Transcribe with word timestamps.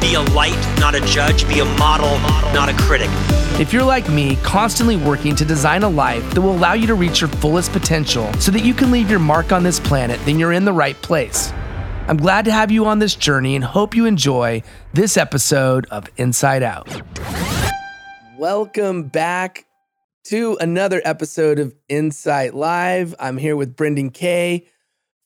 be 0.00 0.14
a 0.14 0.20
light, 0.20 0.58
not 0.78 0.94
a 0.94 1.00
judge. 1.02 1.46
Be 1.48 1.60
a 1.60 1.64
model, 1.64 2.18
not 2.52 2.68
a 2.68 2.74
critic. 2.74 3.10
If 3.60 3.72
you're 3.72 3.84
like 3.84 4.08
me, 4.08 4.36
constantly 4.36 4.96
working 4.96 5.36
to 5.36 5.44
design 5.44 5.82
a 5.82 5.88
life 5.88 6.28
that 6.34 6.40
will 6.40 6.52
allow 6.52 6.72
you 6.72 6.86
to 6.86 6.94
reach 6.94 7.20
your 7.20 7.28
fullest 7.28 7.72
potential 7.72 8.32
so 8.34 8.50
that 8.52 8.64
you 8.64 8.72
can 8.72 8.90
leave 8.90 9.10
your 9.10 9.18
mark 9.18 9.52
on 9.52 9.62
this 9.62 9.78
planet, 9.78 10.18
then 10.24 10.38
you're 10.38 10.52
in 10.52 10.64
the 10.64 10.72
right 10.72 11.00
place. 11.02 11.52
I'm 12.08 12.16
glad 12.16 12.46
to 12.46 12.52
have 12.52 12.70
you 12.70 12.86
on 12.86 12.98
this 12.98 13.14
journey 13.14 13.54
and 13.54 13.62
hope 13.62 13.94
you 13.94 14.06
enjoy 14.06 14.62
this 14.94 15.16
episode 15.16 15.86
of 15.90 16.08
Insight 16.16 16.62
Out. 16.62 16.88
Welcome 18.38 19.04
back 19.04 19.66
to 20.24 20.56
another 20.60 21.02
episode 21.04 21.58
of 21.58 21.74
Insight 21.88 22.54
Live. 22.54 23.14
I'm 23.20 23.36
here 23.36 23.56
with 23.56 23.76
Brendan 23.76 24.10
Kay 24.10 24.66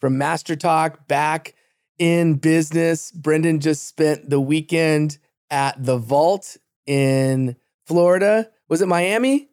from 0.01 0.19
Master 0.19 0.57
Talk 0.57 1.07
back 1.07 1.55
in 1.99 2.35
business. 2.35 3.11
Brendan 3.11 3.61
just 3.61 3.87
spent 3.87 4.31
the 4.31 4.41
weekend 4.41 5.19
at 5.51 5.83
the 5.83 5.97
Vault 5.97 6.57
in 6.87 7.57
Florida. 7.87 8.51
Was 8.69 8.83
it 8.83 8.89
Miami? 8.89 9.49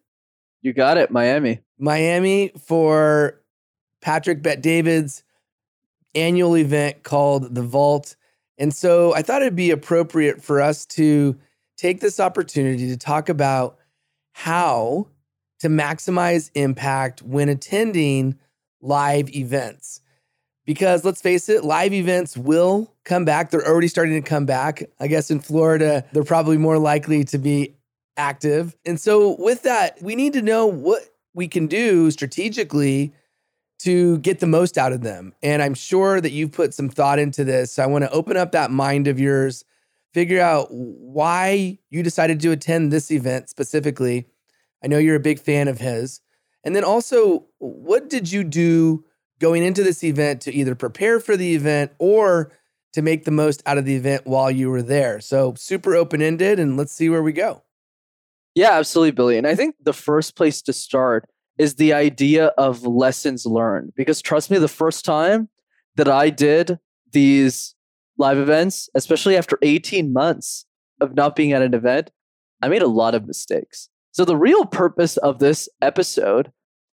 You 0.62 0.72
got 0.72 0.96
it, 0.96 1.10
Miami. 1.10 1.60
Miami 1.78 2.52
for 2.58 3.40
Patrick 4.00 4.42
Bet 4.42 4.62
David's 4.62 5.22
annual 6.14 6.56
event 6.56 7.02
called 7.02 7.54
The 7.54 7.62
Vault. 7.62 8.16
And 8.58 8.72
so 8.72 9.14
I 9.14 9.22
thought 9.22 9.42
it'd 9.42 9.56
be 9.56 9.70
appropriate 9.70 10.42
for 10.42 10.60
us 10.60 10.86
to 10.86 11.36
take 11.76 12.00
this 12.00 12.20
opportunity 12.20 12.88
to 12.88 12.96
talk 12.96 13.28
about 13.28 13.78
how 14.32 15.08
to 15.60 15.68
maximize 15.68 16.50
impact 16.54 17.22
when 17.22 17.48
attending 17.48 18.38
live 18.80 19.34
events. 19.34 20.00
Because 20.64 21.04
let's 21.04 21.20
face 21.20 21.48
it, 21.48 21.64
live 21.64 21.92
events 21.92 22.36
will 22.36 22.94
come 23.04 23.24
back. 23.24 23.50
They're 23.50 23.66
already 23.66 23.88
starting 23.88 24.20
to 24.22 24.28
come 24.28 24.46
back. 24.46 24.82
I 25.00 25.08
guess 25.08 25.30
in 25.30 25.40
Florida, 25.40 26.04
they're 26.12 26.22
probably 26.22 26.56
more 26.56 26.78
likely 26.78 27.24
to 27.24 27.38
be 27.38 27.74
active. 28.16 28.76
And 28.86 29.00
so, 29.00 29.36
with 29.38 29.62
that, 29.62 30.00
we 30.00 30.14
need 30.14 30.34
to 30.34 30.42
know 30.42 30.66
what 30.66 31.02
we 31.34 31.48
can 31.48 31.66
do 31.66 32.10
strategically 32.10 33.12
to 33.80 34.18
get 34.18 34.38
the 34.38 34.46
most 34.46 34.78
out 34.78 34.92
of 34.92 35.02
them. 35.02 35.34
And 35.42 35.60
I'm 35.60 35.74
sure 35.74 36.20
that 36.20 36.30
you've 36.30 36.52
put 36.52 36.72
some 36.72 36.88
thought 36.88 37.18
into 37.18 37.42
this. 37.42 37.72
So 37.72 37.82
I 37.82 37.86
want 37.86 38.04
to 38.04 38.10
open 38.12 38.36
up 38.36 38.52
that 38.52 38.70
mind 38.70 39.08
of 39.08 39.18
yours, 39.18 39.64
figure 40.14 40.40
out 40.40 40.68
why 40.70 41.78
you 41.90 42.04
decided 42.04 42.38
to 42.40 42.52
attend 42.52 42.92
this 42.92 43.10
event 43.10 43.48
specifically. 43.48 44.28
I 44.84 44.86
know 44.86 44.98
you're 44.98 45.16
a 45.16 45.20
big 45.20 45.40
fan 45.40 45.66
of 45.66 45.78
his. 45.78 46.20
And 46.62 46.76
then 46.76 46.84
also, 46.84 47.46
what 47.58 48.08
did 48.08 48.30
you 48.30 48.44
do 48.44 49.04
going 49.42 49.64
into 49.64 49.82
this 49.82 50.04
event 50.04 50.40
to 50.42 50.54
either 50.54 50.76
prepare 50.76 51.18
for 51.18 51.36
the 51.36 51.54
event 51.54 51.90
or 51.98 52.52
to 52.92 53.02
make 53.02 53.24
the 53.24 53.30
most 53.32 53.60
out 53.66 53.76
of 53.76 53.84
the 53.84 53.96
event 53.96 54.24
while 54.24 54.50
you 54.50 54.70
were 54.70 54.82
there? 54.82 55.20
So, 55.20 55.54
super 55.58 55.96
open 55.96 56.22
ended, 56.22 56.60
and 56.60 56.76
let's 56.76 56.92
see 56.92 57.10
where 57.10 57.22
we 57.22 57.32
go. 57.32 57.64
Yeah, 58.54 58.72
absolutely, 58.72 59.10
Billy. 59.10 59.36
And 59.36 59.46
I 59.46 59.56
think 59.56 59.74
the 59.82 59.92
first 59.92 60.36
place 60.36 60.62
to 60.62 60.72
start 60.72 61.28
is 61.58 61.74
the 61.74 61.92
idea 61.92 62.46
of 62.56 62.86
lessons 62.86 63.44
learned. 63.44 63.92
Because 63.96 64.22
trust 64.22 64.50
me, 64.50 64.58
the 64.58 64.68
first 64.68 65.04
time 65.04 65.48
that 65.96 66.08
I 66.08 66.30
did 66.30 66.78
these 67.10 67.74
live 68.16 68.38
events, 68.38 68.88
especially 68.94 69.36
after 69.36 69.58
18 69.62 70.12
months 70.12 70.66
of 71.00 71.14
not 71.14 71.34
being 71.34 71.52
at 71.52 71.62
an 71.62 71.74
event, 71.74 72.10
I 72.62 72.68
made 72.68 72.82
a 72.82 72.86
lot 72.88 73.16
of 73.16 73.26
mistakes. 73.26 73.88
So, 74.12 74.24
the 74.24 74.36
real 74.36 74.66
purpose 74.66 75.16
of 75.16 75.40
this 75.40 75.68
episode 75.80 76.52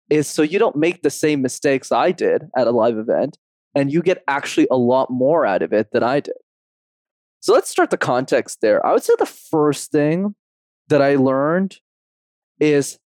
is 0.10 0.28
so 0.28 0.42
you 0.42 0.60
don't 0.60 0.76
make 0.76 1.02
the 1.02 1.10
same 1.10 1.42
mistakes 1.42 1.92
I 1.92 2.12
did 2.12 2.44
at 2.58 2.68
a 2.68 2.72
live 2.72 2.98
event 2.98 3.38
and 3.76 3.92
you 3.92 4.02
get 4.02 4.24
actually 4.28 4.68
a 4.70 4.78
lot 4.78 5.10
more 5.10 5.46
out 5.46 5.62
of 5.62 5.74
it 5.74 5.90
than 5.92 6.04
I 6.04 6.20
did. 6.20 6.36
So, 7.40 7.54
let's 7.54 7.70
start 7.70 7.90
the 7.90 7.98
context 7.98 8.60
there. 8.62 8.86
I 8.86 8.94
would 8.94 9.04
say 9.04 9.14
the 9.20 9.26
first 9.26 9.92
thing 9.92 10.36
that 10.88 11.02
I 11.02 11.16
learned 11.16 11.78
is 12.60 13.00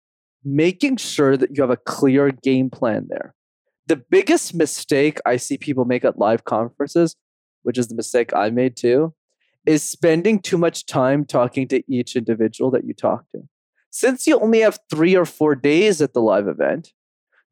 making 0.44 0.96
sure 0.98 1.36
that 1.36 1.56
you 1.56 1.62
have 1.62 1.70
a 1.70 1.76
clear 1.76 2.30
game 2.30 2.68
plan 2.70 3.06
there. 3.08 3.34
The 3.86 3.96
biggest 3.96 4.54
mistake 4.54 5.18
I 5.24 5.36
see 5.36 5.56
people 5.56 5.84
make 5.84 6.04
at 6.04 6.18
live 6.18 6.44
conferences, 6.44 7.16
which 7.62 7.78
is 7.78 7.88
the 7.88 7.94
mistake 7.94 8.34
I 8.34 8.50
made 8.50 8.76
too, 8.76 9.14
is 9.64 9.82
spending 9.82 10.40
too 10.40 10.58
much 10.58 10.86
time 10.86 11.24
talking 11.24 11.66
to 11.68 11.82
each 11.92 12.14
individual 12.14 12.70
that 12.72 12.84
you 12.84 12.94
talk 12.94 13.24
to. 13.30 13.42
Since 13.98 14.26
you 14.26 14.38
only 14.38 14.60
have 14.60 14.78
three 14.90 15.16
or 15.16 15.24
four 15.24 15.54
days 15.54 16.02
at 16.02 16.12
the 16.12 16.20
live 16.20 16.48
event, 16.48 16.92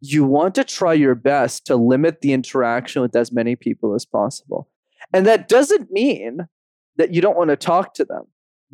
you 0.03 0.25
want 0.25 0.55
to 0.56 0.62
try 0.62 0.93
your 0.93 1.15
best 1.15 1.65
to 1.65 1.75
limit 1.75 2.21
the 2.21 2.34
interaction 2.34 3.00
with 3.00 3.16
as 3.16 3.32
many 3.32 3.56
people 3.56 3.94
as 3.94 4.05
possible. 4.05 4.69
And 5.15 5.27
that 5.27 5.49
doesn't 5.49 5.91
mean 5.91 6.47
that 6.97 7.15
you 7.15 7.22
don't 7.22 7.38
want 7.38 7.49
to 7.49 7.56
talk 7.56 7.94
to 7.94 8.05
them. 8.05 8.25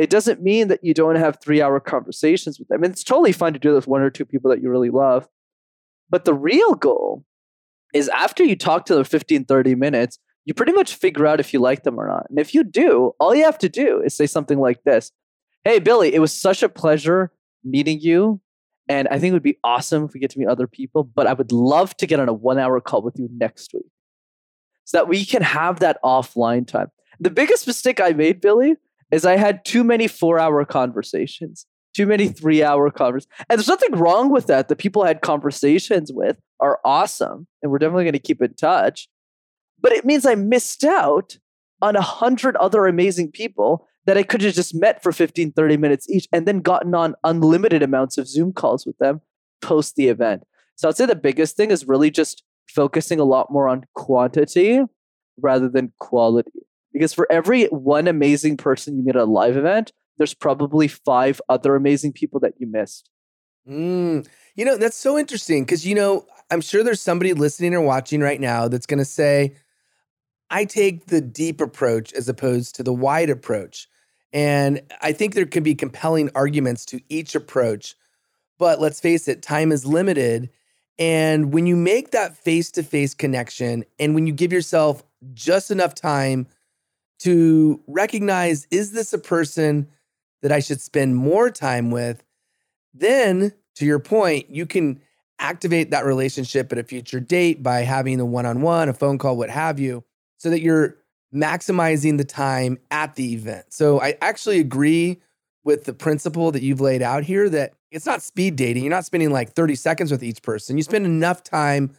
It 0.01 0.11
doesn't 0.11 0.43
mean 0.43 0.67
that 0.67 0.83
you 0.83 0.95
don't 0.95 1.15
have 1.15 1.39
three 1.41 1.63
hour 1.63 1.79
conversations 1.79 2.59
with 2.59 2.67
them. 2.67 2.83
And 2.83 2.93
it's 2.93 3.05
totally 3.05 3.31
fine 3.31 3.53
to 3.53 3.61
do 3.61 3.71
this 3.71 3.83
with 3.83 3.87
one 3.87 4.03
or 4.03 4.11
two 4.11 4.25
people 4.25 4.51
that 4.51 4.61
you 4.61 4.69
really 4.69 4.91
love. 4.91 5.29
But 6.09 6.25
the 6.25 6.35
real 6.35 6.75
goal 6.75 7.25
is 7.95 8.09
after 8.09 8.43
you 8.43 8.57
talk 8.57 8.85
to 8.87 8.97
them 8.97 9.05
15, 9.05 9.45
30 9.45 9.77
minutes, 9.77 10.19
you 10.45 10.55
pretty 10.55 10.73
much 10.73 10.97
figure 10.97 11.25
out 11.25 11.39
if 11.39 11.53
you 11.53 11.61
like 11.61 11.85
them 11.85 12.01
or 12.01 12.09
not. 12.09 12.27
And 12.31 12.41
if 12.41 12.53
you 12.53 12.65
do, 12.65 13.13
all 13.21 13.33
you 13.33 13.45
have 13.45 13.59
to 13.59 13.69
do 13.69 14.03
is 14.05 14.17
say 14.17 14.27
something 14.27 14.59
like 14.59 14.83
this 14.83 15.13
Hey, 15.63 15.79
Billy, 15.79 16.13
it 16.13 16.21
was 16.21 16.33
such 16.33 16.65
a 16.65 16.69
pleasure 16.69 17.31
meeting 17.65 18.01
you. 18.01 18.41
And 18.89 19.07
I 19.09 19.19
think 19.19 19.31
it 19.31 19.35
would 19.35 19.43
be 19.43 19.59
awesome 19.63 20.05
if 20.05 20.15
we 20.15 20.21
get 20.21 20.31
to 20.31 20.39
meet 20.39 20.49
other 20.49 20.67
people, 20.67 21.05
but 21.05 21.27
I 21.27 21.33
would 21.33 21.53
love 21.53 21.97
to 21.99 22.07
get 22.07 22.19
on 22.19 22.29
a 22.29 22.33
one 22.33 22.59
hour 22.59 22.81
call 22.81 23.03
with 23.03 23.19
you 23.19 23.29
next 23.33 23.73
week 23.73 23.87
so 24.85 24.99
that 24.99 25.09
we 25.09 25.25
can 25.25 25.43
have 25.43 25.79
that 25.81 25.99
offline 26.05 26.67
time. 26.67 26.91
The 27.21 27.31
biggest 27.31 27.67
mistake 27.67 28.01
I 28.01 28.11
made, 28.11 28.41
Billy, 28.41 28.75
is 29.13 29.25
I 29.25 29.37
had 29.37 29.65
too 29.65 29.85
many 29.85 30.09
four 30.09 30.39
hour 30.39 30.65
conversations, 30.65 31.67
too 31.95 32.07
many 32.07 32.29
three 32.29 32.63
hour 32.63 32.91
conversations. 32.91 33.33
And 33.49 33.59
there's 33.59 33.69
nothing 33.69 33.93
wrong 33.93 34.31
with 34.31 34.47
that. 34.47 34.69
The 34.69 34.77
people 34.77 35.03
I 35.03 35.09
had 35.09 35.21
conversations 35.21 36.11
with 36.13 36.39
are 36.59 36.81
awesome 36.85 37.47
and 37.63 37.71
we're 37.71 37.79
definitely 37.79 38.05
going 38.05 38.13
to 38.15 38.19
keep 38.19 38.43
in 38.43 38.55
touch. 38.55 39.09
But 39.81 39.93
it 39.93 40.05
means 40.05 40.27
I 40.27 40.35
missed 40.35 40.85
out 40.85 41.39
on 41.83 41.97
a 41.97 42.03
hundred 42.03 42.57
other 42.57 42.87
amazing 42.87 43.31
people 43.31 43.87
that 44.07 44.17
I 44.17 44.23
could 44.23 44.43
have 44.43 44.55
just 44.55 44.75
met 44.75 45.03
for 45.03 45.13
15, 45.13 45.53
30 45.53 45.77
minutes 45.77 46.09
each 46.09 46.27
and 46.33 46.47
then 46.47 46.61
gotten 46.61 46.95
on 46.95 47.15
unlimited 47.25 47.83
amounts 47.83 48.19
of 48.19 48.27
Zoom 48.27 48.53
calls 48.53 48.87
with 48.87 48.99
them 48.99 49.21
post 49.61 49.97
the 49.97 50.09
event. 50.09 50.45
So 50.77 50.89
I'd 50.89 50.97
say 50.97 51.07
the 51.07 51.15
biggest 51.15 51.57
thing 51.57 51.71
is 51.71 51.87
really 51.87 52.11
just 52.11 52.43
focusing 52.69 53.21
a 53.21 53.25
lot 53.25 53.51
more 53.51 53.69
on 53.69 53.85
quantity 53.95 54.81
rather 55.39 55.69
than 55.69 55.93
quality. 55.99 56.51
Because 56.93 57.13
for 57.13 57.31
every 57.31 57.67
one 57.67 58.09
amazing 58.09 58.57
person 58.57 58.97
you 58.97 59.05
meet 59.05 59.17
at 59.17 59.23
a 59.23 59.25
live 59.25 59.57
event, 59.57 59.93
there's 60.19 60.35
probably 60.35 60.89
five 60.89 61.41
other 61.49 61.77
amazing 61.77 62.13
people 62.13 62.41
that 62.41 62.55
you 62.59 62.67
missed. 62.67 63.11
Mm, 63.69 64.27
you 64.57 64.65
know, 64.65 64.77
that's 64.77 64.97
so 64.97 65.19
interesting 65.19 65.65
because, 65.65 65.87
you 65.87 65.95
know, 65.95 66.27
I'm 66.51 66.61
sure 66.61 66.83
there's 66.83 67.01
somebody 67.01 67.33
listening 67.33 67.75
or 67.75 67.81
watching 67.81 68.21
right 68.21 68.41
now 68.41 68.67
that's 68.67 68.87
going 68.87 68.99
to 68.99 69.05
say, 69.05 69.55
I 70.51 70.65
take 70.65 71.07
the 71.07 71.21
deep 71.21 71.61
approach 71.61 72.13
as 72.13 72.29
opposed 72.29 72.75
to 72.77 72.83
the 72.83 72.93
wide 72.93 73.31
approach. 73.31 73.89
And 74.33 74.81
I 75.01 75.13
think 75.13 75.35
there 75.35 75.47
can 75.47 75.63
be 75.63 75.75
compelling 75.75 76.31
arguments 76.35 76.85
to 76.87 77.01
each 77.09 77.35
approach. 77.35 77.95
But 78.59 78.81
let's 78.81 79.01
face 79.01 79.29
it, 79.29 79.43
time 79.43 79.73
is 79.73 79.87
limited. 79.87 80.51
And 80.99 81.53
when 81.53 81.67
you 81.67 81.77
make 81.77 82.11
that 82.11 82.37
face 82.37 82.71
to 82.73 82.83
face 82.83 83.15
connection 83.15 83.85
and 83.99 84.15
when 84.15 84.27
you 84.27 84.33
give 84.33 84.53
yourself 84.53 85.03
just 85.33 85.71
enough 85.71 85.95
time 85.95 86.47
to 87.21 87.81
recognize 87.87 88.67
is 88.71 88.93
this 88.93 89.13
a 89.13 89.19
person 89.19 89.89
that 90.43 90.53
I 90.53 90.61
should 90.61 90.81
spend 90.81 91.17
more 91.17 91.51
time 91.51 91.91
with? 91.91 92.23
Then, 92.93 93.53
to 93.77 93.87
your 93.87 93.99
point, 93.99 94.51
you 94.51 94.67
can 94.67 95.01
activate 95.39 95.91
that 95.91 96.05
relationship 96.05 96.71
at 96.73 96.79
a 96.79 96.85
future 96.85 97.21
date 97.21 97.63
by 97.63 97.81
having 97.81 98.21
a 98.21 98.25
one 98.25 98.47
on 98.47 98.61
one, 98.61 98.89
a 98.89 98.93
phone 98.93 99.17
call, 99.17 99.37
what 99.37 99.49
have 99.49 99.81
you, 99.81 100.05
so 100.41 100.49
that 100.49 100.63
you're 100.63 100.97
maximizing 101.35 102.17
the 102.17 102.25
time 102.25 102.79
at 102.91 103.15
the 103.15 103.35
event. 103.35 103.67
So 103.69 104.01
I 104.01 104.17
actually 104.23 104.59
agree 104.59 105.21
with 105.65 105.85
the 105.85 105.93
principle 105.93 106.51
that 106.51 106.63
you've 106.63 106.81
laid 106.81 107.03
out 107.03 107.23
here 107.25 107.49
that 107.51 107.75
it's 107.91 108.07
not 108.07 108.23
speed 108.23 108.57
dating. 108.57 108.83
You're 108.83 108.91
not 108.91 109.05
spending 109.05 109.31
like 109.31 109.53
30 109.53 109.75
seconds 109.75 110.11
with 110.11 110.23
each 110.23 110.43
person. 110.43 110.79
You 110.79 110.83
spend 110.83 111.05
enough 111.05 111.45
time 111.45 111.95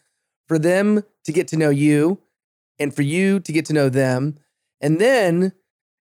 for 0.47 0.57
them 0.57 1.03
to 1.23 1.31
get 1.31 1.47
to 1.49 1.57
know 1.57 1.69
you 1.69 2.19
and 2.79 2.93
for 2.93 3.03
you 3.03 3.39
to 3.41 3.51
get 3.51 3.65
to 3.65 3.73
know 3.73 3.89
them. 3.89 4.39
And 4.81 4.99
then 4.99 5.53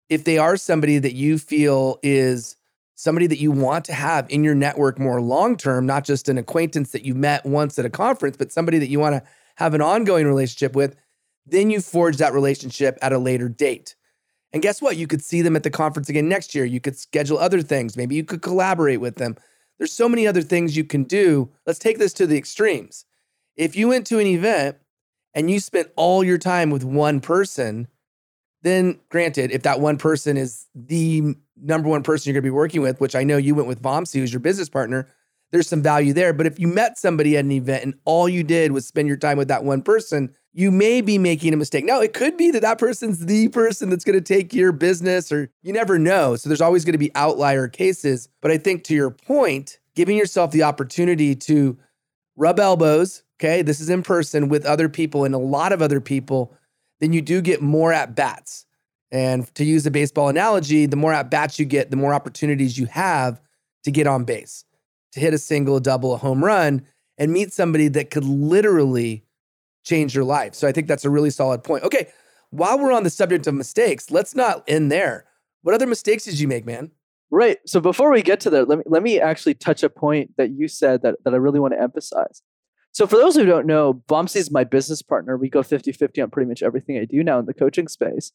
if 0.07 0.23
they 0.23 0.37
are 0.37 0.55
somebody 0.55 0.99
that 0.99 1.13
you 1.13 1.39
feel 1.39 1.97
is 2.03 2.55
somebody 2.93 3.25
that 3.27 3.39
you 3.39 3.51
want 3.51 3.85
to 3.85 3.93
have 3.93 4.29
in 4.29 4.43
your 4.43 4.55
network 4.55 4.99
more 4.99 5.19
long 5.21 5.57
term, 5.57 5.87
not 5.87 6.03
just 6.03 6.29
an 6.29 6.37
acquaintance 6.37 6.91
that 6.91 7.03
you 7.03 7.15
met 7.15 7.45
once 7.47 7.79
at 7.79 7.85
a 7.85 7.89
conference, 7.89 8.37
but 8.37 8.51
somebody 8.51 8.77
that 8.77 8.89
you 8.89 8.99
want 8.99 9.15
to 9.15 9.29
have 9.55 9.73
an 9.73 9.81
ongoing 9.81 10.27
relationship 10.27 10.75
with, 10.75 10.95
then 11.47 11.69
you 11.69 11.81
forge 11.81 12.17
that 12.17 12.33
relationship 12.33 12.97
at 13.01 13.13
a 13.13 13.17
later 13.17 13.49
date. 13.49 13.95
And 14.53 14.61
guess 14.61 14.81
what? 14.81 14.97
You 14.97 15.07
could 15.07 15.23
see 15.23 15.41
them 15.41 15.55
at 15.55 15.63
the 15.63 15.69
conference 15.69 16.09
again 16.09 16.29
next 16.29 16.55
year. 16.55 16.65
You 16.65 16.79
could 16.79 16.97
schedule 16.97 17.37
other 17.37 17.61
things. 17.61 17.97
Maybe 17.97 18.15
you 18.15 18.23
could 18.23 18.41
collaborate 18.41 19.01
with 19.01 19.15
them. 19.15 19.35
There's 19.77 19.93
so 19.93 20.09
many 20.09 20.25
other 20.25 20.41
things 20.41 20.75
you 20.75 20.83
can 20.83 21.03
do. 21.03 21.49
Let's 21.65 21.79
take 21.79 21.99
this 21.99 22.13
to 22.13 22.27
the 22.27 22.37
extremes. 22.37 23.05
If 23.55 23.75
you 23.75 23.89
went 23.89 24.07
to 24.07 24.19
an 24.19 24.27
event 24.27 24.77
and 25.33 25.51
you 25.51 25.59
spent 25.59 25.89
all 25.95 26.23
your 26.23 26.37
time 26.37 26.69
with 26.69 26.83
one 26.83 27.19
person, 27.19 27.87
then 28.63 28.99
granted, 29.09 29.51
if 29.51 29.63
that 29.63 29.79
one 29.79 29.97
person 29.97 30.37
is 30.37 30.65
the 30.73 31.35
number 31.61 31.89
one 31.89 32.03
person 32.03 32.29
you're 32.29 32.41
going 32.41 32.43
to 32.43 32.51
be 32.51 32.55
working 32.55 32.81
with, 32.81 32.99
which 32.99 33.15
I 33.15 33.23
know 33.23 33.37
you 33.37 33.55
went 33.55 33.67
with 33.67 33.81
Vamsi, 33.81 34.19
who's 34.19 34.33
your 34.33 34.39
business 34.39 34.69
partner, 34.69 35.09
there's 35.51 35.67
some 35.67 35.81
value 35.81 36.13
there. 36.13 36.33
But 36.33 36.47
if 36.47 36.59
you 36.59 36.67
met 36.67 36.97
somebody 36.97 37.37
at 37.37 37.45
an 37.45 37.51
event 37.51 37.83
and 37.83 37.93
all 38.05 38.27
you 38.27 38.43
did 38.43 38.71
was 38.71 38.87
spend 38.87 39.07
your 39.07 39.17
time 39.17 39.37
with 39.37 39.47
that 39.47 39.63
one 39.63 39.81
person, 39.81 40.33
you 40.57 40.71
may 40.71 41.01
be 41.01 41.19
making 41.19 41.53
a 41.53 41.55
mistake. 41.55 41.85
Now, 41.85 42.01
it 42.01 42.13
could 42.13 42.35
be 42.35 42.49
that 42.49 42.63
that 42.63 42.79
person's 42.79 43.27
the 43.27 43.47
person 43.49 43.91
that's 43.91 44.03
going 44.03 44.17
to 44.17 44.21
take 44.21 44.55
your 44.55 44.71
business, 44.71 45.31
or 45.31 45.51
you 45.61 45.71
never 45.71 45.99
know. 45.99 46.35
So 46.35 46.49
there's 46.49 46.61
always 46.61 46.83
going 46.83 46.93
to 46.93 46.97
be 46.97 47.11
outlier 47.13 47.67
cases. 47.67 48.27
But 48.41 48.49
I 48.49 48.57
think 48.57 48.83
to 48.85 48.95
your 48.95 49.11
point, 49.11 49.77
giving 49.95 50.17
yourself 50.17 50.49
the 50.49 50.63
opportunity 50.63 51.35
to 51.35 51.77
rub 52.35 52.59
elbows, 52.59 53.21
okay, 53.39 53.61
this 53.61 53.79
is 53.79 53.91
in 53.91 54.01
person 54.01 54.49
with 54.49 54.65
other 54.65 54.89
people 54.89 55.25
and 55.25 55.35
a 55.35 55.37
lot 55.37 55.73
of 55.73 55.83
other 55.83 56.01
people, 56.01 56.55
then 57.01 57.13
you 57.13 57.21
do 57.21 57.39
get 57.39 57.61
more 57.61 57.93
at 57.93 58.15
bats. 58.15 58.65
And 59.11 59.53
to 59.53 59.63
use 59.63 59.85
a 59.85 59.91
baseball 59.91 60.27
analogy, 60.27 60.87
the 60.87 60.95
more 60.95 61.13
at 61.13 61.29
bats 61.29 61.59
you 61.59 61.65
get, 61.65 61.91
the 61.91 61.97
more 61.97 62.15
opportunities 62.15 62.79
you 62.79 62.87
have 62.87 63.39
to 63.83 63.91
get 63.91 64.07
on 64.07 64.23
base 64.23 64.65
to 65.11 65.19
hit 65.19 65.35
a 65.35 65.37
single, 65.37 65.75
a 65.75 65.81
double, 65.81 66.15
a 66.15 66.17
home 66.17 66.43
run, 66.43 66.83
and 67.19 67.31
meet 67.31 67.53
somebody 67.53 67.89
that 67.89 68.09
could 68.09 68.25
literally 68.25 69.23
change 69.87 70.13
your 70.13 70.23
life. 70.23 70.53
So 70.53 70.67
I 70.67 70.71
think 70.71 70.87
that's 70.87 71.05
a 71.05 71.09
really 71.09 71.29
solid 71.29 71.63
point. 71.63 71.83
Okay, 71.83 72.07
while 72.49 72.79
we're 72.79 72.91
on 72.91 73.03
the 73.03 73.09
subject 73.09 73.47
of 73.47 73.53
mistakes, 73.53 74.11
let's 74.11 74.35
not 74.35 74.63
end 74.67 74.91
there. 74.91 75.25
What 75.61 75.75
other 75.75 75.87
mistakes 75.87 76.25
did 76.25 76.39
you 76.39 76.47
make, 76.47 76.65
man? 76.65 76.91
Right. 77.29 77.57
So 77.65 77.81
before 77.81 78.11
we 78.11 78.21
get 78.21 78.39
to 78.41 78.49
that, 78.51 78.69
let 78.69 78.77
me 78.77 78.83
let 78.87 79.03
me 79.03 79.19
actually 79.19 79.53
touch 79.53 79.83
a 79.83 79.89
point 79.89 80.31
that 80.37 80.51
you 80.51 80.67
said 80.67 81.01
that, 81.01 81.15
that 81.25 81.33
I 81.33 81.37
really 81.37 81.59
want 81.59 81.73
to 81.73 81.81
emphasize. 81.81 82.41
So 82.93 83.05
for 83.05 83.17
those 83.17 83.35
who 83.35 83.45
don't 83.45 83.67
know, 83.67 84.01
Vamsi 84.07 84.37
is 84.37 84.49
my 84.49 84.63
business 84.63 85.01
partner. 85.01 85.37
We 85.37 85.49
go 85.49 85.61
50-50 85.61 86.23
on 86.23 86.31
pretty 86.31 86.47
much 86.47 86.63
everything 86.63 86.97
I 86.97 87.05
do 87.05 87.23
now 87.23 87.37
in 87.37 87.45
the 87.45 87.53
coaching 87.53 87.87
space. 87.87 88.31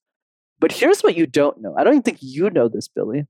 But 0.61 0.73
here's 0.73 1.01
what 1.01 1.17
you 1.17 1.27
don't 1.27 1.61
know. 1.61 1.75
I 1.77 1.83
don't 1.83 1.95
even 1.95 2.03
think 2.03 2.19
you 2.21 2.49
know 2.51 2.69
this, 2.69 2.87
Billy. 2.87 3.27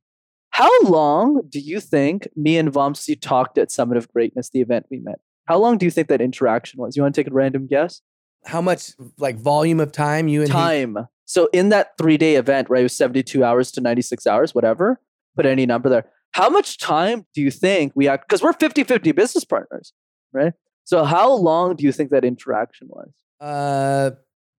How 0.50 0.82
long 0.82 1.40
do 1.48 1.58
you 1.58 1.80
think 1.80 2.28
me 2.36 2.58
and 2.58 2.70
Vamsi 2.70 3.18
talked 3.18 3.56
at 3.56 3.70
Summit 3.70 3.96
of 3.96 4.12
Greatness, 4.12 4.50
the 4.50 4.60
event 4.60 4.86
we 4.90 4.98
met? 4.98 5.20
How 5.46 5.58
long 5.58 5.78
do 5.78 5.86
you 5.86 5.90
think 5.90 6.08
that 6.08 6.20
interaction 6.20 6.78
was? 6.78 6.94
You 6.96 7.02
want 7.02 7.14
to 7.14 7.20
take 7.22 7.30
a 7.30 7.34
random 7.34 7.66
guess? 7.66 8.02
How 8.44 8.60
much 8.60 8.92
like 9.18 9.36
volume 9.36 9.80
of 9.80 9.92
time 9.92 10.28
you 10.28 10.40
and 10.42 10.48
he- 10.48 10.52
Time. 10.52 10.98
So 11.24 11.48
in 11.52 11.70
that 11.70 11.96
three 11.96 12.18
day 12.18 12.34
event, 12.36 12.68
right, 12.68 12.80
it 12.80 12.84
was 12.84 12.94
72 12.96 13.42
hours 13.42 13.70
to 13.72 13.80
96 13.80 14.26
hours, 14.26 14.54
whatever, 14.54 15.00
put 15.34 15.46
any 15.46 15.64
number 15.64 15.88
there. 15.88 16.04
How 16.32 16.48
much 16.50 16.78
time 16.78 17.26
do 17.34 17.40
you 17.40 17.50
think 17.50 17.92
we 17.94 18.08
act? 18.08 18.28
Because 18.28 18.42
we're 18.42 18.52
50 18.52 18.84
50 18.84 19.12
business 19.12 19.44
partners, 19.44 19.92
right? 20.32 20.52
So 20.84 21.04
how 21.04 21.32
long 21.32 21.76
do 21.76 21.84
you 21.84 21.92
think 21.92 22.10
that 22.10 22.24
interaction 22.24 22.88
was? 22.90 23.10
Uh, 23.40 24.10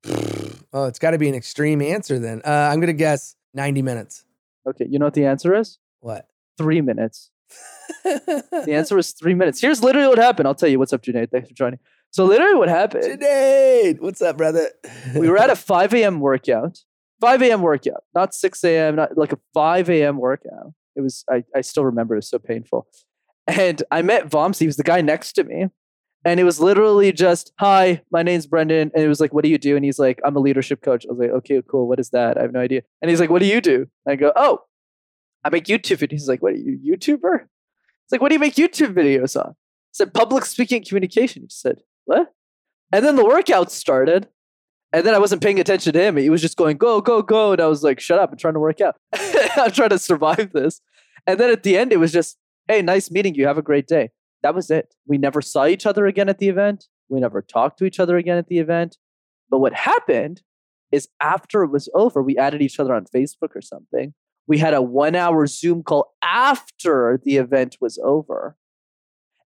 oh, 0.73 0.85
it's 0.85 0.99
got 0.99 1.11
to 1.11 1.17
be 1.17 1.29
an 1.29 1.35
extreme 1.35 1.81
answer 1.81 2.17
then. 2.19 2.41
Uh, 2.45 2.69
I'm 2.71 2.79
gonna 2.79 2.93
guess 2.93 3.35
90 3.53 3.81
minutes. 3.81 4.25
Okay, 4.67 4.87
you 4.89 4.97
know 4.97 5.05
what 5.05 5.13
the 5.13 5.25
answer 5.25 5.53
is? 5.53 5.77
What? 5.99 6.27
Three 6.57 6.81
minutes. 6.81 7.29
The 8.03 8.73
answer 8.73 8.95
was 8.95 9.11
three 9.11 9.33
minutes. 9.33 9.59
Here's 9.61 9.83
literally 9.83 10.07
what 10.07 10.17
happened. 10.17 10.47
I'll 10.47 10.55
tell 10.55 10.69
you 10.69 10.79
what's 10.79 10.93
up, 10.93 11.03
Junaid. 11.03 11.31
Thanks 11.31 11.49
for 11.49 11.55
joining. 11.55 11.79
So 12.13 12.25
literally 12.25 12.53
what 12.53 12.69
happened, 12.69 13.05
Junaid, 13.05 13.99
what's 13.99 14.21
up, 14.21 14.37
brother? 14.37 14.69
we 15.15 15.27
were 15.27 15.37
at 15.37 15.49
a 15.49 15.55
5 15.55 15.95
a.m. 15.95 16.19
workout. 16.19 16.77
5 17.21 17.41
a.m. 17.41 17.61
workout, 17.63 18.03
not 18.13 18.35
6 18.35 18.63
a.m., 18.65 18.97
not 18.97 19.17
like 19.17 19.33
a 19.33 19.39
5 19.55 19.89
a.m. 19.89 20.17
workout. 20.17 20.73
It 20.95 21.01
was, 21.01 21.25
I, 21.27 21.43
I 21.55 21.61
still 21.61 21.85
remember 21.85 22.13
it 22.13 22.19
was 22.19 22.29
so 22.29 22.37
painful. 22.37 22.87
And 23.47 23.81
I 23.89 24.03
met 24.03 24.29
Vamsi, 24.29 24.59
he 24.59 24.65
was 24.67 24.77
the 24.77 24.83
guy 24.83 25.01
next 25.01 25.33
to 25.33 25.43
me. 25.43 25.69
And 26.23 26.39
it 26.39 26.43
was 26.43 26.59
literally 26.59 27.11
just, 27.11 27.51
hi, 27.59 28.03
my 28.11 28.21
name's 28.21 28.45
Brendan. 28.45 28.91
And 28.93 29.03
it 29.03 29.07
was 29.07 29.19
like, 29.19 29.33
what 29.33 29.43
do 29.43 29.49
you 29.49 29.57
do? 29.57 29.75
And 29.75 29.83
he's 29.83 29.99
like, 29.99 30.21
I'm 30.23 30.35
a 30.35 30.39
leadership 30.39 30.81
coach. 30.81 31.05
I 31.05 31.11
was 31.11 31.19
like, 31.19 31.31
okay, 31.31 31.61
cool. 31.67 31.87
What 31.87 31.99
is 31.99 32.11
that? 32.11 32.37
I 32.37 32.43
have 32.43 32.53
no 32.53 32.59
idea. 32.59 32.83
And 33.01 33.09
he's 33.09 33.19
like, 33.19 33.31
what 33.31 33.41
do 33.41 33.47
you 33.47 33.59
do? 33.59 33.87
And 34.05 34.13
I 34.13 34.15
go, 34.15 34.31
oh, 34.35 34.59
I 35.43 35.49
make 35.49 35.65
YouTube 35.65 35.97
videos. 35.97 36.11
He's 36.11 36.29
like, 36.29 36.43
what 36.43 36.53
are 36.53 36.57
you, 36.57 36.77
YouTuber? 36.77 37.39
It's 37.41 38.11
like, 38.11 38.21
what 38.21 38.29
do 38.29 38.35
you 38.35 38.39
make 38.39 38.55
YouTube 38.55 38.93
videos 38.93 39.35
on? 39.35 39.49
I 39.49 39.93
said, 39.93 40.13
public 40.13 40.45
speaking 40.45 40.77
and 40.77 40.87
communication. 40.87 41.41
He 41.41 41.49
said, 41.49 41.79
what? 42.05 42.33
And 42.91 43.05
then 43.05 43.15
the 43.15 43.25
workout 43.25 43.71
started. 43.71 44.27
And 44.91 45.05
then 45.05 45.15
I 45.15 45.19
wasn't 45.19 45.41
paying 45.41 45.59
attention 45.59 45.93
to 45.93 45.99
him. 45.99 46.17
He 46.17 46.29
was 46.29 46.41
just 46.41 46.57
going, 46.57 46.77
go, 46.77 47.01
go, 47.01 47.23
go. 47.23 47.53
And 47.53 47.61
I 47.61 47.65
was 47.65 47.83
like, 47.83 47.99
shut 47.99 48.19
up. 48.19 48.31
I'm 48.31 48.37
trying 48.37 48.53
to 48.53 48.59
work 48.59 48.79
out. 48.79 48.95
I'm 49.13 49.71
trying 49.71 49.89
to 49.89 49.97
survive 49.97 50.51
this. 50.53 50.81
And 51.25 51.39
then 51.39 51.49
at 51.49 51.63
the 51.63 51.77
end, 51.77 51.91
it 51.91 51.97
was 51.97 52.11
just, 52.11 52.37
hey, 52.67 52.83
nice 52.83 53.09
meeting 53.09 53.33
you. 53.33 53.47
Have 53.47 53.57
a 53.57 53.63
great 53.63 53.87
day. 53.87 54.11
That 54.43 54.53
was 54.53 54.69
it. 54.69 54.93
We 55.07 55.17
never 55.17 55.41
saw 55.41 55.65
each 55.65 55.87
other 55.87 56.05
again 56.05 56.29
at 56.29 56.37
the 56.37 56.49
event. 56.49 56.85
We 57.09 57.19
never 57.19 57.41
talked 57.41 57.79
to 57.79 57.85
each 57.85 57.99
other 57.99 58.17
again 58.17 58.37
at 58.37 58.47
the 58.47 58.59
event. 58.59 58.97
But 59.49 59.59
what 59.59 59.73
happened 59.73 60.43
is 60.91 61.07
after 61.19 61.63
it 61.63 61.71
was 61.71 61.89
over, 61.95 62.21
we 62.21 62.37
added 62.37 62.61
each 62.61 62.79
other 62.79 62.93
on 62.93 63.05
Facebook 63.05 63.55
or 63.55 63.61
something. 63.61 64.13
We 64.45 64.59
had 64.59 64.73
a 64.73 64.81
one 64.81 65.15
hour 65.15 65.47
Zoom 65.47 65.81
call 65.81 66.13
after 66.21 67.19
the 67.23 67.37
event 67.37 67.77
was 67.81 67.97
over. 68.03 68.57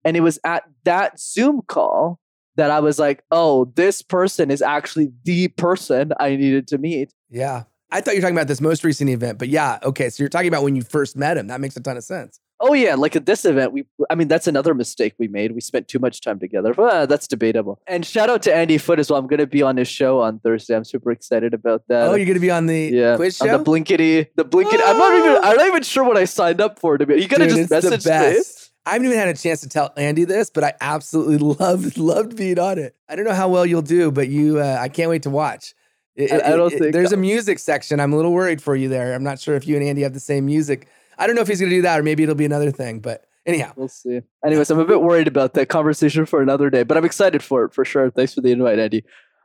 And 0.04 0.18
it 0.18 0.22
was 0.22 0.40
at 0.44 0.64
that 0.84 1.20
Zoom 1.20 1.62
call 1.62 2.20
that 2.58 2.72
I 2.72 2.80
was 2.80 3.00
like, 3.00 3.24
oh, 3.32 3.66
this 3.76 4.02
person 4.02 4.52
is 4.52 4.62
actually 4.62 5.12
the 5.24 5.48
person 5.48 6.12
I 6.20 6.36
needed 6.36 6.68
to 6.70 6.78
meet. 6.78 7.14
Yeah. 7.30 7.64
I 7.90 8.02
thought 8.02 8.16
you 8.16 8.18
were 8.18 8.22
talking 8.24 8.36
about 8.36 8.48
this 8.48 8.60
most 8.60 8.84
recent 8.84 9.10
event, 9.10 9.40
but 9.40 9.48
yeah, 9.48 9.80
okay. 9.82 10.10
So 10.10 10.22
you're 10.22 10.30
talking 10.30 10.50
about 10.50 10.64
when 10.64 10.76
you 10.76 10.82
first 10.82 11.16
met 11.16 11.38
him. 11.38 11.48
That 11.48 11.62
makes 11.62 11.78
a 11.78 11.80
ton 11.80 11.96
of 11.96 12.04
sense. 12.04 12.42
Oh 12.60 12.74
yeah, 12.74 12.96
like 12.96 13.16
at 13.16 13.28
this 13.28 13.46
event, 13.46 13.72
we 13.72 13.86
I 14.10 14.16
mean 14.16 14.28
that's 14.28 14.48
another 14.48 14.74
mistake 14.74 15.14
we 15.20 15.28
made. 15.28 15.52
We 15.54 15.62
spent 15.62 15.88
too 15.88 16.00
much 16.00 16.22
time 16.22 16.40
together. 16.40 16.74
Well, 16.76 17.04
uh, 17.04 17.06
that's 17.06 17.28
debatable. 17.28 17.80
And 17.86 18.04
shout 18.04 18.30
out 18.30 18.42
to 18.44 18.54
Andy 18.54 18.80
Foot 18.80 19.00
as 19.00 19.12
well. 19.12 19.20
I'm 19.20 19.28
gonna 19.28 19.46
be 19.46 19.62
on 19.62 19.78
his 19.78 19.88
show 19.88 20.22
on 20.22 20.40
Thursday. 20.40 20.76
I'm 20.76 20.84
super 20.84 21.12
excited 21.12 21.54
about 21.54 21.84
that. 21.88 22.10
oh, 22.10 22.16
you're 22.16 22.26
going 22.26 22.34
to 22.34 22.40
be 22.40 22.50
on 22.50 22.66
the 22.66 22.90
yeah, 22.92 23.16
quiz 23.16 23.40
on 23.42 23.50
the 23.50 23.60
Blinkity, 23.60 24.28
the 24.36 24.44
Blinkity. 24.44 24.82
I'm 24.84 24.98
not 24.98 25.14
even 25.14 25.44
I'm 25.44 25.58
not 25.58 25.68
even 25.68 25.84
sure 25.84 26.04
what 26.04 26.18
I 26.18 26.26
signed 26.26 26.60
up 26.60 26.80
for 26.80 26.98
to 26.98 27.06
be. 27.06 27.22
You 27.22 27.28
gotta 27.28 27.48
Dude, 27.48 27.70
just 27.70 27.70
message 27.70 28.06
me. 28.06 28.42
I 28.88 28.94
haven't 28.94 29.06
even 29.08 29.18
had 29.18 29.28
a 29.28 29.34
chance 29.34 29.62
to 29.62 29.70
tell 29.70 29.94
Andy 29.98 30.24
this, 30.24 30.50
but 30.50 30.64
I 30.64 30.74
absolutely 30.82 31.38
loved 31.60 31.98
loved 31.98 32.36
being 32.36 32.58
on 32.60 32.80
it. 32.80 32.96
I 33.10 33.16
don't 33.16 33.26
know 33.26 33.34
how 33.34 33.50
well 33.50 33.66
you'll 33.66 33.82
do, 33.82 34.12
but 34.12 34.28
you, 34.30 34.60
uh, 34.60 34.78
I 34.80 34.90
can't 34.90 35.10
wait 35.10 35.24
to 35.24 35.30
watch. 35.30 35.74
It- 36.16 36.32
I- 36.32 36.54
I 36.54 36.56
don't 36.56 36.72
it- 36.74 36.80
think- 36.80 36.94
there's 36.94 37.12
a 37.12 37.18
music 37.18 37.60
section. 37.60 38.00
I'm 38.00 38.14
a 38.14 38.16
little 38.16 38.34
worried 38.34 38.62
for 38.62 38.76
you 38.76 38.90
there. 38.90 39.14
I'm 39.14 39.24
not 39.24 39.40
sure 39.40 39.56
if 39.56 39.68
you 39.68 39.76
and 39.76 39.84
Andy 39.86 40.02
have 40.04 40.14
the 40.14 40.20
same 40.20 40.46
music. 40.46 40.88
I 41.18 41.28
don't 41.28 41.36
know 41.36 41.42
if 41.42 41.48
he's 41.48 41.60
going 41.60 41.70
to 41.70 41.76
do 41.76 41.82
that, 41.84 42.00
or 42.00 42.04
maybe 42.04 42.24
it'll 42.24 42.36
be 42.36 42.46
another 42.46 42.72
thing. 42.72 43.00
But 43.00 43.26
anyhow, 43.46 43.72
We'll 43.76 43.88
see. 43.88 44.22
Anyways, 44.46 44.70
I'm 44.72 44.80
a 44.80 44.86
bit 44.86 45.02
worried 45.02 45.28
about 45.28 45.54
that 45.56 45.68
conversation 45.70 46.26
for 46.26 46.42
another 46.42 46.70
day, 46.70 46.84
but 46.84 46.96
I'm 46.98 47.06
excited 47.06 47.44
for 47.44 47.66
it 47.66 47.74
for 47.74 47.84
sure. 47.86 48.10
Thanks 48.10 48.34
for 48.34 48.42
the 48.42 48.52
invite, 48.52 48.80
Andy. 48.80 49.04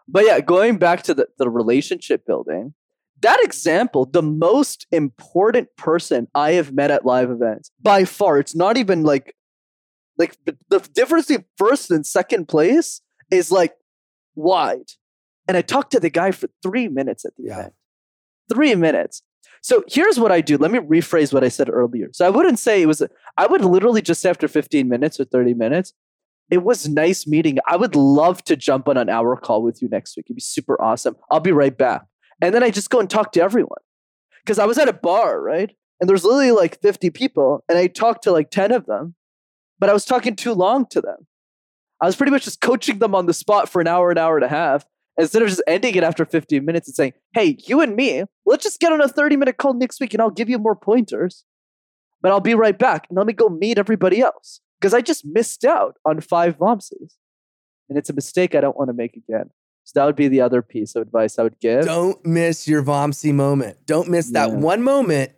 But 0.09 0.25
yeah, 0.25 0.41
going 0.41 0.77
back 0.79 1.03
to 1.05 1.15
the, 1.15 1.29
the 1.39 1.49
relationship 1.49 2.27
building, 2.27 2.75
that 3.23 3.43
example, 3.43 4.05
the 4.05 4.23
most 4.23 4.87
important 4.93 5.69
person 5.77 6.29
I 6.35 6.53
have 6.53 6.73
met 6.73 6.91
at 6.91 7.07
live 7.07 7.31
events 7.31 7.71
by 7.81 8.05
far, 8.05 8.39
it's 8.39 8.55
not 8.55 8.77
even 8.77 9.03
like, 9.03 9.35
like 10.19 10.37
the, 10.45 10.57
difference 10.95 11.27
between 11.27 11.47
first 11.57 11.91
and 11.91 12.07
second 12.07 12.47
place 12.49 13.01
is 13.31 13.51
like 13.51 13.75
wide. 14.35 14.91
And 15.49 15.57
I 15.57 15.63
talked 15.63 15.93
to 15.93 16.01
the 16.01 16.11
guy 16.11 16.31
for 16.31 16.49
three 16.63 16.89
minutes 16.89 17.25
at 17.25 17.33
the 17.37 17.45
Yeah. 17.45 17.59
event. 17.59 17.75
Three 18.53 18.75
minutes. 18.75 19.23
So 19.63 19.85
here's 19.89 20.19
what 20.19 20.33
I 20.33 20.41
do. 20.41 20.57
Let 20.59 20.71
me 20.71 20.81
rephrase 20.81 21.33
what 21.33 21.45
I 21.45 21.49
said 21.49 21.69
earlier. 21.71 22.09
So 22.13 22.27
I 22.27 22.31
wouldn't 22.31 22.59
say 22.59 22.83
it 22.83 22.87
was, 22.87 23.03
I 23.39 23.47
would 23.47 23.65
literally 23.65 24.03
just 24.03 24.27
after 24.27 24.49
15 24.49 24.89
minutes 24.89 25.19
or 25.21 25.25
30 25.25 25.55
minutes, 25.55 25.93
it 26.51 26.65
was 26.65 26.89
nice 26.89 27.27
meeting. 27.27 27.59
I 27.67 27.77
would 27.77 27.95
love 27.95 28.43
to 28.45 28.57
jump 28.57 28.89
on 28.89 28.97
an 28.97 29.09
hour 29.09 29.37
call 29.37 29.63
with 29.63 29.81
you 29.81 29.89
next 29.89 30.17
week. 30.17 30.27
It'd 30.27 30.37
be 30.37 30.41
super 30.43 30.81
awesome. 30.83 31.17
I'll 31.31 31.41
be 31.41 31.53
right 31.53 31.77
back. 31.77 32.03
And 32.43 32.55
then 32.55 32.63
I 32.63 32.71
just 32.71 32.91
go 32.91 33.01
and 33.01 33.09
talk 33.09 33.33
to 33.33 33.43
everyone. 33.43 33.79
Because 34.45 34.59
I 34.59 34.67
was 34.67 34.77
at 34.77 34.89
a 34.89 34.93
bar, 34.93 35.41
right? 35.41 35.71
And 36.01 36.11
there's 36.11 36.25
literally 36.25 36.51
like 36.51 36.83
50 36.83 37.11
people, 37.11 37.65
and 37.69 37.79
I 37.79 37.87
talked 37.87 38.25
to 38.25 38.33
like 38.33 38.51
10 38.51 38.73
of 38.73 38.87
them, 38.87 39.15
but 39.79 39.89
I 39.89 39.93
was 39.93 40.05
talking 40.05 40.35
too 40.35 40.53
long 40.53 40.85
to 40.87 41.01
them. 41.01 41.29
I 42.03 42.07
was 42.07 42.17
pretty 42.17 42.33
much 42.33 42.43
just 42.43 42.61
coaching 42.61 42.99
them 42.99 43.15
on 43.15 43.27
the 43.27 43.33
spot 43.33 43.69
for 43.69 43.81
an 43.81 43.87
hour, 43.87 44.11
an 44.11 44.19
hour 44.19 44.37
and 44.37 44.45
a 44.45 44.49
half. 44.49 44.85
Instead 45.17 45.43
of 45.43 45.49
just 45.49 45.63
ending 45.69 45.95
it 45.95 46.03
after 46.03 46.25
15 46.25 46.65
minutes 46.65 46.89
and 46.89 46.95
saying, 46.97 47.13
hey, 47.35 47.57
you 47.67 47.81
and 47.81 47.95
me, 47.95 48.25
let's 48.45 48.65
just 48.65 48.81
get 48.81 48.93
on 48.93 49.01
a 49.01 49.07
30 49.07 49.37
minute 49.37 49.59
call 49.59 49.75
next 49.75 50.01
week 50.01 50.13
and 50.15 50.21
I'll 50.21 50.31
give 50.31 50.49
you 50.49 50.59
more 50.59 50.75
pointers. 50.75 51.45
But 52.21 52.33
I'll 52.33 52.41
be 52.41 52.55
right 52.55 52.77
back 52.77 53.07
and 53.09 53.17
let 53.17 53.27
me 53.27 53.35
go 53.35 53.49
meet 53.49 53.79
everybody 53.79 54.21
else. 54.21 54.61
Because 54.81 54.95
I 54.95 55.03
just 55.03 55.25
missed 55.25 55.65
out 55.65 55.99
on 56.05 56.21
five 56.21 56.59
Vamsis. 56.59 57.15
And 57.89 57.99
it's 57.99 58.11
a 58.11 58.15
mistake 58.15 58.55
I 58.55 58.61
don't 58.61 58.77
want 58.77 58.89
to 58.89 58.95
make 58.95 59.17
again. 59.17 59.51
So 59.85 59.93
that 59.99 60.07
would 60.07 60.17
be 60.17 60.29
the 60.29 60.41
other 60.41 60.63
piece 60.63 60.95
of 60.95 61.03
advice 61.03 61.39
I 61.39 61.43
would 61.43 61.59
give. 61.61 61.85
Don't 61.85 62.25
miss 62.25 62.69
your 62.69 62.83
Vamsi 62.83 63.35
moment. 63.35 63.79
Don't 63.87 64.09
miss 64.09 64.31
that 64.31 64.51
Yeah. 64.51 64.57
one 64.57 64.83
moment 64.83 65.33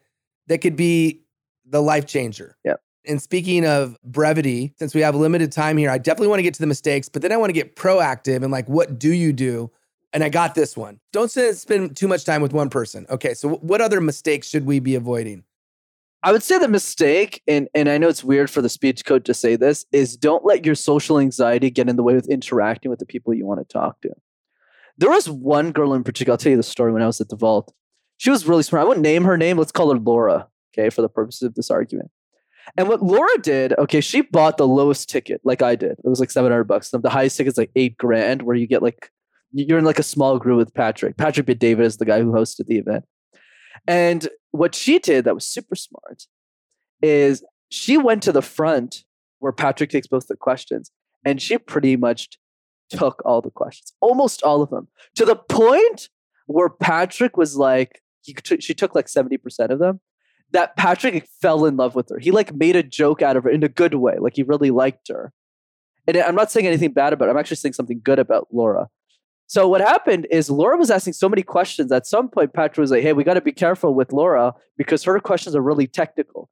that 0.49 0.59
could 0.59 0.77
be 0.77 1.23
the 1.65 1.81
life 1.83 2.07
changer. 2.07 2.57
Yep. 2.65 2.81
And 3.07 3.21
speaking 3.23 3.67
of 3.67 3.97
brevity, 4.05 4.75
since 4.79 4.95
we 4.95 5.01
have 5.03 5.15
limited 5.15 5.53
time 5.53 5.77
here, 5.77 5.91
I 5.91 5.99
definitely 5.99 6.29
want 6.29 6.39
to 6.39 6.43
get 6.43 6.55
to 6.55 6.61
the 6.61 6.67
mistakes, 6.67 7.09
but 7.09 7.23
then 7.23 7.33
I 7.33 7.37
want 7.37 7.51
to 7.51 7.55
get 7.55 7.77
proactive 7.77 8.43
and 8.43 8.51
like, 8.51 8.69
what 8.69 8.99
do 8.99 9.11
you 9.13 9.33
do? 9.33 9.71
And 10.13 10.23
I 10.23 10.29
got 10.29 10.55
this 10.55 10.77
one. 10.77 11.01
Don't 11.13 11.31
spend 11.31 11.97
too 11.97 12.07
much 12.07 12.25
time 12.25 12.41
with 12.41 12.53
one 12.53 12.71
person. 12.71 13.05
Okay. 13.11 13.35
So, 13.35 13.49
what 13.57 13.81
other 13.81 14.01
mistakes 14.01 14.49
should 14.49 14.65
we 14.65 14.79
be 14.79 14.95
avoiding? 14.95 15.45
I 16.23 16.33
would 16.33 16.43
say 16.43 16.59
the 16.59 16.69
mistake, 16.69 17.43
and, 17.47 17.69
and 17.75 17.87
I 17.89 17.99
know 17.99 18.09
it's 18.09 18.25
weird 18.25 18.49
for 18.49 18.63
the 18.63 18.69
speech 18.71 19.05
coach 19.05 19.25
to 19.25 19.35
say 19.35 19.57
this, 19.57 19.85
is 19.93 20.17
don't 20.17 20.43
let 20.45 20.65
your 20.65 20.75
social 20.75 21.19
anxiety 21.19 21.69
get 21.69 21.89
in 21.89 21.97
the 21.97 22.03
way 22.03 22.15
with 22.15 22.29
interacting 22.31 22.91
with 22.91 22.99
the 22.99 23.05
people 23.05 23.35
you 23.35 23.45
want 23.45 23.61
to 23.61 23.71
talk 23.71 24.01
to. 24.03 24.11
There 24.97 25.11
was 25.11 25.29
one 25.29 25.73
girl 25.73 25.95
in 25.95 26.05
particular, 26.05 26.35
I'll 26.35 26.39
tell 26.39 26.51
you 26.51 26.57
the 26.57 26.63
story 26.63 26.93
when 26.93 27.03
I 27.03 27.07
was 27.07 27.21
at 27.21 27.29
the 27.29 27.37
vault. 27.37 27.73
She 28.17 28.31
was 28.31 28.47
really 28.47 28.63
smart. 28.63 28.83
I 28.83 28.87
won't 28.87 29.01
name 29.01 29.25
her 29.25 29.37
name. 29.37 29.59
Let's 29.59 29.73
call 29.73 29.93
her 29.93 29.99
Laura, 29.99 30.49
okay, 30.73 30.89
for 30.89 31.03
the 31.03 31.09
purposes 31.09 31.43
of 31.43 31.55
this 31.55 31.71
argument. 31.71 32.11
And 32.77 32.89
what 32.89 33.03
Laura 33.03 33.37
did, 33.39 33.75
okay, 33.79 34.01
she 34.01 34.23
bought 34.23 34.57
the 34.57 34.69
lowest 34.69 35.11
ticket, 35.11 35.41
like 35.45 35.63
I 35.63 35.75
did. 35.75 35.93
It 35.93 36.09
was 36.09 36.21
like 36.21 36.31
700 36.31 36.65
bucks. 36.65 36.91
The 36.91 37.11
highest 37.11 37.37
ticket's 37.37 37.59
like 37.59 37.71
eight 37.77 37.97
grand, 37.97 38.43
where 38.43 38.57
you 38.57 38.67
get 38.67 38.83
like, 38.83 39.11
you're 39.53 39.79
in 39.79 39.85
like 39.85 39.99
a 39.99 40.05
small 40.05 40.39
group 40.39 40.59
with 40.59 40.75
Patrick. 40.75 41.17
Patrick 41.17 41.47
Bet-David 41.47 41.85
is 41.85 41.99
the 41.99 42.07
guy 42.07 42.23
who 42.23 42.33
hosted 42.33 42.67
the 42.67 42.79
event. 42.79 43.05
And 43.87 44.29
what 44.53 44.75
she 44.75 44.99
did 44.99 45.25
that 45.25 45.35
was 45.35 45.47
super 45.47 45.75
smart 45.75 46.25
is 47.03 47.45
she 47.71 47.99
went 47.99 48.23
to 48.23 48.33
the 48.33 48.43
front 48.43 49.05
where 49.41 49.53
Patrick 49.53 49.91
takes 49.91 50.07
both 50.07 50.27
the 50.29 50.37
questions 50.37 50.91
and 51.25 51.43
she 51.43 51.59
pretty 51.59 51.97
much 51.97 52.39
took 52.91 53.23
all 53.25 53.41
the 53.41 53.51
questions, 53.51 53.93
almost 54.01 54.43
all 54.43 54.63
of 54.63 54.71
them, 54.71 54.89
to 55.15 55.25
the 55.25 55.37
point 55.37 56.09
where 56.47 56.69
Patrick 56.69 57.37
was 57.37 57.57
like, 57.57 58.03
took, 58.25 58.63
she 58.63 58.75
took 58.75 58.95
like 58.95 59.07
70% 59.07 59.71
of 59.71 59.79
them. 59.79 60.01
That 60.51 60.77
Patrick 60.77 61.27
fell 61.41 61.65
in 61.65 61.77
love 61.77 61.95
with 61.95 62.09
her. 62.11 62.19
He 62.19 62.31
like 62.31 62.55
made 62.55 62.77
a 62.77 62.83
joke 62.83 63.23
out 63.23 63.37
of 63.37 63.45
her 63.45 63.51
in 63.51 63.65
a 63.65 63.69
good 63.69 63.95
way. 63.95 64.17
Like 64.19 64.35
he 64.37 64.43
really 64.43 64.71
liked 64.71 65.09
her. 65.09 65.33
And 66.07 66.17
I'm 66.17 66.35
not 66.35 66.53
saying 66.53 66.67
anything 66.67 66.93
bad 66.93 67.13
about 67.13 67.27
her. 67.27 67.31
I'm 67.31 67.39
actually 67.39 67.57
saying 67.57 67.73
something 67.73 68.01
good 68.05 68.19
about 68.19 68.49
Laura. 68.53 68.89
So 69.47 69.69
what 69.69 69.81
happened 69.81 70.27
is 70.31 70.51
Laura 70.51 70.77
was 70.77 70.91
asking 70.91 71.15
so 71.15 71.29
many 71.29 71.43
questions. 71.43 71.93
At 71.93 72.07
some 72.07 72.29
point, 72.29 72.55
Patrick 72.55 72.79
was 72.79 72.91
like, 72.91 73.03
"Hey, 73.03 73.13
we 73.13 73.25
got 73.25 73.35
to 73.35 73.41
be 73.41 73.53
careful 73.53 73.95
with 73.95 74.13
Laura 74.13 74.55
because 74.77 75.03
her 75.05 75.19
questions 75.21 75.55
are 75.55 75.61
really 75.61 75.87
technical." 75.87 76.49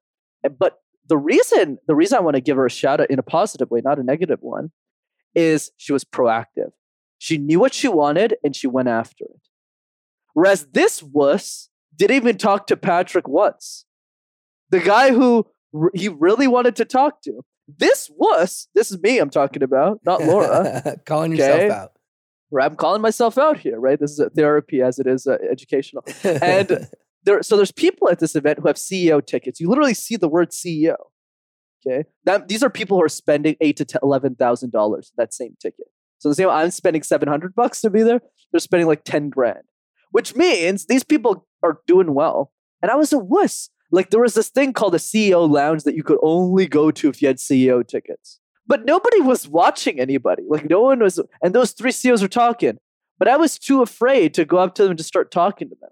But 0.59 0.79
the 1.09 1.17
reason 1.17 1.79
the 1.87 1.95
reason 1.95 2.19
I 2.19 2.23
want 2.23 2.37
to 2.37 2.41
give 2.41 2.57
her 2.57 2.67
a 2.67 2.71
shout 2.71 3.01
out 3.01 3.11
in 3.11 3.19
a 3.19 3.23
positive 3.23 3.71
way, 3.71 3.81
not 3.83 3.99
a 3.99 4.03
negative 4.03 4.41
one, 4.41 4.73
is 5.35 5.71
she 5.77 5.93
was 5.93 6.05
proactive. 6.05 6.73
She 7.19 7.39
knew 7.39 7.61
what 7.61 7.75
she 7.75 7.89
wanted 7.89 8.37
and 8.43 8.55
she 8.55 8.67
went 8.67 8.89
after 8.89 9.25
it. 9.25 9.41
Whereas 10.35 10.67
this 10.73 11.03
wuss 11.03 11.69
didn't 11.95 12.17
even 12.17 12.39
talk 12.39 12.67
to 12.69 12.77
Patrick 12.77 13.29
once. 13.29 13.85
The 14.71 14.81
guy 14.81 15.13
who 15.13 15.47
r- 15.75 15.91
he 15.95 16.09
really 16.09 16.47
wanted 16.49 16.77
to 16.77 16.85
talk 16.85 17.23
to. 17.23 17.43
This 17.69 18.11
wuss, 18.17 18.69
this 18.75 18.91
is 18.91 19.01
me 19.01 19.19
I'm 19.19 19.31
talking 19.31 19.63
about, 19.63 20.01
not 20.05 20.23
Laura. 20.23 20.97
Calling 21.07 21.33
yourself 21.33 21.71
out. 21.71 21.93
I'm 22.61 22.77
calling 22.77 23.01
myself 23.01 23.39
out 23.39 23.59
here, 23.59 23.81
right? 23.81 23.99
This 23.99 24.11
is 24.11 24.19
a 24.19 24.29
therapy 24.29 24.83
as 24.83 24.99
it 24.99 25.07
is 25.07 25.27
uh, 25.27 25.39
educational. 25.51 26.05
And 26.23 26.87
there, 27.25 27.43
so 27.43 27.57
there's 27.57 27.73
people 27.73 28.11
at 28.11 28.19
this 28.19 28.37
event 28.37 28.59
who 28.59 28.67
have 28.67 28.77
CEO 28.77 29.25
tickets. 29.25 29.59
You 29.61 29.69
literally 29.69 29.95
see 29.95 30.17
the 30.17 30.29
word 30.29 30.51
CEO. 30.51 30.97
Okay, 31.85 32.05
that 32.25 32.49
these 32.49 32.63
are 32.63 32.71
people 32.71 32.97
who 32.97 33.05
are 33.05 33.09
spending 33.09 33.57
eight 33.61 33.77
to 33.79 34.01
eleven 34.03 34.35
thousand 34.35 34.71
dollars 34.71 35.13
that 35.17 35.35
same 35.35 35.57
ticket. 35.61 35.87
So 36.19 36.29
the 36.29 36.35
same, 36.35 36.49
I'm 36.49 36.71
spending 36.71 37.03
seven 37.03 37.29
hundred 37.29 37.55
bucks 37.55 37.81
to 37.81 37.91
be 37.91 38.03
there. 38.03 38.21
They're 38.53 38.61
spending 38.61 38.87
like 38.87 39.05
ten 39.05 39.29
grand, 39.29 39.65
which 40.11 40.37
means 40.37 40.87
these 40.87 41.05
people 41.05 41.47
are 41.63 41.81
doing 41.87 42.15
well. 42.15 42.53
And 42.81 42.91
I 42.91 42.97
was 42.97 43.13
a 43.13 43.19
wuss. 43.19 43.71
Like 43.91 44.11
there 44.11 44.21
was 44.21 44.35
this 44.35 44.49
thing 44.49 44.73
called 44.73 44.95
a 44.95 44.99
CEO 44.99 45.49
lounge 45.49 45.83
that 45.83 45.95
you 45.95 46.03
could 46.03 46.19
only 46.23 46.67
go 46.67 46.91
to 46.91 47.09
if 47.09 47.21
you 47.21 47.29
had 47.29 47.37
CEO 47.37 47.87
tickets. 47.87 48.41
But 48.67 48.85
nobody 48.85 49.21
was 49.21 49.49
watching 49.49 50.01
anybody. 50.01 50.45
Like 50.49 50.71
no 50.71 50.81
one 50.83 51.01
was, 51.01 51.21
and 51.43 51.55
those 51.55 51.73
three 51.73 51.93
CEOs 51.93 52.23
were 52.23 52.29
talking. 52.29 52.79
But 53.19 53.29
I 53.29 53.37
was 53.37 53.59
too 53.59 53.83
afraid 53.83 54.35
to 54.35 54.45
go 54.45 54.59
up 54.59 54.75
to 54.77 54.83
them 54.83 54.93
and 54.93 54.99
just 54.99 55.09
start 55.09 55.31
talking 55.31 55.69
to 55.69 55.77
them 55.81 55.91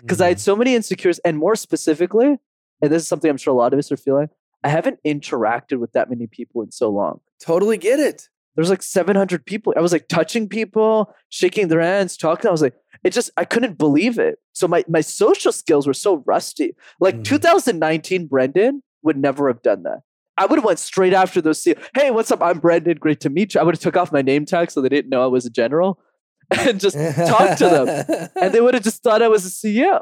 because 0.00 0.20
I 0.20 0.28
had 0.28 0.38
mm. 0.38 0.40
so 0.40 0.56
many 0.56 0.74
insecurities, 0.74 1.20
and 1.20 1.38
more 1.38 1.54
specifically, 1.54 2.38
and 2.82 2.90
this 2.92 3.02
is 3.02 3.08
something 3.08 3.30
I'm 3.30 3.36
sure 3.36 3.52
a 3.52 3.56
lot 3.56 3.72
of 3.72 3.78
us 3.78 3.92
are 3.92 3.96
feeling. 3.96 4.28
I 4.62 4.68
haven't 4.68 4.98
interacted 5.06 5.78
with 5.78 5.92
that 5.92 6.10
many 6.10 6.26
people 6.26 6.62
in 6.62 6.70
so 6.70 6.90
long. 6.90 7.20
totally 7.40 7.78
get 7.78 7.98
it. 7.98 8.28
There's 8.56 8.68
like 8.68 8.82
700 8.82 9.46
people. 9.46 9.72
I 9.76 9.80
was 9.80 9.92
like 9.92 10.08
touching 10.08 10.48
people, 10.48 11.14
shaking 11.30 11.68
their 11.68 11.80
hands, 11.80 12.16
talking. 12.16 12.48
I 12.48 12.52
was 12.52 12.60
like, 12.60 12.74
it 13.04 13.10
just, 13.14 13.30
I 13.38 13.44
couldn't 13.46 13.78
believe 13.78 14.18
it. 14.18 14.38
So 14.52 14.68
my 14.68 14.84
my 14.88 15.00
social 15.00 15.52
skills 15.52 15.86
were 15.86 15.94
so 15.94 16.22
rusty. 16.26 16.74
Like 17.00 17.16
Mhm. 17.16 17.24
2019, 17.24 18.26
Brendan 18.26 18.82
would 19.02 19.16
never 19.16 19.48
have 19.48 19.62
done 19.62 19.84
that. 19.84 20.00
I 20.36 20.46
would 20.46 20.56
have 20.58 20.64
went 20.64 20.78
straight 20.78 21.14
after 21.14 21.40
those. 21.40 21.62
CEO. 21.62 21.78
Hey, 21.94 22.10
what's 22.10 22.30
up? 22.30 22.42
I'm 22.42 22.58
Brendan. 22.58 22.98
Great 22.98 23.20
to 23.20 23.30
meet 23.30 23.54
you. 23.54 23.60
I 23.60 23.64
would 23.64 23.74
have 23.76 23.80
took 23.80 23.96
off 23.96 24.12
my 24.12 24.20
name 24.22 24.44
tag 24.44 24.70
so 24.70 24.80
they 24.82 24.88
didn't 24.90 25.10
know 25.10 25.22
I 25.22 25.26
was 25.28 25.46
a 25.46 25.50
general, 25.50 25.98
and 26.58 26.78
just 26.80 26.96
talk 27.28 27.56
to 27.58 27.68
them 27.68 28.30
and 28.40 28.52
they 28.52 28.60
would 28.64 28.74
have 28.74 28.82
just 28.82 29.02
thought 29.02 29.22
I 29.22 29.28
was 29.28 29.46
a 29.46 29.50
CEO. 29.50 30.00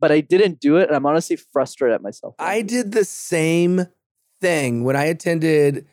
But 0.00 0.12
I 0.12 0.20
didn't 0.20 0.60
do 0.60 0.76
it, 0.76 0.88
and 0.88 0.96
I'm 0.96 1.06
honestly 1.06 1.36
frustrated 1.36 1.94
at 1.94 2.02
myself. 2.02 2.34
I 2.38 2.62
did 2.62 2.92
the 2.92 3.04
same 3.04 3.86
thing 4.40 4.84
when 4.84 4.96
I 4.96 5.04
attended 5.04 5.86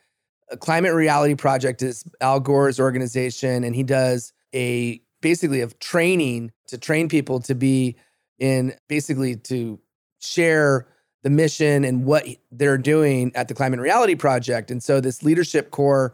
a 0.52 0.58
climate 0.58 0.94
reality 0.94 1.34
project 1.36 1.82
is 1.82 2.06
Al 2.22 2.40
Gore's 2.40 2.80
organization, 2.80 3.64
and 3.64 3.76
he 3.76 3.84
does 3.84 4.34
a 4.54 5.02
basically 5.22 5.62
of 5.62 5.80
training 5.80 6.52
to 6.68 6.78
train 6.78 7.10
people 7.10 7.40
to 7.42 7.56
be 7.56 7.96
in 8.38 8.74
basically 8.88 9.36
to 9.36 9.80
share 10.20 10.88
the 11.24 11.30
mission 11.32 11.84
and 11.84 12.06
what 12.06 12.28
they're 12.52 12.78
doing 12.78 13.32
at 13.34 13.48
the 13.48 13.56
climate 13.56 13.80
reality 13.80 14.14
project. 14.14 14.70
And 14.70 14.84
so 14.84 15.02
this 15.02 15.24
leadership 15.24 15.72
corps 15.72 16.14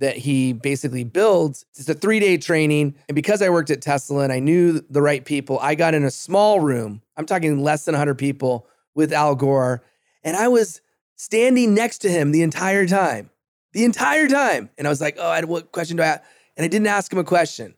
that 0.00 0.16
he 0.16 0.52
basically 0.52 1.04
builds 1.04 1.64
it's 1.76 1.88
a 1.88 1.94
three-day 1.94 2.38
training 2.38 2.94
and 3.08 3.14
because 3.14 3.40
i 3.42 3.48
worked 3.48 3.70
at 3.70 3.80
tesla 3.80 4.24
and 4.24 4.32
i 4.32 4.38
knew 4.38 4.80
the 4.90 5.00
right 5.00 5.24
people 5.24 5.58
i 5.60 5.74
got 5.74 5.94
in 5.94 6.04
a 6.04 6.10
small 6.10 6.58
room 6.58 7.00
i'm 7.20 7.26
talking 7.26 7.62
less 7.62 7.84
than 7.84 7.92
100 7.92 8.16
people 8.16 8.66
with 8.94 9.12
al 9.12 9.34
gore. 9.34 9.82
And 10.24 10.36
i 10.36 10.48
was 10.48 10.80
standing 11.16 11.74
next 11.74 11.98
to 11.98 12.10
him 12.10 12.32
the 12.32 12.42
entire 12.42 12.86
time 12.86 13.30
the 13.72 13.84
entire 13.84 14.28
time. 14.28 14.70
And 14.78 14.86
i 14.86 14.90
was 14.90 15.00
like 15.00 15.16
oh 15.18 15.28
I, 15.28 15.44
what 15.44 15.72
question 15.72 15.96
do 15.96 16.02
i 16.02 16.06
have? 16.06 16.24
And 16.56 16.64
i 16.64 16.68
didn't 16.68 16.88
ask 16.88 17.12
him 17.12 17.18
a 17.18 17.24
question. 17.24 17.74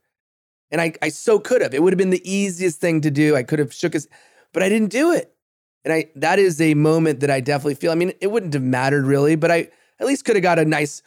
And 0.70 0.80
i, 0.80 0.94
I 1.02 1.08
so 1.11 1.38
could 1.38 1.61
have. 1.61 1.75
It 1.75 1.82
would 1.82 1.92
have 1.92 1.99
been 1.99 2.11
the 2.11 2.30
easiest 2.30 2.80
thing 2.80 3.00
to 3.02 3.11
do. 3.11 3.37
I 3.37 3.42
could 3.42 3.58
have 3.58 3.72
shook 3.72 3.92
his 3.92 4.08
but 4.52 4.62
i 4.62 4.68
didn't 4.68 4.90
do 4.90 5.12
it. 5.12 5.34
And 5.84 5.92
i 5.92 6.11
that 6.16 6.38
is 6.38 6.61
a 6.61 6.75
moment 6.75 7.20
that 7.20 7.30
i 7.30 7.40
definitely 7.40 7.75
feel 7.75 7.92
i 7.92 7.96
mean 7.96 8.12
it 8.20 8.30
wouldn't 8.30 8.54
have 8.54 8.62
mattered 8.62 9.04
really 9.04 9.37
but 9.37 9.50
i 9.50 9.68
at 10.00 10.06
least 10.06 10.25
could 10.25 10.37
have 10.37 10.42
got 10.42 10.58
a 10.58 10.64
nice 10.64 11.02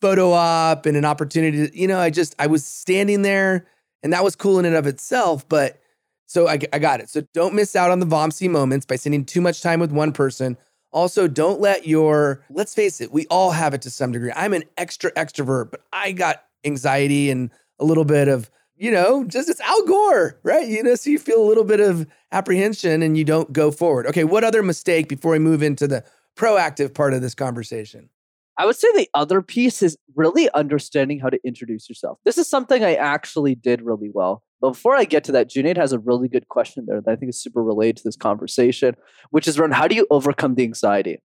photo 0.00 0.32
op 0.32 0.86
and 0.86 0.96
an 0.96 1.04
opportunity 1.04 1.68
to, 1.68 1.78
you 1.78 1.88
know, 1.88 1.98
I 1.98 2.10
just, 2.10 2.34
I 2.38 2.46
was 2.46 2.64
standing 2.64 3.22
there 3.22 3.66
and 4.02 4.12
that 4.12 4.24
was 4.24 4.36
cool 4.36 4.58
in 4.58 4.64
and 4.64 4.76
of 4.76 4.86
itself. 4.86 5.48
But 5.48 5.80
so 6.28 6.46
I, 6.46 6.58
I 6.72 6.78
got 6.78 7.00
it. 7.00 7.08
So 7.08 7.22
don't 7.32 7.54
miss 7.54 7.74
out 7.74 7.90
on 7.90 8.00
the 8.00 8.06
Vamsi 8.06 8.50
moments 8.50 8.84
by 8.84 8.96
spending 8.96 9.24
too 9.24 9.40
much 9.40 9.62
time 9.62 9.80
with 9.80 9.90
one 9.90 10.12
person. 10.12 10.58
Also, 10.92 11.26
don't 11.26 11.58
let 11.58 11.86
your, 11.86 12.44
let's 12.50 12.74
face 12.74 13.00
it, 13.00 13.10
we 13.10 13.26
all 13.28 13.50
have 13.50 13.72
it 13.72 13.82
to 13.82 13.90
some 13.90 14.12
degree. 14.12 14.30
I'm 14.36 14.52
an 14.52 14.64
extra 14.76 15.10
extrovert, 15.12 15.70
but 15.70 15.80
I 15.90 16.12
got 16.12 16.44
anxiety 16.64 17.30
and 17.30 17.50
a 17.78 17.84
little 17.84 18.04
bit 18.04 18.28
of, 18.28 18.50
you 18.76 18.90
know, 18.90 19.24
just 19.24 19.48
it's 19.48 19.60
Al 19.60 19.84
Gore, 19.86 20.38
right? 20.42 20.68
You 20.68 20.82
know, 20.82 20.94
so 20.94 21.08
you 21.10 21.18
feel 21.18 21.42
a 21.42 21.48
little 21.48 21.64
bit 21.64 21.80
of 21.80 22.06
apprehension 22.30 23.02
and 23.02 23.16
you 23.16 23.24
don't 23.24 23.50
go 23.52 23.70
forward. 23.70 24.06
Okay, 24.06 24.24
what 24.24 24.44
other 24.44 24.62
mistake 24.62 25.08
before 25.08 25.32
we 25.32 25.38
move 25.38 25.62
into 25.62 25.88
the 25.88 26.04
proactive 26.36 26.92
part 26.94 27.14
of 27.14 27.22
this 27.22 27.34
conversation? 27.34 28.10
I 28.58 28.66
would 28.66 28.76
say 28.76 28.88
the 28.92 29.08
other 29.14 29.40
piece 29.40 29.82
is 29.82 29.96
really 30.16 30.50
understanding 30.50 31.20
how 31.20 31.30
to 31.30 31.38
introduce 31.44 31.88
yourself. 31.88 32.18
This 32.24 32.38
is 32.38 32.48
something 32.48 32.84
I 32.84 32.94
actually 32.96 33.54
did 33.54 33.82
really 33.82 34.10
well. 34.12 34.42
But 34.60 34.70
before 34.70 34.96
I 34.96 35.04
get 35.04 35.22
to 35.24 35.32
that, 35.32 35.48
Junaid 35.48 35.76
has 35.76 35.92
a 35.92 36.00
really 36.00 36.28
good 36.28 36.48
question 36.48 36.84
there 36.88 37.00
that 37.00 37.10
I 37.10 37.14
think 37.14 37.30
is 37.30 37.40
super 37.40 37.62
related 37.62 37.98
to 37.98 38.02
this 38.04 38.16
conversation, 38.16 38.96
which 39.30 39.46
is 39.46 39.58
around 39.58 39.74
how 39.74 39.86
do 39.86 39.94
you 39.94 40.08
overcome 40.10 40.56
the 40.56 40.64
anxiety? 40.64 41.22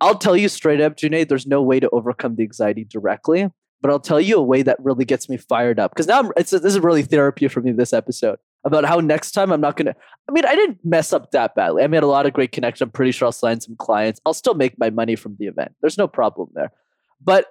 I'll 0.00 0.14
tell 0.14 0.36
you 0.36 0.48
straight 0.48 0.80
up, 0.80 0.96
Junaid, 0.96 1.28
there's 1.28 1.48
no 1.48 1.60
way 1.60 1.80
to 1.80 1.90
overcome 1.90 2.36
the 2.36 2.44
anxiety 2.44 2.84
directly, 2.84 3.48
but 3.80 3.90
I'll 3.90 3.98
tell 3.98 4.20
you 4.20 4.36
a 4.36 4.42
way 4.42 4.62
that 4.62 4.78
really 4.78 5.04
gets 5.04 5.28
me 5.28 5.36
fired 5.36 5.80
up. 5.80 5.90
Because 5.90 6.06
now 6.06 6.20
I'm, 6.20 6.30
it's, 6.36 6.52
this 6.52 6.62
is 6.62 6.78
really 6.78 7.02
therapy 7.02 7.48
for 7.48 7.60
me 7.60 7.72
this 7.72 7.92
episode 7.92 8.38
about 8.64 8.84
how 8.84 8.98
next 8.98 9.32
time 9.32 9.52
I'm 9.52 9.60
not 9.60 9.76
going 9.76 9.86
to. 9.86 9.94
I 10.28 10.32
mean, 10.32 10.44
I 10.44 10.54
didn't 10.54 10.78
mess 10.84 11.12
up 11.12 11.30
that 11.30 11.54
badly. 11.54 11.82
I 11.82 11.86
made 11.86 12.02
a 12.02 12.06
lot 12.06 12.26
of 12.26 12.32
great 12.32 12.52
connections. 12.52 12.82
I'm 12.82 12.90
pretty 12.90 13.12
sure 13.12 13.26
I'll 13.26 13.32
sign 13.32 13.60
some 13.60 13.76
clients. 13.76 14.20
I'll 14.26 14.34
still 14.34 14.54
make 14.54 14.78
my 14.78 14.90
money 14.90 15.16
from 15.16 15.36
the 15.38 15.46
event. 15.46 15.74
There's 15.80 15.98
no 15.98 16.08
problem 16.08 16.50
there. 16.54 16.72
But 17.20 17.46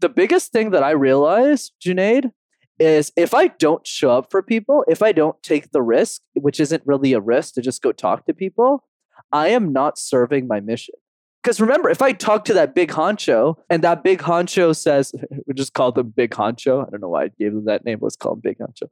the 0.00 0.08
biggest 0.08 0.52
thing 0.52 0.70
that 0.70 0.82
I 0.82 0.90
realized, 0.90 1.72
Junaid, 1.84 2.30
is 2.78 3.10
if 3.16 3.32
I 3.32 3.48
don't 3.48 3.86
show 3.86 4.10
up 4.10 4.30
for 4.30 4.42
people, 4.42 4.84
if 4.86 5.02
I 5.02 5.12
don't 5.12 5.42
take 5.42 5.70
the 5.72 5.82
risk, 5.82 6.20
which 6.34 6.60
isn't 6.60 6.82
really 6.84 7.12
a 7.14 7.20
risk 7.20 7.54
to 7.54 7.62
just 7.62 7.82
go 7.82 7.92
talk 7.92 8.26
to 8.26 8.34
people, 8.34 8.84
I 9.32 9.48
am 9.48 9.72
not 9.72 9.98
serving 9.98 10.46
my 10.46 10.60
mission. 10.60 10.94
Because 11.42 11.60
remember, 11.60 11.88
if 11.88 12.02
I 12.02 12.12
talk 12.12 12.44
to 12.46 12.54
that 12.54 12.74
big 12.74 12.90
honcho 12.90 13.54
and 13.70 13.82
that 13.84 14.02
big 14.02 14.18
honcho 14.18 14.76
says, 14.76 15.12
we 15.46 15.54
just 15.54 15.74
called 15.74 15.94
them 15.94 16.12
Big 16.14 16.32
Honcho. 16.32 16.84
I 16.84 16.90
don't 16.90 17.00
know 17.00 17.08
why 17.08 17.24
I 17.24 17.30
gave 17.38 17.54
them 17.54 17.66
that 17.66 17.84
name. 17.84 17.98
Let's 18.00 18.16
call 18.16 18.32
him 18.32 18.40
Big 18.40 18.58
Honcho. 18.58 18.88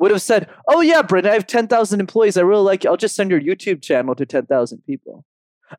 Would 0.00 0.10
have 0.10 0.22
said, 0.22 0.48
Oh, 0.66 0.80
yeah, 0.80 1.02
Brendan, 1.02 1.30
I 1.30 1.34
have 1.34 1.46
10,000 1.46 2.00
employees. 2.00 2.36
I 2.36 2.40
really 2.40 2.64
like 2.64 2.84
you. 2.84 2.90
I'll 2.90 2.96
just 2.96 3.14
send 3.14 3.30
your 3.30 3.40
YouTube 3.40 3.82
channel 3.82 4.14
to 4.14 4.26
10,000 4.26 4.82
people. 4.86 5.24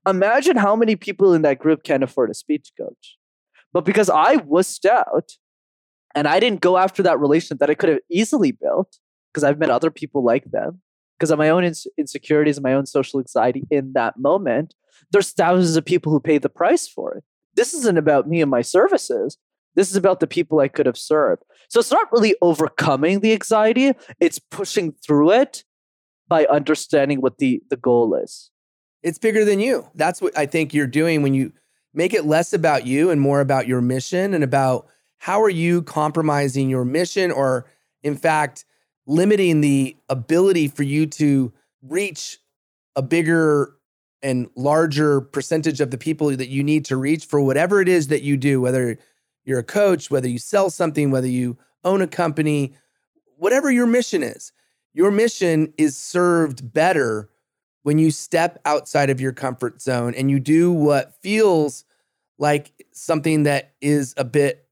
Imagine 0.07 0.57
how 0.57 0.75
many 0.75 0.95
people 0.95 1.33
in 1.33 1.41
that 1.41 1.59
group 1.59 1.83
can 1.83 2.03
afford 2.03 2.29
a 2.29 2.35
speech 2.35 2.71
coach. 2.79 3.17
But 3.73 3.83
because 3.83 4.09
I 4.09 4.35
was 4.37 4.67
stout 4.67 5.31
and 6.13 6.27
I 6.27 6.39
didn't 6.39 6.61
go 6.61 6.77
after 6.77 7.01
that 7.03 7.19
relationship 7.19 7.59
that 7.59 7.69
I 7.69 7.73
could 7.73 7.89
have 7.89 7.99
easily 8.09 8.51
built, 8.51 8.99
because 9.33 9.43
I've 9.43 9.59
met 9.59 9.69
other 9.69 9.89
people 9.89 10.23
like 10.23 10.45
them, 10.45 10.81
because 11.17 11.31
of 11.31 11.39
my 11.39 11.49
own 11.49 11.63
ins- 11.63 11.87
insecurities 11.97 12.57
and 12.57 12.63
my 12.63 12.73
own 12.73 12.85
social 12.85 13.19
anxiety 13.19 13.65
in 13.71 13.93
that 13.93 14.17
moment, 14.17 14.75
there's 15.11 15.31
thousands 15.31 15.75
of 15.75 15.85
people 15.85 16.11
who 16.11 16.19
pay 16.19 16.37
the 16.37 16.49
price 16.49 16.87
for 16.87 17.15
it. 17.15 17.23
This 17.55 17.73
isn't 17.73 17.97
about 17.97 18.27
me 18.27 18.41
and 18.41 18.51
my 18.51 18.61
services. 18.61 19.37
This 19.75 19.89
is 19.89 19.95
about 19.95 20.19
the 20.19 20.27
people 20.27 20.59
I 20.59 20.67
could 20.67 20.85
have 20.85 20.97
served. 20.97 21.43
So 21.69 21.79
it's 21.79 21.91
not 21.91 22.11
really 22.11 22.35
overcoming 22.41 23.21
the 23.21 23.33
anxiety, 23.33 23.93
it's 24.19 24.39
pushing 24.39 24.91
through 24.91 25.31
it 25.31 25.63
by 26.27 26.45
understanding 26.45 27.21
what 27.21 27.37
the, 27.37 27.61
the 27.69 27.77
goal 27.77 28.15
is. 28.15 28.51
It's 29.03 29.17
bigger 29.17 29.43
than 29.43 29.59
you. 29.59 29.87
That's 29.95 30.21
what 30.21 30.37
I 30.37 30.45
think 30.45 30.73
you're 30.73 30.87
doing 30.87 31.23
when 31.23 31.33
you 31.33 31.53
make 31.93 32.13
it 32.13 32.25
less 32.25 32.53
about 32.53 32.85
you 32.85 33.09
and 33.09 33.19
more 33.19 33.41
about 33.41 33.67
your 33.67 33.81
mission 33.81 34.33
and 34.33 34.43
about 34.43 34.87
how 35.17 35.41
are 35.41 35.49
you 35.49 35.81
compromising 35.81 36.69
your 36.69 36.85
mission 36.85 37.31
or 37.31 37.65
in 38.03 38.15
fact 38.15 38.65
limiting 39.05 39.61
the 39.61 39.97
ability 40.09 40.67
for 40.67 40.83
you 40.83 41.05
to 41.05 41.51
reach 41.81 42.37
a 42.95 43.01
bigger 43.01 43.75
and 44.23 44.49
larger 44.55 45.21
percentage 45.21 45.81
of 45.81 45.91
the 45.91 45.97
people 45.97 46.35
that 46.35 46.49
you 46.49 46.63
need 46.63 46.85
to 46.85 46.95
reach 46.95 47.25
for 47.25 47.41
whatever 47.41 47.81
it 47.81 47.89
is 47.89 48.07
that 48.07 48.21
you 48.21 48.37
do, 48.37 48.61
whether 48.61 48.97
you're 49.45 49.59
a 49.59 49.63
coach, 49.63 50.11
whether 50.11 50.27
you 50.27 50.39
sell 50.39 50.69
something, 50.69 51.11
whether 51.11 51.27
you 51.27 51.57
own 51.83 52.01
a 52.01 52.07
company, 52.07 52.73
whatever 53.37 53.71
your 53.71 53.87
mission 53.87 54.23
is. 54.23 54.51
Your 54.93 55.11
mission 55.11 55.73
is 55.77 55.97
served 55.97 56.73
better 56.73 57.29
when 57.83 57.97
you 57.97 58.11
step 58.11 58.59
outside 58.65 59.09
of 59.09 59.19
your 59.19 59.31
comfort 59.31 59.81
zone 59.81 60.13
and 60.15 60.29
you 60.29 60.39
do 60.39 60.71
what 60.71 61.15
feels 61.21 61.85
like 62.37 62.71
something 62.91 63.43
that 63.43 63.73
is 63.81 64.13
a 64.17 64.23
bit 64.23 64.67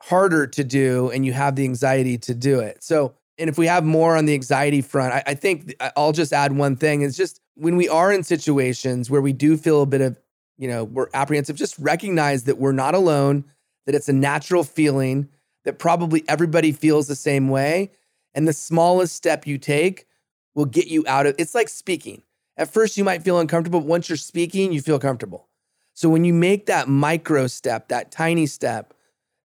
harder 0.00 0.46
to 0.46 0.64
do 0.64 1.10
and 1.10 1.24
you 1.24 1.32
have 1.32 1.56
the 1.56 1.64
anxiety 1.64 2.18
to 2.18 2.34
do 2.34 2.60
it. 2.60 2.82
So, 2.82 3.14
and 3.38 3.48
if 3.48 3.56
we 3.56 3.66
have 3.66 3.84
more 3.84 4.16
on 4.16 4.26
the 4.26 4.34
anxiety 4.34 4.82
front, 4.82 5.14
I, 5.14 5.22
I 5.28 5.34
think 5.34 5.74
I'll 5.96 6.12
just 6.12 6.32
add 6.32 6.52
one 6.52 6.76
thing. 6.76 7.02
is 7.02 7.16
just 7.16 7.40
when 7.54 7.76
we 7.76 7.88
are 7.88 8.12
in 8.12 8.22
situations 8.22 9.10
where 9.10 9.22
we 9.22 9.32
do 9.32 9.56
feel 9.56 9.82
a 9.82 9.86
bit 9.86 10.00
of, 10.00 10.18
you 10.58 10.68
know, 10.68 10.84
we're 10.84 11.08
apprehensive, 11.14 11.56
just 11.56 11.78
recognize 11.78 12.44
that 12.44 12.58
we're 12.58 12.72
not 12.72 12.94
alone, 12.94 13.44
that 13.86 13.94
it's 13.94 14.08
a 14.08 14.12
natural 14.12 14.64
feeling, 14.64 15.28
that 15.64 15.78
probably 15.78 16.24
everybody 16.28 16.72
feels 16.72 17.06
the 17.06 17.16
same 17.16 17.48
way. 17.48 17.90
And 18.34 18.48
the 18.48 18.52
smallest 18.52 19.14
step 19.14 19.46
you 19.46 19.58
take 19.58 20.06
will 20.54 20.64
get 20.64 20.86
you 20.86 21.04
out 21.06 21.26
of 21.26 21.34
it's 21.38 21.54
like 21.54 21.68
speaking. 21.68 22.22
At 22.56 22.72
first, 22.72 22.96
you 22.96 23.04
might 23.04 23.22
feel 23.22 23.38
uncomfortable. 23.38 23.80
But 23.80 23.88
once 23.88 24.08
you're 24.08 24.16
speaking, 24.16 24.72
you 24.72 24.80
feel 24.80 24.98
comfortable. 24.98 25.48
So 25.94 26.08
when 26.08 26.24
you 26.24 26.32
make 26.32 26.66
that 26.66 26.88
micro 26.88 27.46
step, 27.46 27.88
that 27.88 28.10
tiny 28.10 28.46
step, 28.46 28.94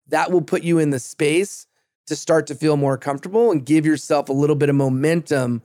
that 0.08 0.32
will 0.32 0.42
put 0.42 0.64
you 0.64 0.80
in 0.80 0.92
the 0.92 1.00
space 1.00 1.68
to 2.08 2.16
start 2.16 2.48
to 2.48 2.56
feel 2.56 2.78
more 2.78 2.98
comfortable 2.98 3.52
and 3.52 3.66
give 3.66 3.86
yourself 3.86 4.30
a 4.30 4.34
little 4.34 4.56
bit 4.56 4.70
of 4.70 4.76
momentum 4.76 5.62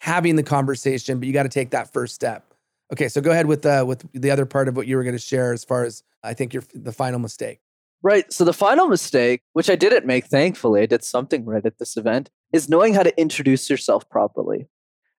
having 0.00 0.36
the 0.36 0.42
conversation, 0.42 1.18
but 1.18 1.26
you 1.26 1.32
got 1.32 1.42
to 1.44 1.48
take 1.48 1.70
that 1.70 1.92
first 1.92 2.14
step. 2.14 2.54
Okay, 2.92 3.08
so 3.08 3.20
go 3.20 3.30
ahead 3.30 3.46
with 3.46 3.66
uh, 3.66 3.84
with 3.86 4.06
the 4.12 4.30
other 4.30 4.46
part 4.46 4.68
of 4.68 4.76
what 4.76 4.86
you 4.86 4.96
were 4.96 5.02
going 5.02 5.14
to 5.14 5.18
share 5.18 5.52
as 5.52 5.64
far 5.64 5.84
as 5.84 6.02
I 6.22 6.34
think 6.34 6.54
your 6.54 6.62
the 6.74 6.92
final 6.92 7.18
mistake. 7.18 7.60
Right. 8.02 8.32
So 8.32 8.44
the 8.44 8.52
final 8.52 8.86
mistake, 8.86 9.42
which 9.54 9.68
I 9.68 9.76
didn't 9.76 10.06
make, 10.06 10.26
thankfully, 10.26 10.82
I 10.82 10.86
did 10.86 11.02
something 11.02 11.44
right 11.44 11.64
at 11.66 11.78
this 11.78 11.96
event, 11.96 12.30
is 12.52 12.68
knowing 12.68 12.94
how 12.94 13.02
to 13.02 13.20
introduce 13.20 13.68
yourself 13.68 14.08
properly. 14.08 14.68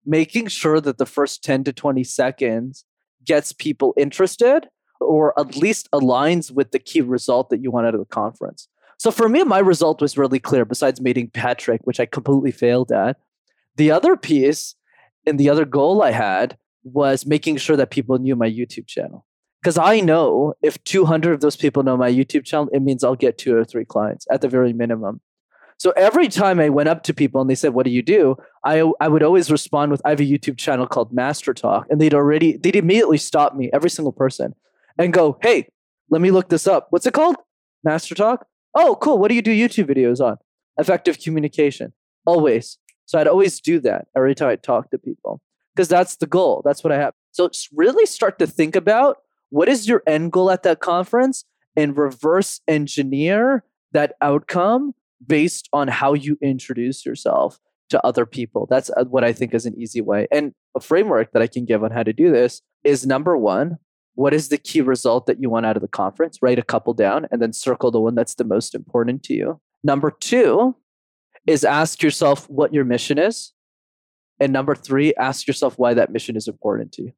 Making 0.05 0.47
sure 0.47 0.79
that 0.79 0.97
the 0.97 1.05
first 1.05 1.43
10 1.43 1.65
to 1.65 1.73
20 1.73 2.03
seconds 2.05 2.85
gets 3.25 3.51
people 3.51 3.93
interested 3.97 4.69
or 5.01 5.37
at 5.39 5.55
least 5.55 5.89
aligns 5.91 6.51
with 6.51 6.71
the 6.71 6.79
key 6.79 7.01
result 7.01 7.49
that 7.49 7.61
you 7.61 7.71
want 7.71 7.87
out 7.87 7.93
of 7.93 7.99
the 7.99 8.05
conference. 8.05 8.67
So 8.97 9.11
for 9.11 9.29
me, 9.29 9.43
my 9.43 9.59
result 9.59 10.01
was 10.01 10.17
really 10.17 10.39
clear, 10.39 10.65
besides 10.65 10.99
meeting 10.99 11.29
Patrick, 11.29 11.81
which 11.85 11.99
I 11.99 12.05
completely 12.05 12.51
failed 12.51 12.91
at. 12.91 13.17
The 13.77 13.91
other 13.91 14.17
piece 14.17 14.75
and 15.25 15.39
the 15.39 15.49
other 15.49 15.65
goal 15.65 16.01
I 16.01 16.11
had 16.11 16.57
was 16.83 17.25
making 17.25 17.57
sure 17.57 17.77
that 17.77 17.91
people 17.91 18.17
knew 18.17 18.35
my 18.35 18.49
YouTube 18.49 18.87
channel. 18.87 19.25
Because 19.61 19.77
I 19.77 19.99
know 19.99 20.53
if 20.61 20.81
200 20.85 21.33
of 21.33 21.41
those 21.41 21.57
people 21.57 21.83
know 21.83 21.97
my 21.97 22.09
YouTube 22.11 22.45
channel, 22.45 22.69
it 22.71 22.81
means 22.81 23.03
I'll 23.03 23.15
get 23.15 23.37
two 23.37 23.55
or 23.55 23.65
three 23.65 23.85
clients 23.85 24.25
at 24.31 24.41
the 24.41 24.47
very 24.47 24.71
minimum. 24.71 25.21
So 25.77 25.91
every 25.91 26.27
time 26.27 26.59
I 26.59 26.69
went 26.69 26.89
up 26.89 27.03
to 27.03 27.13
people 27.13 27.39
and 27.39 27.49
they 27.49 27.55
said, 27.55 27.73
"What 27.73 27.85
do 27.85 27.91
you 27.91 28.01
do?" 28.01 28.35
I 28.65 28.89
I 28.99 29.07
would 29.07 29.23
always 29.23 29.49
respond 29.49 29.91
with, 29.91 30.01
"I 30.03 30.09
have 30.09 30.19
a 30.19 30.23
YouTube 30.23 30.57
channel 30.57 30.87
called 30.87 31.13
Master 31.13 31.53
Talk," 31.53 31.87
and 31.89 32.01
they'd 32.01 32.13
already 32.13 32.57
they'd 32.57 32.75
immediately 32.75 33.17
stop 33.17 33.55
me, 33.55 33.69
every 33.73 33.89
single 33.89 34.11
person, 34.11 34.55
and 34.97 35.13
go, 35.13 35.37
"Hey, 35.41 35.69
let 36.09 36.21
me 36.21 36.31
look 36.31 36.49
this 36.49 36.67
up. 36.67 36.87
What's 36.89 37.05
it 37.05 37.13
called? 37.13 37.37
Master 37.83 38.13
Talk? 38.13 38.45
Oh, 38.75 38.97
cool. 39.01 39.17
What 39.17 39.29
do 39.29 39.35
you 39.35 39.41
do 39.41 39.51
YouTube 39.51 39.87
videos 39.87 40.19
on? 40.19 40.37
Effective 40.77 41.17
communication. 41.19 41.93
Always. 42.25 42.77
So 43.05 43.17
I'd 43.17 43.27
always 43.27 43.59
do 43.59 43.79
that 43.81 44.07
every 44.15 44.35
time 44.35 44.49
I 44.49 44.55
talk 44.57 44.91
to 44.91 44.97
people 44.97 45.41
because 45.73 45.87
that's 45.87 46.17
the 46.17 46.27
goal. 46.27 46.61
That's 46.65 46.83
what 46.83 46.91
I 46.91 46.97
have. 46.97 47.13
So 47.31 47.49
really 47.73 48.05
start 48.05 48.37
to 48.39 48.47
think 48.47 48.75
about 48.75 49.17
what 49.49 49.69
is 49.69 49.87
your 49.87 50.03
end 50.07 50.31
goal 50.31 50.51
at 50.51 50.63
that 50.63 50.79
conference 50.79 51.45
and 51.75 51.97
reverse 51.97 52.61
engineer 52.67 53.63
that 53.91 54.13
outcome 54.21 54.93
based 55.25 55.69
on 55.73 55.87
how 55.87 56.13
you 56.13 56.37
introduce 56.41 57.05
yourself 57.05 57.59
to 57.89 58.05
other 58.05 58.25
people. 58.25 58.67
That's 58.69 58.89
uh, 58.91 59.05
what 59.05 59.23
I 59.23 59.33
think 59.33 59.53
is 59.53 59.65
an 59.65 59.79
easy 59.79 60.01
way. 60.01 60.27
And 60.31 60.53
a 60.75 60.79
framework 60.79 61.31
that 61.33 61.41
I 61.41 61.47
can 61.47 61.65
give 61.65 61.83
on 61.83 61.91
how 61.91 62.03
to 62.03 62.13
do 62.13 62.31
this 62.31 62.61
is 62.83 63.05
number 63.05 63.35
one, 63.35 63.77
what 64.15 64.33
is 64.33 64.49
the 64.49 64.57
key 64.57 64.81
result 64.81 65.25
that 65.25 65.41
you 65.41 65.49
want 65.49 65.65
out 65.65 65.75
of 65.75 65.81
the 65.81 65.87
conference? 65.87 66.39
Write 66.41 66.59
a 66.59 66.63
couple 66.63 66.93
down 66.93 67.27
and 67.31 67.41
then 67.41 67.53
circle 67.53 67.91
the 67.91 67.99
one 67.99 68.15
that's 68.15 68.35
the 68.35 68.43
most 68.43 68.75
important 68.75 69.23
to 69.23 69.33
you. 69.33 69.59
Number 69.83 70.11
two 70.11 70.75
is 71.47 71.63
ask 71.63 72.03
yourself 72.03 72.49
what 72.49 72.73
your 72.73 72.85
mission 72.85 73.17
is. 73.17 73.53
And 74.39 74.53
number 74.53 74.75
three, 74.75 75.13
ask 75.15 75.47
yourself 75.47 75.77
why 75.77 75.93
that 75.93 76.11
mission 76.11 76.35
is 76.35 76.47
important 76.47 76.91
to 76.93 77.03
you. 77.03 77.13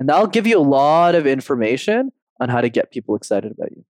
And 0.00 0.08
that'll 0.08 0.26
give 0.26 0.46
you 0.46 0.58
a 0.58 0.60
lot 0.60 1.14
of 1.14 1.26
information 1.26 2.10
on 2.40 2.48
how 2.48 2.62
to 2.62 2.70
get 2.70 2.90
people 2.90 3.14
excited 3.14 3.52
about 3.52 3.70
you. 3.70 3.84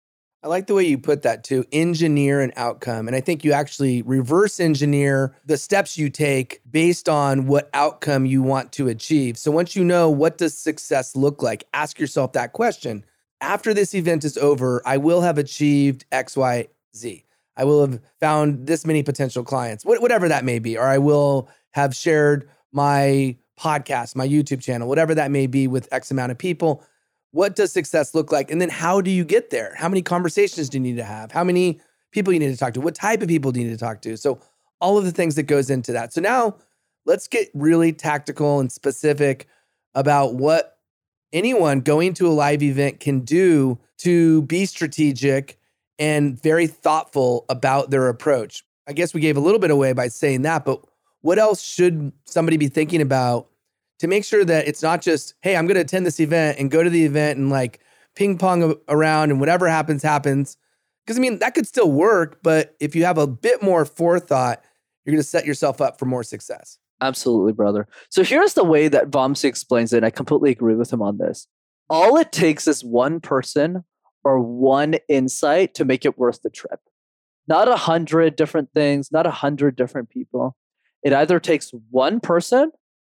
I 0.43 0.49
like 0.49 0.69
the 0.69 0.75
way 0.75 0.85
you 0.85 0.97
put 0.97 1.23
that 1.23 1.43
too 1.43 1.65
engineer 1.73 2.41
an 2.41 2.53
outcome. 2.55 3.09
And 3.09 3.17
I 3.17 3.21
think 3.21 3.45
you 3.45 3.53
actually 3.53 4.03
reverse 4.03 4.61
engineer 4.61 5.35
the 5.45 5.57
steps 5.57 5.99
you 5.99 6.09
take 6.09 6.61
based 6.71 7.09
on 7.09 7.47
what 7.47 7.69
outcome 7.75 8.25
you 8.25 8.43
want 8.43 8.71
to 8.75 8.87
achieve. 8.87 9.37
So 9.37 9.51
once 9.51 9.75
you 9.75 9.85
know 9.85 10.09
what 10.09 10.39
does 10.39 10.57
success 10.57 11.17
look 11.17 11.43
like, 11.43 11.65
ask 11.75 11.99
yourself 11.99 12.35
that 12.35 12.53
question. 12.53 13.05
After 13.41 13.75
this 13.75 13.93
event 13.93 14.25
is 14.25 14.39
over, 14.39 14.81
I 14.87 14.99
will 14.99 15.23
have 15.23 15.37
achieved 15.37 16.05
XYZ. 16.13 17.25
I 17.57 17.65
will 17.65 17.81
have 17.85 18.01
found 18.21 18.69
this 18.69 18.87
many 18.87 19.03
potential 19.03 19.43
clients, 19.43 19.85
whatever 19.85 20.29
that 20.29 20.45
may 20.45 20.61
be, 20.61 20.79
or 20.79 20.87
I 20.87 20.99
will 20.99 21.49
have 21.73 21.93
shared 21.93 22.49
my 22.71 23.37
podcast, 23.59 24.17
my 24.17 24.27
YouTube 24.27 24.63
channel, 24.63 24.89
whatever 24.89 25.15
that 25.15 25.31
may 25.31 25.47
be 25.47 25.67
with 25.67 25.89
X 25.93 26.11
amount 26.11 26.33
of 26.33 26.39
people. 26.39 26.85
What 27.33 27.57
does 27.57 27.73
success 27.73 28.15
look 28.15 28.33
like? 28.33 28.51
And 28.51 28.61
then 28.61 28.69
how 28.69 29.01
do 29.01 29.11
you 29.11 29.25
get 29.25 29.51
there? 29.51 29.75
How 29.77 29.89
many 29.89 30.03
conversations 30.03 30.69
do 30.69 30.79
you 30.79 30.83
need 30.83 30.97
to 30.97 31.05
have? 31.05 31.33
How 31.33 31.45
many 31.45 31.81
people 32.13 32.33
you 32.33 32.39
need 32.39 32.51
to 32.51 32.57
talk 32.57 32.75
to? 32.75 32.81
What 32.81 32.95
type 32.95 33.21
of 33.23 33.29
people 33.29 33.53
do 33.53 33.61
you 33.61 33.67
need 33.67 33.73
to 33.73 33.85
talk 33.85 34.01
to? 34.03 34.17
So 34.17 34.41
all 34.81 34.97
of 34.99 35.05
the 35.05 35.13
things 35.13 35.35
that 35.35 35.45
goes 35.45 35.71
into 35.71 35.93
that. 35.93 36.13
So 36.13 36.21
now 36.21 36.57
let's 37.05 37.29
get 37.29 37.49
really 37.55 37.93
tactical 37.93 38.61
and 38.61 38.71
specific 38.71 39.47
about 39.95 40.35
what 40.35 40.79
anyone 41.33 41.81
going 41.81 42.15
to 42.15 42.29
a 42.29 42.31
live 42.31 42.63
event 42.63 43.01
can 43.01 43.21
do 43.21 43.79
to 43.99 44.43
be 44.43 44.67
strategic 44.67 45.59
and 45.99 46.41
very 46.41 46.67
thoughtful 46.67 47.47
about 47.49 47.91
their 47.91 48.09
approach. 48.09 48.65
I 48.87 48.93
guess 48.93 49.15
we 49.15 49.21
gave 49.21 49.37
a 49.37 49.41
little 49.41 49.59
bit 49.59 49.71
away 49.71 49.93
by 49.93 50.09
saying 50.09 50.43
that, 50.43 50.65
but 50.65 50.85
what 51.27 51.41
else 51.41 51.61
should 51.61 52.13
somebody 52.25 52.57
be 52.57 52.69
thinking 52.69 53.03
about 53.03 53.49
to 53.99 54.07
make 54.07 54.25
sure 54.25 54.45
that 54.45 54.69
it's 54.69 54.81
not 54.81 55.03
just, 55.03 55.35
hey, 55.41 55.57
I'm 55.57 55.67
going 55.67 55.75
to 55.75 55.81
attend 55.81 56.07
this 56.07 56.21
event 56.21 56.61
and 56.61 56.71
go 56.71 56.85
to 56.85 56.89
the 56.89 57.05
event 57.05 57.37
and 57.37 57.51
like 57.51 57.81
ping 58.15 58.39
pong 58.39 58.77
around 58.89 59.33
and 59.33 59.41
whatever 59.41 59.69
happens, 59.69 60.05
happens. 60.05 60.57
Because 61.05 61.19
I 61.19 61.21
mean, 61.21 61.41
that 61.41 61.55
could 61.55 61.67
still 61.67 61.91
work, 61.91 62.39
but 62.45 62.77
if 62.79 62.95
you 62.95 63.05
have 63.05 63.19
a 63.19 63.27
bit 63.27 63.61
more 63.61 63.85
forethought, 63.85 64.63
you're 65.05 65.15
going 65.15 65.23
to 65.23 65.29
set 65.29 65.47
yourself 65.47 65.81
up 65.81 65.99
for 65.99 66.05
more 66.05 66.23
success. 66.23 66.79
Absolutely, 67.01 67.53
brother. 67.53 67.89
So 68.09 68.23
here's 68.23 68.55
the 68.55 68.63
way 68.65 68.87
that 68.87 69.11
Vamsi 69.11 69.47
explains 69.47 69.93
it. 69.93 69.99
And 69.99 70.07
I 70.07 70.11
completely 70.11 70.53
agree 70.53 70.77
with 70.77 70.93
him 70.93 71.03
on 71.03 71.19
this. 71.19 71.49
All 71.91 72.17
it 72.19 72.31
takes 72.31 72.69
is 72.69 72.85
one 72.85 73.21
person 73.21 73.83
or 74.23 74.39
one 74.39 74.95
insight 75.09 75.75
to 75.75 75.85
make 75.85 76.05
it 76.05 76.19
worth 76.19 76.43
the 76.43 76.51
trip. 76.51 76.81
not 77.49 77.69
a 77.69 77.77
hundred 77.77 78.37
different 78.37 78.71
things, 78.75 79.11
not 79.13 79.27
a 79.27 79.31
hundred 79.31 79.77
different 79.77 80.11
people. 80.11 80.57
It 81.07 81.13
either 81.13 81.39
takes 81.39 81.71
one 81.91 82.19
person 82.19 82.73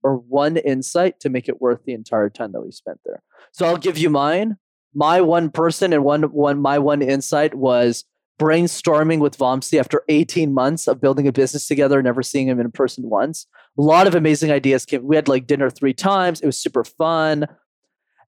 or 0.03 0.17
one 0.17 0.57
insight 0.57 1.21
to 1.21 1.29
make 1.29 1.47
it 1.47 1.61
worth 1.61 1.85
the 1.85 1.93
entire 1.93 2.29
time 2.29 2.51
that 2.51 2.59
we 2.59 2.69
spent 2.69 2.99
there. 3.05 3.23
So 3.53 3.65
I'll 3.65 3.77
give 3.77 3.97
you 3.97 4.09
mine. 4.09 4.57
My 4.93 5.21
one 5.21 5.49
person 5.49 5.93
and 5.93 6.03
one 6.03 6.23
one 6.23 6.61
my 6.61 6.79
one 6.79 7.01
insight 7.01 7.55
was 7.55 8.03
brainstorming 8.41 9.19
with 9.19 9.37
Vamsi 9.37 9.79
after 9.79 10.03
18 10.09 10.53
months 10.53 10.85
of 10.89 10.99
building 10.99 11.29
a 11.29 11.31
business 11.31 11.65
together, 11.65 12.03
never 12.03 12.21
seeing 12.21 12.49
him 12.49 12.59
in 12.59 12.69
person 12.71 13.09
once. 13.09 13.47
A 13.79 13.81
lot 13.81 14.05
of 14.05 14.15
amazing 14.15 14.51
ideas 14.51 14.83
came. 14.85 15.07
We 15.07 15.15
had 15.15 15.29
like 15.29 15.47
dinner 15.47 15.69
three 15.69 15.93
times. 15.93 16.41
It 16.41 16.45
was 16.45 16.59
super 16.59 16.83
fun. 16.83 17.47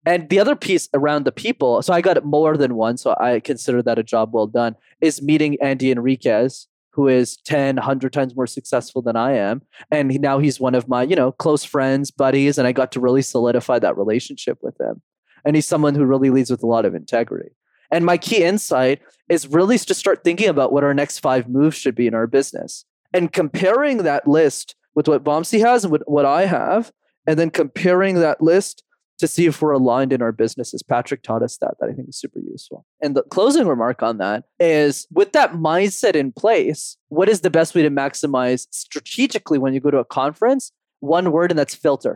And 0.05 0.29
the 0.29 0.39
other 0.39 0.55
piece 0.55 0.87
around 0.93 1.25
the 1.25 1.33
people, 1.33 1.81
so 1.81 1.91
I 1.91 1.99
got 1.99 2.23
more 2.23 2.55
than 2.55 2.75
one, 2.75 2.95
so 2.95 3.13
I 3.19 3.41
consider 3.41 3.81
that 3.83 3.99
a 3.99 4.03
job 4.03 4.33
well 4.33 4.47
done, 4.47 4.77
is 5.01 5.21
meeting 5.21 5.57
Andy 5.61 5.91
Enriquez, 5.91 6.69
who 6.99 7.07
is 7.07 7.37
10, 7.45 7.77
100 7.77 8.11
times 8.11 8.35
more 8.35 8.45
successful 8.45 9.01
than 9.01 9.15
I 9.15 9.31
am. 9.31 9.61
And 9.89 10.11
he, 10.11 10.17
now 10.17 10.37
he's 10.37 10.59
one 10.59 10.75
of 10.75 10.89
my, 10.89 11.03
you 11.03 11.15
know, 11.15 11.31
close 11.31 11.63
friends, 11.63 12.11
buddies, 12.11 12.57
and 12.57 12.67
I 12.67 12.73
got 12.73 12.91
to 12.91 12.99
really 12.99 13.21
solidify 13.21 13.79
that 13.79 13.95
relationship 13.95 14.57
with 14.61 14.77
him. 14.81 15.01
And 15.45 15.55
he's 15.55 15.65
someone 15.65 15.95
who 15.95 16.03
really 16.03 16.29
leads 16.29 16.51
with 16.51 16.61
a 16.61 16.67
lot 16.67 16.83
of 16.83 16.95
integrity. 16.95 17.51
And 17.89 18.05
my 18.05 18.17
key 18.17 18.43
insight 18.43 18.99
is 19.29 19.47
really 19.47 19.77
to 19.77 19.93
start 19.93 20.25
thinking 20.25 20.49
about 20.49 20.73
what 20.73 20.83
our 20.83 20.93
next 20.93 21.19
five 21.19 21.47
moves 21.47 21.77
should 21.77 21.95
be 21.95 22.05
in 22.05 22.13
our 22.13 22.27
business 22.27 22.83
and 23.13 23.31
comparing 23.31 23.99
that 23.99 24.27
list 24.27 24.75
with 24.93 25.07
what 25.07 25.23
Vamsi 25.23 25.61
has 25.61 25.85
and 25.85 25.93
with 25.93 26.03
what 26.05 26.25
I 26.25 26.47
have, 26.47 26.91
and 27.25 27.39
then 27.39 27.49
comparing 27.49 28.15
that 28.15 28.41
list 28.41 28.83
to 29.19 29.27
see 29.27 29.45
if 29.45 29.61
we're 29.61 29.71
aligned 29.71 30.13
in 30.13 30.21
our 30.21 30.31
businesses. 30.31 30.81
Patrick 30.81 31.21
taught 31.21 31.43
us 31.43 31.57
that, 31.57 31.75
that 31.79 31.89
I 31.89 31.93
think 31.93 32.09
is 32.09 32.17
super 32.17 32.39
useful. 32.39 32.85
And 33.01 33.15
the 33.15 33.23
closing 33.23 33.67
remark 33.67 34.01
on 34.01 34.17
that 34.17 34.45
is 34.59 35.07
with 35.11 35.33
that 35.33 35.53
mindset 35.53 36.15
in 36.15 36.31
place, 36.31 36.97
what 37.09 37.29
is 37.29 37.41
the 37.41 37.49
best 37.49 37.75
way 37.75 37.83
to 37.83 37.91
maximize 37.91 38.67
strategically 38.71 39.59
when 39.59 39.73
you 39.73 39.79
go 39.79 39.91
to 39.91 39.97
a 39.97 40.05
conference? 40.05 40.71
One 41.01 41.31
word, 41.31 41.51
and 41.51 41.59
that's 41.59 41.75
filter. 41.75 42.15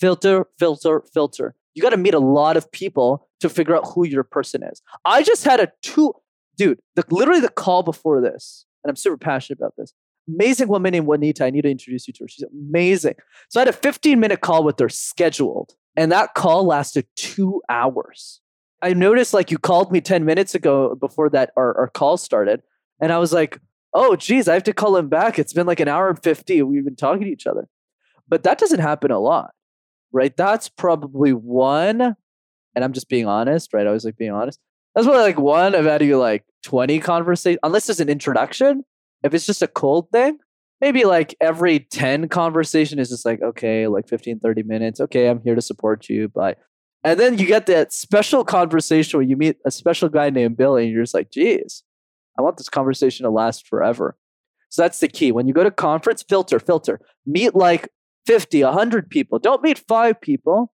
Filter, 0.00 0.46
filter, 0.58 1.02
filter. 1.12 1.54
You 1.74 1.82
got 1.82 1.90
to 1.90 1.96
meet 1.96 2.14
a 2.14 2.20
lot 2.20 2.56
of 2.56 2.70
people 2.70 3.28
to 3.40 3.48
figure 3.48 3.76
out 3.76 3.86
who 3.94 4.06
your 4.06 4.24
person 4.24 4.62
is. 4.62 4.80
I 5.04 5.22
just 5.22 5.44
had 5.44 5.60
a 5.60 5.72
two, 5.82 6.14
dude, 6.56 6.80
the, 6.94 7.04
literally 7.10 7.40
the 7.40 7.48
call 7.48 7.82
before 7.82 8.20
this, 8.20 8.64
and 8.82 8.90
I'm 8.90 8.96
super 8.96 9.16
passionate 9.16 9.58
about 9.58 9.74
this. 9.76 9.92
Amazing 10.28 10.68
woman 10.68 10.92
named 10.92 11.06
Juanita. 11.06 11.44
I 11.44 11.50
need 11.50 11.62
to 11.62 11.70
introduce 11.70 12.06
you 12.08 12.14
to 12.14 12.24
her. 12.24 12.28
She's 12.28 12.44
amazing. 12.44 13.14
So 13.50 13.60
I 13.60 13.62
had 13.62 13.68
a 13.68 13.72
15 13.72 14.18
minute 14.18 14.40
call 14.40 14.64
with 14.64 14.78
her 14.78 14.88
scheduled, 14.88 15.74
and 15.96 16.12
that 16.12 16.34
call 16.34 16.64
lasted 16.64 17.06
two 17.16 17.62
hours. 17.68 18.40
I 18.82 18.92
noticed 18.92 19.32
like 19.32 19.50
you 19.50 19.58
called 19.58 19.92
me 19.92 20.00
10 20.00 20.24
minutes 20.24 20.54
ago 20.54 20.94
before 20.94 21.30
that 21.30 21.50
our, 21.56 21.76
our 21.78 21.88
call 21.88 22.16
started, 22.16 22.62
and 23.00 23.12
I 23.12 23.18
was 23.18 23.32
like, 23.32 23.60
oh, 23.92 24.16
geez, 24.16 24.48
I 24.48 24.54
have 24.54 24.64
to 24.64 24.72
call 24.72 24.96
him 24.96 25.08
back. 25.08 25.38
It's 25.38 25.52
been 25.52 25.66
like 25.66 25.80
an 25.80 25.88
hour 25.88 26.08
and 26.08 26.22
50. 26.22 26.62
We've 26.62 26.84
been 26.84 26.96
talking 26.96 27.22
to 27.24 27.30
each 27.30 27.46
other. 27.46 27.68
But 28.26 28.42
that 28.42 28.58
doesn't 28.58 28.80
happen 28.80 29.10
a 29.10 29.20
lot, 29.20 29.52
right? 30.12 30.36
That's 30.36 30.68
probably 30.68 31.32
one 31.32 32.16
and 32.74 32.84
I'm 32.84 32.92
just 32.92 33.08
being 33.08 33.26
honest, 33.26 33.72
right? 33.72 33.86
I 33.86 33.92
was 33.92 34.04
like 34.04 34.16
being 34.16 34.32
honest. 34.32 34.58
That's 34.94 35.06
probably 35.06 35.22
like 35.22 35.38
one 35.38 35.74
of 35.74 35.86
out 35.86 36.02
of 36.02 36.08
like 36.18 36.44
20 36.62 37.00
conversations, 37.00 37.60
unless 37.62 37.86
there's 37.86 38.00
an 38.00 38.08
introduction. 38.08 38.84
If 39.22 39.34
it's 39.34 39.46
just 39.46 39.62
a 39.62 39.68
cold 39.68 40.08
thing, 40.12 40.38
maybe 40.84 41.04
like 41.04 41.34
every 41.40 41.80
10 41.80 42.28
conversation 42.28 42.98
is 42.98 43.08
just 43.08 43.24
like, 43.24 43.40
okay, 43.40 43.86
like 43.86 44.06
15, 44.08 44.40
30 44.40 44.62
minutes. 44.64 45.00
Okay, 45.00 45.28
I'm 45.28 45.40
here 45.42 45.54
to 45.54 45.62
support 45.62 46.08
you. 46.08 46.28
But 46.28 46.58
and 47.02 47.18
then 47.18 47.38
you 47.38 47.46
get 47.46 47.66
that 47.66 47.92
special 47.92 48.44
conversation 48.44 49.18
where 49.18 49.26
you 49.26 49.36
meet 49.36 49.56
a 49.64 49.70
special 49.70 50.08
guy 50.08 50.30
named 50.30 50.56
Billy, 50.56 50.84
and 50.84 50.92
you're 50.92 51.02
just 51.02 51.14
like, 51.14 51.30
geez, 51.30 51.82
I 52.38 52.42
want 52.42 52.56
this 52.56 52.68
conversation 52.68 53.24
to 53.24 53.30
last 53.30 53.66
forever. 53.66 54.16
So 54.68 54.82
that's 54.82 55.00
the 55.00 55.08
key. 55.08 55.32
When 55.32 55.46
you 55.46 55.54
go 55.54 55.64
to 55.64 55.70
conference, 55.70 56.22
filter, 56.22 56.58
filter. 56.58 57.00
Meet 57.26 57.54
like 57.54 57.88
50, 58.26 58.64
100 58.64 59.08
people. 59.08 59.38
Don't 59.38 59.62
meet 59.62 59.78
five 59.86 60.20
people 60.20 60.74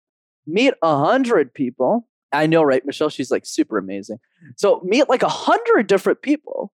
meet 0.50 0.74
a 0.82 0.98
hundred 0.98 1.54
people. 1.54 2.08
I 2.32 2.48
know, 2.48 2.63
right, 2.63 2.86
Michelle? 2.86 3.10
She's 3.10 3.32
like 3.32 3.45
super 3.45 3.78
amazing. 3.78 4.17
So 4.58 4.82
meet 4.84 5.10
like 5.10 5.24
a 5.24 5.30
hundred 5.30 5.88
different 5.88 6.22
people, 6.22 6.74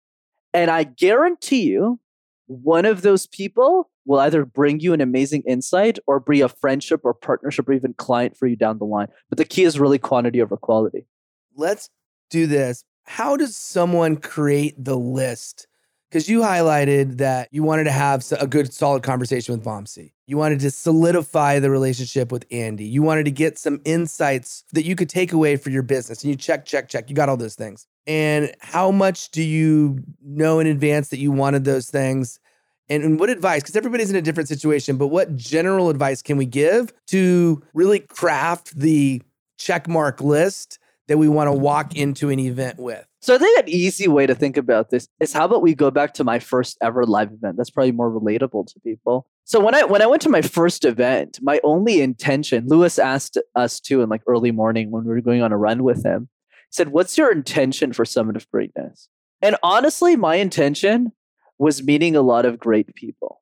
and 0.52 0.70
I 0.70 0.84
guarantee 0.84 1.62
you, 1.62 2.00
one 2.50 2.84
of 2.84 3.02
those 3.02 3.28
people 3.28 3.88
will 4.06 4.18
either 4.18 4.44
bring 4.44 4.80
you 4.80 4.92
an 4.92 5.00
amazing 5.00 5.42
insight 5.46 6.00
or 6.08 6.18
be 6.18 6.40
a 6.40 6.48
friendship 6.48 7.00
or 7.04 7.14
partnership 7.14 7.68
or 7.68 7.72
even 7.72 7.94
client 7.94 8.36
for 8.36 8.48
you 8.48 8.56
down 8.56 8.78
the 8.78 8.84
line. 8.84 9.06
But 9.28 9.38
the 9.38 9.44
key 9.44 9.62
is 9.62 9.78
really 9.78 10.00
quantity 10.00 10.42
over 10.42 10.56
quality. 10.56 11.06
Let's 11.54 11.90
do 12.28 12.48
this. 12.48 12.84
How 13.04 13.36
does 13.36 13.56
someone 13.56 14.16
create 14.16 14.74
the 14.82 14.96
list 14.96 15.68
because 16.10 16.28
you 16.28 16.40
highlighted 16.40 17.18
that 17.18 17.48
you 17.52 17.62
wanted 17.62 17.84
to 17.84 17.92
have 17.92 18.24
a 18.40 18.46
good, 18.46 18.74
solid 18.74 19.04
conversation 19.04 19.54
with 19.54 19.64
Vamsi. 19.64 20.12
You 20.26 20.36
wanted 20.36 20.58
to 20.60 20.70
solidify 20.72 21.60
the 21.60 21.70
relationship 21.70 22.32
with 22.32 22.46
Andy. 22.50 22.84
You 22.84 23.02
wanted 23.02 23.26
to 23.26 23.30
get 23.30 23.58
some 23.58 23.80
insights 23.84 24.64
that 24.72 24.84
you 24.84 24.96
could 24.96 25.08
take 25.08 25.32
away 25.32 25.56
for 25.56 25.70
your 25.70 25.84
business. 25.84 26.24
And 26.24 26.30
you 26.30 26.36
check, 26.36 26.66
check, 26.66 26.88
check. 26.88 27.08
You 27.08 27.14
got 27.14 27.28
all 27.28 27.36
those 27.36 27.54
things. 27.54 27.86
And 28.10 28.52
how 28.58 28.90
much 28.90 29.30
do 29.30 29.40
you 29.40 30.02
know 30.20 30.58
in 30.58 30.66
advance 30.66 31.10
that 31.10 31.18
you 31.18 31.30
wanted 31.30 31.64
those 31.64 31.88
things? 31.88 32.40
And, 32.88 33.04
and 33.04 33.20
what 33.20 33.30
advice, 33.30 33.62
because 33.62 33.76
everybody's 33.76 34.10
in 34.10 34.16
a 34.16 34.20
different 34.20 34.48
situation, 34.48 34.96
but 34.96 35.06
what 35.06 35.36
general 35.36 35.90
advice 35.90 36.20
can 36.20 36.36
we 36.36 36.44
give 36.44 36.92
to 37.06 37.62
really 37.72 38.00
craft 38.00 38.76
the 38.76 39.22
checkmark 39.60 40.20
list 40.20 40.80
that 41.06 41.18
we 41.18 41.28
want 41.28 41.46
to 41.46 41.52
walk 41.52 41.94
into 41.94 42.30
an 42.30 42.40
event 42.40 42.80
with? 42.80 43.06
So 43.20 43.36
I 43.36 43.38
think 43.38 43.60
an 43.60 43.68
easy 43.68 44.08
way 44.08 44.26
to 44.26 44.34
think 44.34 44.56
about 44.56 44.90
this 44.90 45.06
is 45.20 45.32
how 45.32 45.44
about 45.44 45.62
we 45.62 45.76
go 45.76 45.92
back 45.92 46.12
to 46.14 46.24
my 46.24 46.40
first 46.40 46.78
ever 46.82 47.06
live 47.06 47.30
event? 47.30 47.58
That's 47.58 47.70
probably 47.70 47.92
more 47.92 48.10
relatable 48.10 48.66
to 48.72 48.80
people. 48.80 49.28
So 49.44 49.60
when 49.60 49.76
I 49.76 49.84
when 49.84 50.02
I 50.02 50.06
went 50.06 50.22
to 50.22 50.28
my 50.28 50.42
first 50.42 50.84
event, 50.84 51.38
my 51.42 51.60
only 51.62 52.00
intention, 52.00 52.66
Lewis 52.66 52.98
asked 52.98 53.38
us 53.54 53.78
to 53.82 54.02
in 54.02 54.08
like 54.08 54.22
early 54.26 54.50
morning 54.50 54.90
when 54.90 55.04
we 55.04 55.10
were 55.10 55.20
going 55.20 55.42
on 55.42 55.52
a 55.52 55.56
run 55.56 55.84
with 55.84 56.04
him, 56.04 56.28
said, 56.70 56.88
What's 56.88 57.18
your 57.18 57.30
intention 57.30 57.92
for 57.92 58.04
Summit 58.04 58.36
of 58.36 58.50
Greatness? 58.50 59.08
And 59.42 59.56
honestly, 59.62 60.16
my 60.16 60.36
intention 60.36 61.12
was 61.58 61.82
meeting 61.82 62.16
a 62.16 62.22
lot 62.22 62.46
of 62.46 62.58
great 62.58 62.94
people. 62.94 63.40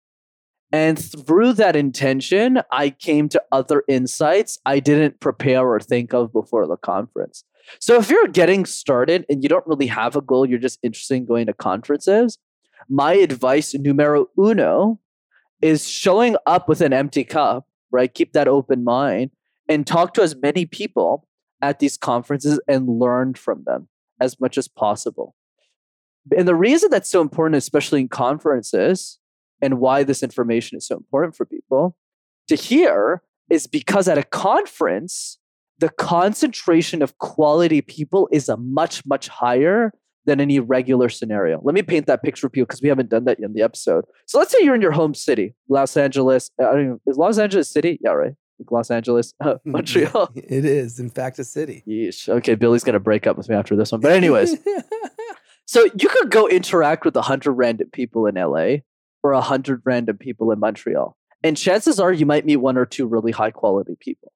And 0.70 0.98
through 0.98 1.54
that 1.54 1.76
intention, 1.76 2.60
I 2.70 2.90
came 2.90 3.28
to 3.30 3.42
other 3.52 3.84
insights 3.88 4.58
I 4.66 4.80
didn't 4.80 5.20
prepare 5.20 5.66
or 5.66 5.80
think 5.80 6.12
of 6.12 6.32
before 6.32 6.66
the 6.66 6.76
conference. 6.76 7.44
So 7.80 7.96
if 7.96 8.10
you're 8.10 8.28
getting 8.28 8.66
started 8.66 9.24
and 9.28 9.42
you 9.42 9.48
don't 9.48 9.66
really 9.66 9.86
have 9.86 10.16
a 10.16 10.20
goal, 10.20 10.46
you're 10.46 10.58
just 10.58 10.78
interested 10.82 11.14
in 11.14 11.26
going 11.26 11.46
to 11.46 11.52
conferences, 11.52 12.38
my 12.88 13.14
advice, 13.14 13.74
numero 13.74 14.26
uno, 14.38 14.98
is 15.60 15.88
showing 15.88 16.36
up 16.46 16.68
with 16.68 16.80
an 16.80 16.92
empty 16.92 17.24
cup, 17.24 17.66
right? 17.90 18.12
Keep 18.12 18.32
that 18.32 18.48
open 18.48 18.84
mind 18.84 19.30
and 19.68 19.86
talk 19.86 20.14
to 20.14 20.22
as 20.22 20.36
many 20.36 20.64
people 20.66 21.27
at 21.62 21.78
these 21.78 21.96
conferences 21.96 22.60
and 22.68 22.88
learn 22.88 23.34
from 23.34 23.64
them 23.64 23.88
as 24.20 24.40
much 24.40 24.58
as 24.58 24.68
possible. 24.68 25.34
And 26.36 26.46
the 26.46 26.54
reason 26.54 26.90
that's 26.90 27.08
so 27.08 27.20
important, 27.20 27.56
especially 27.56 28.00
in 28.00 28.08
conferences, 28.08 29.18
and 29.60 29.80
why 29.80 30.02
this 30.02 30.22
information 30.22 30.78
is 30.78 30.86
so 30.86 30.96
important 30.96 31.36
for 31.36 31.44
people 31.44 31.96
to 32.48 32.54
hear 32.54 33.22
is 33.50 33.66
because 33.66 34.08
at 34.08 34.18
a 34.18 34.22
conference, 34.22 35.38
the 35.78 35.88
concentration 35.88 37.02
of 37.02 37.18
quality 37.18 37.80
people 37.80 38.28
is 38.30 38.48
a 38.48 38.56
much, 38.56 39.04
much 39.06 39.28
higher 39.28 39.92
than 40.26 40.40
any 40.40 40.60
regular 40.60 41.08
scenario. 41.08 41.60
Let 41.62 41.74
me 41.74 41.82
paint 41.82 42.06
that 42.06 42.22
picture 42.22 42.48
for 42.48 42.56
you 42.56 42.66
because 42.66 42.82
we 42.82 42.88
haven't 42.88 43.08
done 43.08 43.24
that 43.24 43.38
in 43.40 43.54
the 43.54 43.62
episode. 43.62 44.04
So 44.26 44.38
let's 44.38 44.52
say 44.52 44.58
you're 44.60 44.74
in 44.74 44.82
your 44.82 44.92
home 44.92 45.14
city, 45.14 45.54
Los 45.68 45.96
Angeles. 45.96 46.50
Uh, 46.60 46.68
I 46.68 46.72
don't 46.72 46.88
know, 46.88 47.00
is 47.06 47.16
Los 47.16 47.38
Angeles 47.38 47.70
city? 47.70 47.98
Yeah, 48.02 48.10
right. 48.10 48.34
Los 48.70 48.90
Angeles, 48.90 49.34
uh, 49.40 49.56
Montreal. 49.64 50.30
It 50.34 50.64
is, 50.64 50.98
in 50.98 51.10
fact, 51.10 51.38
a 51.38 51.44
city. 51.44 51.82
Yeesh. 51.86 52.28
Okay, 52.28 52.54
Billy's 52.54 52.84
gonna 52.84 53.00
break 53.00 53.26
up 53.26 53.36
with 53.36 53.48
me 53.48 53.54
after 53.54 53.76
this 53.76 53.92
one. 53.92 54.00
But 54.00 54.12
anyways, 54.12 54.56
so 55.66 55.86
you 55.98 56.08
could 56.08 56.30
go 56.30 56.48
interact 56.48 57.04
with 57.04 57.16
a 57.16 57.22
hundred 57.22 57.52
random 57.52 57.90
people 57.92 58.26
in 58.26 58.34
LA 58.34 58.78
or 59.22 59.32
a 59.32 59.40
hundred 59.40 59.82
random 59.84 60.18
people 60.18 60.50
in 60.52 60.58
Montreal, 60.58 61.16
and 61.42 61.56
chances 61.56 61.98
are 62.00 62.12
you 62.12 62.26
might 62.26 62.46
meet 62.46 62.56
one 62.56 62.76
or 62.76 62.86
two 62.86 63.06
really 63.06 63.32
high 63.32 63.50
quality 63.50 63.96
people. 64.00 64.32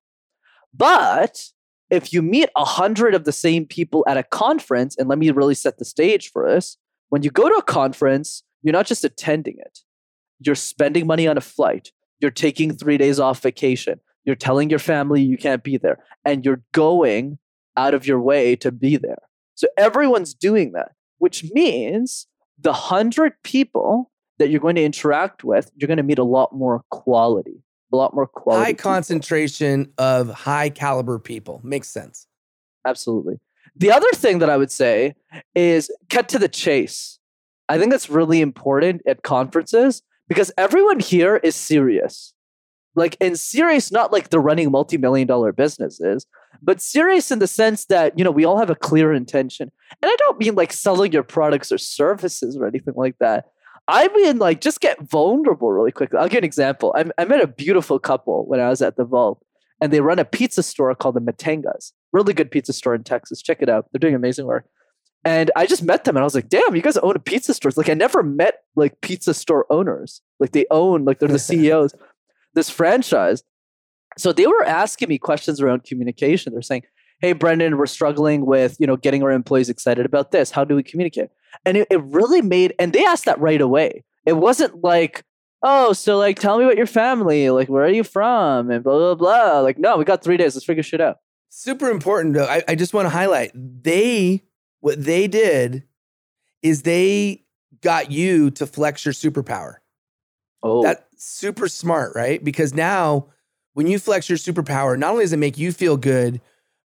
But 0.74 1.44
if 1.90 2.12
you 2.12 2.22
meet 2.22 2.48
a 2.56 2.64
hundred 2.64 3.14
of 3.14 3.24
the 3.24 3.32
same 3.32 3.66
people 3.66 4.04
at 4.08 4.16
a 4.16 4.22
conference, 4.22 4.96
and 4.96 5.08
let 5.08 5.18
me 5.18 5.30
really 5.30 5.54
set 5.54 5.78
the 5.78 5.84
stage 5.84 6.30
for 6.30 6.50
this, 6.50 6.78
when 7.10 7.22
you 7.22 7.30
go 7.30 7.48
to 7.48 7.56
a 7.56 7.62
conference, 7.62 8.42
you're 8.62 8.72
not 8.72 8.86
just 8.86 9.04
attending 9.04 9.56
it, 9.58 9.80
you're 10.40 10.54
spending 10.54 11.06
money 11.06 11.28
on 11.28 11.36
a 11.36 11.42
flight, 11.42 11.92
you're 12.20 12.30
taking 12.30 12.74
three 12.74 12.96
days 12.96 13.20
off 13.20 13.42
vacation, 13.42 14.00
you're 14.24 14.36
telling 14.36 14.70
your 14.70 14.78
family 14.78 15.22
you 15.22 15.36
can't 15.36 15.62
be 15.62 15.76
there, 15.76 15.98
and 16.24 16.44
you're 16.44 16.62
going 16.72 17.38
out 17.76 17.94
of 17.94 18.06
your 18.06 18.20
way 18.20 18.56
to 18.56 18.70
be 18.70 18.96
there. 18.96 19.22
So 19.54 19.66
everyone's 19.76 20.34
doing 20.34 20.72
that, 20.72 20.92
which 21.18 21.44
means 21.52 22.26
the 22.58 22.72
hundred 22.72 23.34
people 23.42 24.10
that 24.38 24.50
you're 24.50 24.60
going 24.60 24.76
to 24.76 24.84
interact 24.84 25.44
with, 25.44 25.70
you're 25.76 25.88
going 25.88 25.96
to 25.98 26.02
meet 26.02 26.18
a 26.18 26.24
lot 26.24 26.54
more 26.54 26.82
quality 26.90 27.62
a 27.92 27.96
lot 27.96 28.14
more 28.14 28.26
quality. 28.26 28.64
High 28.64 28.72
concentration 28.72 29.92
of 29.98 30.30
high 30.30 30.70
caliber 30.70 31.18
people. 31.18 31.60
Makes 31.62 31.88
sense. 31.88 32.26
Absolutely. 32.86 33.38
The 33.76 33.92
other 33.92 34.10
thing 34.12 34.38
that 34.40 34.50
I 34.50 34.56
would 34.56 34.70
say 34.70 35.14
is 35.54 35.90
cut 36.10 36.28
to 36.30 36.38
the 36.38 36.48
chase. 36.48 37.18
I 37.68 37.78
think 37.78 37.90
that's 37.90 38.10
really 38.10 38.40
important 38.40 39.02
at 39.06 39.22
conferences 39.22 40.02
because 40.28 40.50
everyone 40.58 41.00
here 41.00 41.36
is 41.36 41.54
serious. 41.54 42.34
Like, 42.94 43.16
and 43.20 43.38
serious, 43.38 43.90
not 43.90 44.12
like 44.12 44.28
they're 44.28 44.40
running 44.40 44.70
multi 44.70 44.98
million 44.98 45.26
dollar 45.26 45.52
businesses, 45.52 46.26
but 46.62 46.80
serious 46.80 47.30
in 47.30 47.38
the 47.38 47.46
sense 47.46 47.86
that, 47.86 48.18
you 48.18 48.24
know, 48.24 48.30
we 48.30 48.44
all 48.44 48.58
have 48.58 48.70
a 48.70 48.74
clear 48.74 49.12
intention. 49.12 49.72
And 50.02 50.10
I 50.10 50.16
don't 50.18 50.38
mean 50.38 50.54
like 50.54 50.72
selling 50.72 51.12
your 51.12 51.22
products 51.22 51.72
or 51.72 51.78
services 51.78 52.56
or 52.56 52.66
anything 52.66 52.94
like 52.96 53.16
that. 53.18 53.46
I 53.88 54.08
mean, 54.08 54.38
like, 54.38 54.60
just 54.60 54.80
get 54.80 55.00
vulnerable 55.02 55.72
really 55.72 55.90
quickly. 55.90 56.18
I'll 56.18 56.28
give 56.28 56.38
an 56.38 56.44
example. 56.44 56.94
I, 56.96 57.06
I 57.18 57.24
met 57.24 57.40
a 57.40 57.48
beautiful 57.48 57.98
couple 57.98 58.46
when 58.46 58.60
I 58.60 58.68
was 58.68 58.80
at 58.80 58.96
the 58.96 59.04
Vault, 59.04 59.44
and 59.80 59.92
they 59.92 60.00
run 60.00 60.20
a 60.20 60.24
pizza 60.24 60.62
store 60.62 60.94
called 60.94 61.16
the 61.16 61.20
Matangas. 61.20 61.92
Really 62.12 62.32
good 62.32 62.50
pizza 62.50 62.72
store 62.72 62.94
in 62.94 63.02
Texas. 63.02 63.42
Check 63.42 63.58
it 63.60 63.68
out. 63.68 63.86
They're 63.90 63.98
doing 63.98 64.14
amazing 64.14 64.46
work. 64.46 64.66
And 65.24 65.50
I 65.54 65.66
just 65.66 65.82
met 65.82 66.04
them 66.04 66.16
and 66.16 66.22
I 66.22 66.24
was 66.24 66.34
like, 66.34 66.48
damn, 66.48 66.74
you 66.74 66.82
guys 66.82 66.96
own 66.96 67.14
a 67.14 67.20
pizza 67.20 67.54
store. 67.54 67.68
It's 67.68 67.78
like 67.78 67.88
I 67.88 67.94
never 67.94 68.22
met 68.24 68.62
like 68.74 69.00
pizza 69.02 69.34
store 69.34 69.66
owners. 69.70 70.20
Like 70.40 70.50
they 70.50 70.66
own, 70.70 71.04
like 71.04 71.20
they're 71.20 71.28
the 71.28 71.38
CEOs, 71.38 71.94
this 72.54 72.70
franchise. 72.70 73.42
So 74.18 74.32
they 74.32 74.46
were 74.46 74.64
asking 74.64 75.08
me 75.08 75.18
questions 75.18 75.60
around 75.60 75.84
communication. 75.84 76.52
They're 76.52 76.62
saying, 76.62 76.84
Hey, 77.20 77.32
Brendan, 77.32 77.78
we're 77.78 77.86
struggling 77.86 78.46
with, 78.46 78.76
you 78.80 78.86
know, 78.86 78.96
getting 78.96 79.22
our 79.22 79.30
employees 79.30 79.68
excited 79.68 80.04
about 80.04 80.32
this. 80.32 80.50
How 80.50 80.64
do 80.64 80.74
we 80.74 80.82
communicate? 80.82 81.30
And 81.64 81.76
it, 81.76 81.86
it 81.88 82.02
really 82.02 82.42
made, 82.42 82.74
and 82.80 82.92
they 82.92 83.04
asked 83.04 83.26
that 83.26 83.38
right 83.38 83.60
away. 83.60 84.04
It 84.26 84.32
wasn't 84.32 84.82
like, 84.82 85.24
oh, 85.62 85.92
so 85.92 86.18
like, 86.18 86.40
tell 86.40 86.58
me 86.58 86.64
about 86.64 86.76
your 86.76 86.86
family. 86.86 87.48
Like, 87.50 87.68
where 87.68 87.84
are 87.84 87.90
you 87.90 88.02
from? 88.02 88.70
And 88.70 88.82
blah, 88.82 88.98
blah, 88.98 89.14
blah. 89.14 89.60
Like, 89.60 89.78
no, 89.78 89.96
we 89.96 90.04
got 90.04 90.24
three 90.24 90.36
days. 90.36 90.56
Let's 90.56 90.66
figure 90.66 90.82
shit 90.82 91.00
out. 91.00 91.18
Super 91.54 91.90
important 91.90 92.34
though. 92.34 92.46
I, 92.46 92.62
I 92.66 92.74
just 92.74 92.94
want 92.94 93.04
to 93.04 93.10
highlight 93.10 93.52
they 93.54 94.42
what 94.80 95.04
they 95.04 95.28
did 95.28 95.84
is 96.62 96.82
they 96.82 97.44
got 97.82 98.10
you 98.10 98.50
to 98.52 98.66
flex 98.66 99.04
your 99.04 99.12
superpower. 99.12 99.76
Oh, 100.62 100.82
That's 100.82 101.02
super 101.22 101.68
smart, 101.68 102.14
right? 102.14 102.42
Because 102.42 102.74
now 102.74 103.26
when 103.74 103.86
you 103.86 103.98
flex 103.98 104.28
your 104.28 104.38
superpower, 104.38 104.98
not 104.98 105.12
only 105.12 105.24
does 105.24 105.32
it 105.32 105.38
make 105.38 105.58
you 105.58 105.72
feel 105.72 105.96
good, 105.96 106.40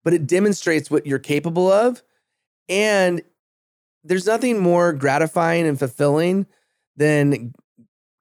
but 0.02 0.12
it 0.12 0.26
demonstrates 0.26 0.90
what 0.90 1.06
you're 1.06 1.18
capable 1.18 1.70
of. 1.70 2.02
And 2.68 3.22
there's 4.02 4.26
nothing 4.26 4.60
more 4.60 4.92
gratifying 4.92 5.66
and 5.66 5.78
fulfilling 5.78 6.46
than 6.96 7.54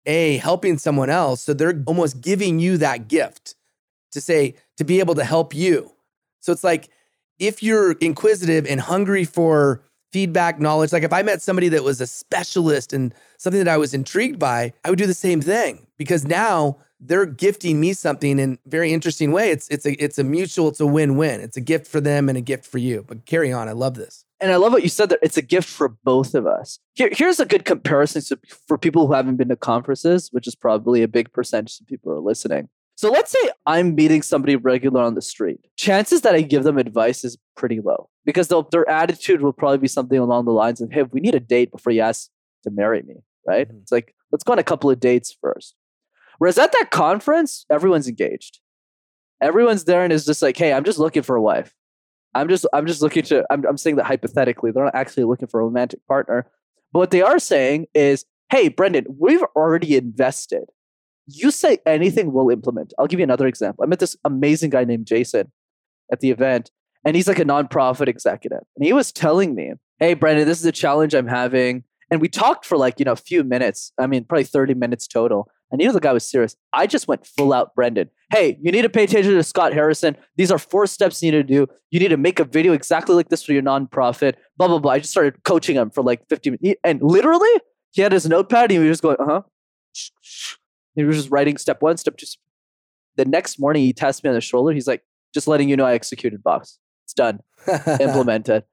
a 0.06 0.38
helping 0.38 0.78
someone 0.78 1.10
else. 1.10 1.42
So 1.42 1.54
they're 1.54 1.84
almost 1.86 2.22
giving 2.22 2.60
you 2.60 2.78
that 2.78 3.08
gift 3.08 3.56
to 4.12 4.22
say, 4.22 4.56
to 4.78 4.84
be 4.84 5.00
able 5.00 5.16
to 5.16 5.24
help 5.24 5.54
you. 5.54 5.92
So 6.40 6.52
it's 6.52 6.64
like 6.64 6.90
if 7.40 7.64
you're 7.64 7.94
inquisitive 7.94 8.66
and 8.66 8.80
hungry 8.80 9.26
for 9.26 9.84
feedback, 10.14 10.60
knowledge, 10.60 10.94
like 10.94 11.04
if 11.04 11.12
I 11.12 11.24
met 11.24 11.42
somebody 11.42 11.68
that 11.70 11.84
was 11.84 12.00
a 12.00 12.08
specialist 12.08 12.94
and 12.94 13.14
something 13.38 13.62
that 13.64 13.74
I 13.74 13.78
was 13.78 13.94
intrigued 13.94 14.40
by, 14.40 14.72
I 14.86 14.90
would 14.90 15.00
do 15.00 15.08
the 15.08 15.14
same 15.14 15.42
thing 15.42 15.88
because 15.98 16.24
now 16.24 16.78
they're 17.00 17.26
gifting 17.26 17.82
me 17.82 17.92
something 17.92 18.40
in 18.40 18.54
a 18.54 18.70
very 18.70 18.94
interesting 18.94 19.34
way. 19.34 19.50
It's 19.50 19.68
it's 19.68 19.86
a 19.86 19.92
it's 20.02 20.18
a 20.18 20.24
mutual, 20.24 20.70
it's 20.70 20.80
a 20.80 20.86
win-win. 20.88 21.42
It's 21.42 21.58
a 21.58 21.62
gift 21.62 21.88
for 21.88 22.00
them 22.00 22.30
and 22.30 22.38
a 22.38 22.42
gift 22.42 22.66
for 22.66 22.78
you. 22.78 23.04
But 23.06 23.26
carry 23.26 23.52
on. 23.52 23.68
I 23.68 23.74
love 23.74 23.96
this. 23.96 24.24
and 24.40 24.52
I 24.52 24.58
love 24.58 24.74
what 24.74 24.84
you 24.84 24.90
said 24.90 25.10
that 25.10 25.20
it's 25.22 25.38
a 25.38 25.42
gift 25.42 25.70
for 25.70 25.90
both 26.04 26.36
of 26.36 26.46
us. 26.46 26.80
Here, 26.96 27.10
here's 27.12 27.40
a 27.40 27.46
good 27.46 27.66
comparison 27.66 28.22
to, 28.24 28.40
for 28.68 28.78
people 28.78 29.08
who 29.08 29.14
haven't 29.14 29.38
been 29.38 29.50
to 29.50 29.56
conferences, 29.56 30.30
which 30.32 30.48
is 30.48 30.56
probably 30.56 31.02
a 31.02 31.08
big 31.08 31.32
percentage 31.32 31.80
of 31.80 31.88
people 31.88 32.12
who 32.12 32.18
are 32.18 32.22
listening. 32.22 32.70
So 32.96 33.10
let's 33.10 33.32
say 33.32 33.50
I'm 33.66 33.96
meeting 33.96 34.22
somebody 34.22 34.56
regular 34.56 35.02
on 35.02 35.16
the 35.16 35.22
street. 35.22 35.62
Chances 35.78 36.22
that 36.22 36.36
I 36.36 36.42
give 36.42 36.64
them 36.64 36.78
advice 36.78 37.24
is 37.24 37.38
pretty 37.56 37.80
low 37.82 38.10
because 38.26 38.48
they'll, 38.48 38.68
their 38.72 38.88
attitude 38.90 39.42
will 39.42 39.54
probably 39.54 39.78
be 39.78 39.88
something 39.88 40.18
along 40.18 40.46
the 40.46 40.52
lines 40.52 40.82
of, 40.82 40.92
"Hey, 40.92 41.04
we 41.04 41.20
need 41.22 41.36
a 41.36 41.40
date 41.40 41.72
before 41.72 41.94
you 41.94 42.02
ask 42.02 42.30
to 42.64 42.72
marry 42.72 43.02
me." 43.04 43.16
Right? 43.48 43.68
Mhm. 43.70 43.82
It's 43.82 43.92
like 43.92 44.16
let's 44.32 44.44
go 44.44 44.54
on 44.54 44.60
a 44.60 44.64
couple 44.64 44.90
of 44.90 45.00
dates 45.00 45.36
first. 45.42 45.76
Whereas 46.40 46.58
at 46.58 46.72
that 46.72 46.90
conference, 46.92 47.66
everyone's 47.70 48.08
engaged. 48.08 48.60
Everyone's 49.42 49.84
there 49.86 50.04
and 50.04 50.14
is 50.14 50.26
just 50.26 50.42
like, 50.42 50.58
"Hey, 50.58 50.74
I'm 50.74 50.84
just 50.84 51.00
looking 51.00 51.24
for 51.24 51.36
a 51.36 51.42
wife." 51.42 51.74
I'm 52.36 52.48
just 52.50 52.66
I'm 52.74 52.88
just 52.88 53.02
looking 53.02 53.24
to 53.24 53.46
I'm 53.52 53.66
I'm 53.66 53.78
saying 53.78 53.98
that 53.98 54.06
hypothetically. 54.06 54.72
They're 54.72 54.86
not 54.86 54.96
actually 54.96 55.26
looking 55.26 55.48
for 55.48 55.60
a 55.62 55.66
romantic 55.66 56.00
partner. 56.08 56.48
But 56.92 57.00
what 57.00 57.12
they 57.12 57.22
are 57.22 57.40
saying 57.40 57.88
is, 57.94 58.26
hey, 58.52 58.70
Brendan, 58.70 59.06
we've 59.20 59.44
already 59.56 59.96
invested. 59.98 60.66
You 61.28 61.52
say 61.52 61.80
anything, 61.86 62.32
we'll 62.34 62.50
implement. 62.50 62.94
I'll 63.00 63.08
give 63.08 63.20
you 63.20 63.24
another 63.24 63.48
example. 63.48 63.84
I 63.84 63.88
met 63.88 64.00
this 64.00 64.16
amazing 64.26 64.70
guy 64.72 64.84
named 64.84 65.08
Jason 65.08 65.52
at 66.12 66.20
the 66.20 66.30
event, 66.32 66.70
and 67.06 67.16
he's 67.16 67.28
like 67.28 67.40
a 67.40 67.46
nonprofit 67.46 68.08
executive. 68.08 68.62
And 68.76 68.86
he 68.86 68.94
was 68.94 69.12
telling 69.12 69.56
me, 69.56 69.74
hey, 70.00 70.14
Brendan, 70.14 70.48
this 70.48 70.60
is 70.60 70.66
a 70.66 70.72
challenge 70.72 71.14
I'm 71.14 71.28
having. 71.28 71.84
And 72.12 72.22
we 72.22 72.30
talked 72.30 72.66
for 72.66 72.78
like, 72.78 73.00
you 73.00 73.06
know, 73.06 73.12
a 73.14 73.18
few 73.18 73.44
minutes. 73.44 73.92
I 74.00 74.08
mean, 74.08 74.26
probably 74.26 74.44
30 74.44 74.74
minutes 74.76 75.08
total. 75.08 75.50
And 75.72 75.82
you 75.82 75.88
know 75.88 75.94
the 75.94 76.00
guy 76.00 76.14
was 76.14 76.30
serious. 76.30 76.56
I 76.72 76.86
just 76.86 77.08
went 77.08 77.26
full 77.26 77.52
out 77.52 77.74
Brendan. 77.74 78.12
Hey, 78.32 78.60
you 78.62 78.72
need 78.72 78.84
to 78.84 78.90
pay 78.90 79.06
attention 79.06 79.34
to 79.34 79.42
Scott 79.42 79.74
Harrison. 79.74 80.16
These 80.38 80.52
are 80.52 80.60
four 80.60 80.86
steps 80.86 81.24
you 81.24 81.32
need 81.32 81.48
to 81.48 81.66
do. 81.66 81.68
You 81.90 82.00
need 82.00 82.10
to 82.10 82.18
make 82.18 82.40
a 82.40 82.44
video 82.44 82.74
exactly 82.74 83.16
like 83.16 83.30
this 83.30 83.44
for 83.44 83.54
your 83.54 83.64
nonprofit. 83.64 84.36
Blah 84.56 84.68
blah 84.68 84.78
blah. 84.78 84.92
I 84.92 85.00
just 85.00 85.10
started 85.10 85.44
coaching 85.44 85.76
him 85.76 85.90
for 85.90 86.04
like 86.04 86.28
50 86.30 86.52
minutes. 86.52 86.80
And 86.84 87.02
literally, 87.02 87.50
he 87.90 88.04
had 88.04 88.12
his 88.12 88.28
notepad 88.28 88.66
and 88.66 88.72
he 88.74 88.78
was 88.78 88.90
just 88.90 89.02
going, 89.02 89.18
uh-huh. 89.20 89.42
He 90.96 91.04
was 91.04 91.18
just 91.18 91.32
writing 91.32 91.58
step 91.58 91.82
one, 91.82 91.98
step 91.98 92.18
two. 92.18 92.28
The 93.16 93.26
next 93.26 93.60
morning 93.60 93.82
he 93.82 93.94
tapped 93.94 94.24
me 94.24 94.30
on 94.30 94.36
the 94.36 94.42
shoulder. 94.42 94.74
He's 94.74 94.88
like, 94.88 95.02
just 95.34 95.48
letting 95.48 95.70
you 95.70 95.76
know 95.76 95.86
I 95.86 95.94
executed 95.94 96.44
box. 96.44 96.78
It's 97.14 97.16
done. 97.16 97.42
Implemented. 98.02 98.64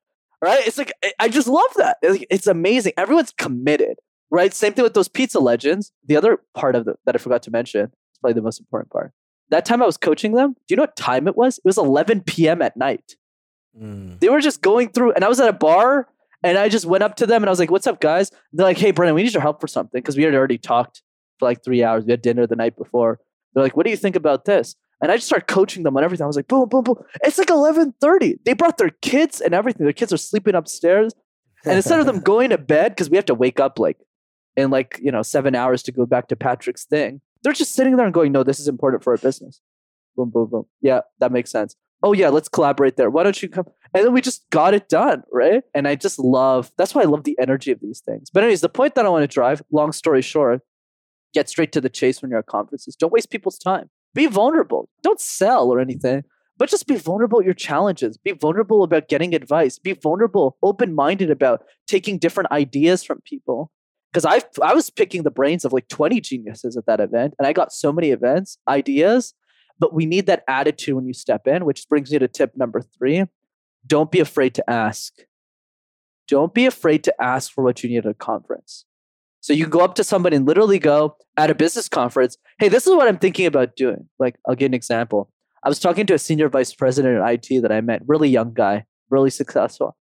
right? 0.42 0.66
It's 0.66 0.78
like 0.78 0.92
I- 1.18 1.28
just 1.28 1.46
love 1.48 1.70
that. 1.76 1.98
It's, 2.02 2.24
it's 2.30 2.46
amazing. 2.46 2.94
Everyone's 2.96 3.32
committed, 3.36 3.98
right? 4.30 4.52
Same 4.54 4.72
thing 4.72 4.82
with 4.82 4.94
those 4.94 5.08
pizza 5.08 5.38
legends. 5.40 5.92
The 6.06 6.16
other 6.16 6.38
part 6.54 6.74
of 6.74 6.86
the, 6.86 6.94
that 7.04 7.14
I 7.14 7.18
forgot 7.18 7.42
to 7.44 7.50
mention, 7.50 7.84
is 7.84 8.18
probably 8.20 8.34
the 8.34 8.42
most 8.42 8.58
important 8.60 8.90
part. 8.90 9.12
That 9.50 9.64
time 9.66 9.82
I 9.82 9.86
was 9.86 9.96
coaching 9.96 10.32
them, 10.32 10.52
do 10.54 10.58
you 10.72 10.76
know 10.76 10.84
what 10.84 10.96
time 10.96 11.26
it 11.28 11.36
was? 11.36 11.58
It 11.58 11.64
was 11.64 11.76
11 11.78 12.22
p.m. 12.22 12.62
at 12.62 12.76
night. 12.76 13.16
Mm. 13.80 14.18
They 14.20 14.28
were 14.28 14.40
just 14.40 14.62
going 14.62 14.90
through, 14.90 15.12
and 15.12 15.24
I 15.24 15.28
was 15.28 15.40
at 15.40 15.48
a 15.48 15.52
bar, 15.52 16.08
and 16.42 16.56
I 16.56 16.68
just 16.68 16.86
went 16.86 17.02
up 17.04 17.16
to 17.16 17.26
them 17.26 17.42
and 17.42 17.48
I 17.48 17.52
was 17.52 17.58
like, 17.58 17.70
"What's 17.70 17.86
up, 17.86 18.00
guys?" 18.00 18.30
And 18.30 18.58
they're 18.58 18.66
like, 18.66 18.78
"Hey, 18.78 18.90
Brennan, 18.92 19.14
we 19.14 19.22
need 19.22 19.32
your 19.34 19.42
help 19.42 19.60
for 19.60 19.66
something 19.68 20.00
because 20.00 20.16
we 20.16 20.22
had 20.22 20.34
already 20.34 20.56
talked 20.58 21.02
for 21.38 21.46
like 21.48 21.62
three 21.62 21.84
hours. 21.84 22.04
We 22.06 22.12
had 22.12 22.22
dinner 22.22 22.46
the 22.46 22.56
night 22.56 22.76
before. 22.76 23.18
They're 23.52 23.62
like, 23.62 23.76
"What 23.76 23.84
do 23.84 23.90
you 23.90 23.96
think 23.96 24.16
about 24.16 24.46
this?" 24.46 24.74
And 25.02 25.10
I 25.10 25.16
just 25.16 25.26
started 25.26 25.46
coaching 25.46 25.82
them 25.82 25.96
on 25.96 26.04
everything. 26.04 26.24
I 26.24 26.26
was 26.26 26.36
like, 26.36 26.48
"Boom, 26.48 26.68
boom, 26.68 26.84
boom!" 26.84 26.96
It's 27.22 27.38
like 27.38 27.50
eleven 27.50 27.94
thirty. 28.00 28.38
They 28.44 28.52
brought 28.52 28.78
their 28.78 28.90
kids 29.02 29.40
and 29.40 29.54
everything. 29.54 29.84
Their 29.84 29.92
kids 29.92 30.12
are 30.12 30.18
sleeping 30.18 30.54
upstairs, 30.54 31.14
and 31.64 31.76
instead 31.76 32.00
of 32.00 32.06
them 32.06 32.20
going 32.32 32.50
to 32.50 32.58
bed 32.58 32.92
because 32.92 33.08
we 33.08 33.16
have 33.16 33.26
to 33.26 33.34
wake 33.34 33.60
up 33.60 33.78
like 33.78 33.98
in 34.56 34.70
like 34.70 35.00
you 35.02 35.10
know 35.10 35.22
seven 35.22 35.54
hours 35.54 35.82
to 35.84 35.92
go 35.92 36.04
back 36.04 36.28
to 36.28 36.36
Patrick's 36.36 36.84
thing, 36.84 37.20
they're 37.42 37.52
just 37.52 37.74
sitting 37.74 37.96
there 37.96 38.04
and 38.04 38.14
going, 38.14 38.32
"No, 38.32 38.42
this 38.42 38.60
is 38.60 38.68
important 38.68 39.02
for 39.02 39.12
our 39.12 39.18
business." 39.18 39.60
Boom, 40.16 40.30
boom, 40.30 40.48
boom. 40.48 40.66
Yeah, 40.82 41.00
that 41.20 41.32
makes 41.32 41.50
sense. 41.50 41.76
Oh 42.02 42.12
yeah, 42.12 42.28
let's 42.28 42.48
collaborate 42.48 42.96
there. 42.96 43.10
Why 43.10 43.22
don't 43.22 43.40
you 43.42 43.48
come? 43.48 43.66
And 43.94 44.04
then 44.04 44.12
we 44.12 44.20
just 44.20 44.48
got 44.50 44.74
it 44.74 44.88
done, 44.88 45.22
right? 45.32 45.62
And 45.74 45.86
I 45.88 45.94
just 45.94 46.18
love 46.18 46.70
that's 46.76 46.94
why 46.94 47.02
I 47.02 47.06
love 47.06 47.24
the 47.24 47.38
energy 47.40 47.70
of 47.70 47.80
these 47.80 48.00
things. 48.00 48.30
But 48.30 48.42
anyways, 48.42 48.60
the 48.60 48.68
point 48.68 48.94
that 48.94 49.06
I 49.06 49.08
want 49.08 49.22
to 49.22 49.34
drive, 49.34 49.62
long 49.70 49.92
story 49.92 50.22
short, 50.22 50.62
get 51.34 51.48
straight 51.48 51.72
to 51.72 51.80
the 51.80 51.88
chase 51.88 52.22
when 52.22 52.30
you're 52.30 52.40
at 52.40 52.46
conferences. 52.46 52.96
Don't 52.96 53.12
waste 53.12 53.30
people's 53.30 53.58
time. 53.58 53.90
Be 54.14 54.26
vulnerable. 54.26 54.88
Don't 55.02 55.20
sell 55.20 55.68
or 55.68 55.80
anything, 55.80 56.24
but 56.58 56.68
just 56.68 56.86
be 56.86 56.96
vulnerable 56.96 57.42
your 57.42 57.54
challenges. 57.54 58.16
Be 58.18 58.32
vulnerable 58.32 58.82
about 58.82 59.08
getting 59.08 59.34
advice. 59.34 59.78
Be 59.78 59.92
vulnerable, 59.92 60.56
open-minded 60.62 61.30
about 61.30 61.62
taking 61.86 62.18
different 62.18 62.50
ideas 62.50 63.04
from 63.04 63.20
people. 63.24 63.70
Because 64.12 64.24
I 64.24 64.42
I 64.62 64.74
was 64.74 64.90
picking 64.90 65.22
the 65.22 65.30
brains 65.30 65.64
of 65.64 65.72
like 65.72 65.86
20 65.88 66.20
geniuses 66.20 66.76
at 66.76 66.86
that 66.86 67.00
event, 67.00 67.34
and 67.38 67.46
I 67.46 67.52
got 67.52 67.72
so 67.72 67.92
many 67.92 68.10
events, 68.10 68.58
ideas. 68.68 69.34
But 69.78 69.94
we 69.94 70.04
need 70.04 70.26
that 70.26 70.44
attitude 70.46 70.94
when 70.94 71.06
you 71.06 71.14
step 71.14 71.46
in, 71.46 71.64
which 71.64 71.88
brings 71.88 72.10
me 72.10 72.18
to 72.18 72.28
tip 72.28 72.52
number 72.56 72.82
three 72.82 73.24
don't 73.86 74.10
be 74.10 74.20
afraid 74.20 74.54
to 74.54 74.70
ask. 74.70 75.14
Don't 76.28 76.54
be 76.54 76.66
afraid 76.66 77.02
to 77.04 77.14
ask 77.22 77.52
for 77.52 77.64
what 77.64 77.82
you 77.82 77.88
need 77.88 77.98
at 77.98 78.06
a 78.06 78.14
conference. 78.14 78.84
So 79.40 79.52
you 79.52 79.66
go 79.66 79.80
up 79.80 79.94
to 79.94 80.04
somebody 80.04 80.36
and 80.36 80.46
literally 80.46 80.78
go 80.78 81.16
at 81.36 81.50
a 81.50 81.54
business 81.54 81.88
conference, 81.88 82.36
hey, 82.58 82.68
this 82.68 82.86
is 82.86 82.94
what 82.94 83.08
I'm 83.08 83.18
thinking 83.18 83.46
about 83.46 83.74
doing. 83.74 84.08
Like, 84.18 84.36
I'll 84.46 84.54
give 84.54 84.66
an 84.66 84.74
example. 84.74 85.30
I 85.64 85.68
was 85.68 85.78
talking 85.78 86.06
to 86.06 86.14
a 86.14 86.18
senior 86.18 86.48
vice 86.48 86.74
president 86.74 87.22
at 87.22 87.32
IT 87.32 87.62
that 87.62 87.72
I 87.72 87.80
met, 87.80 88.02
really 88.06 88.28
young 88.28 88.52
guy, 88.52 88.84
really 89.08 89.30
successful. 89.30 89.96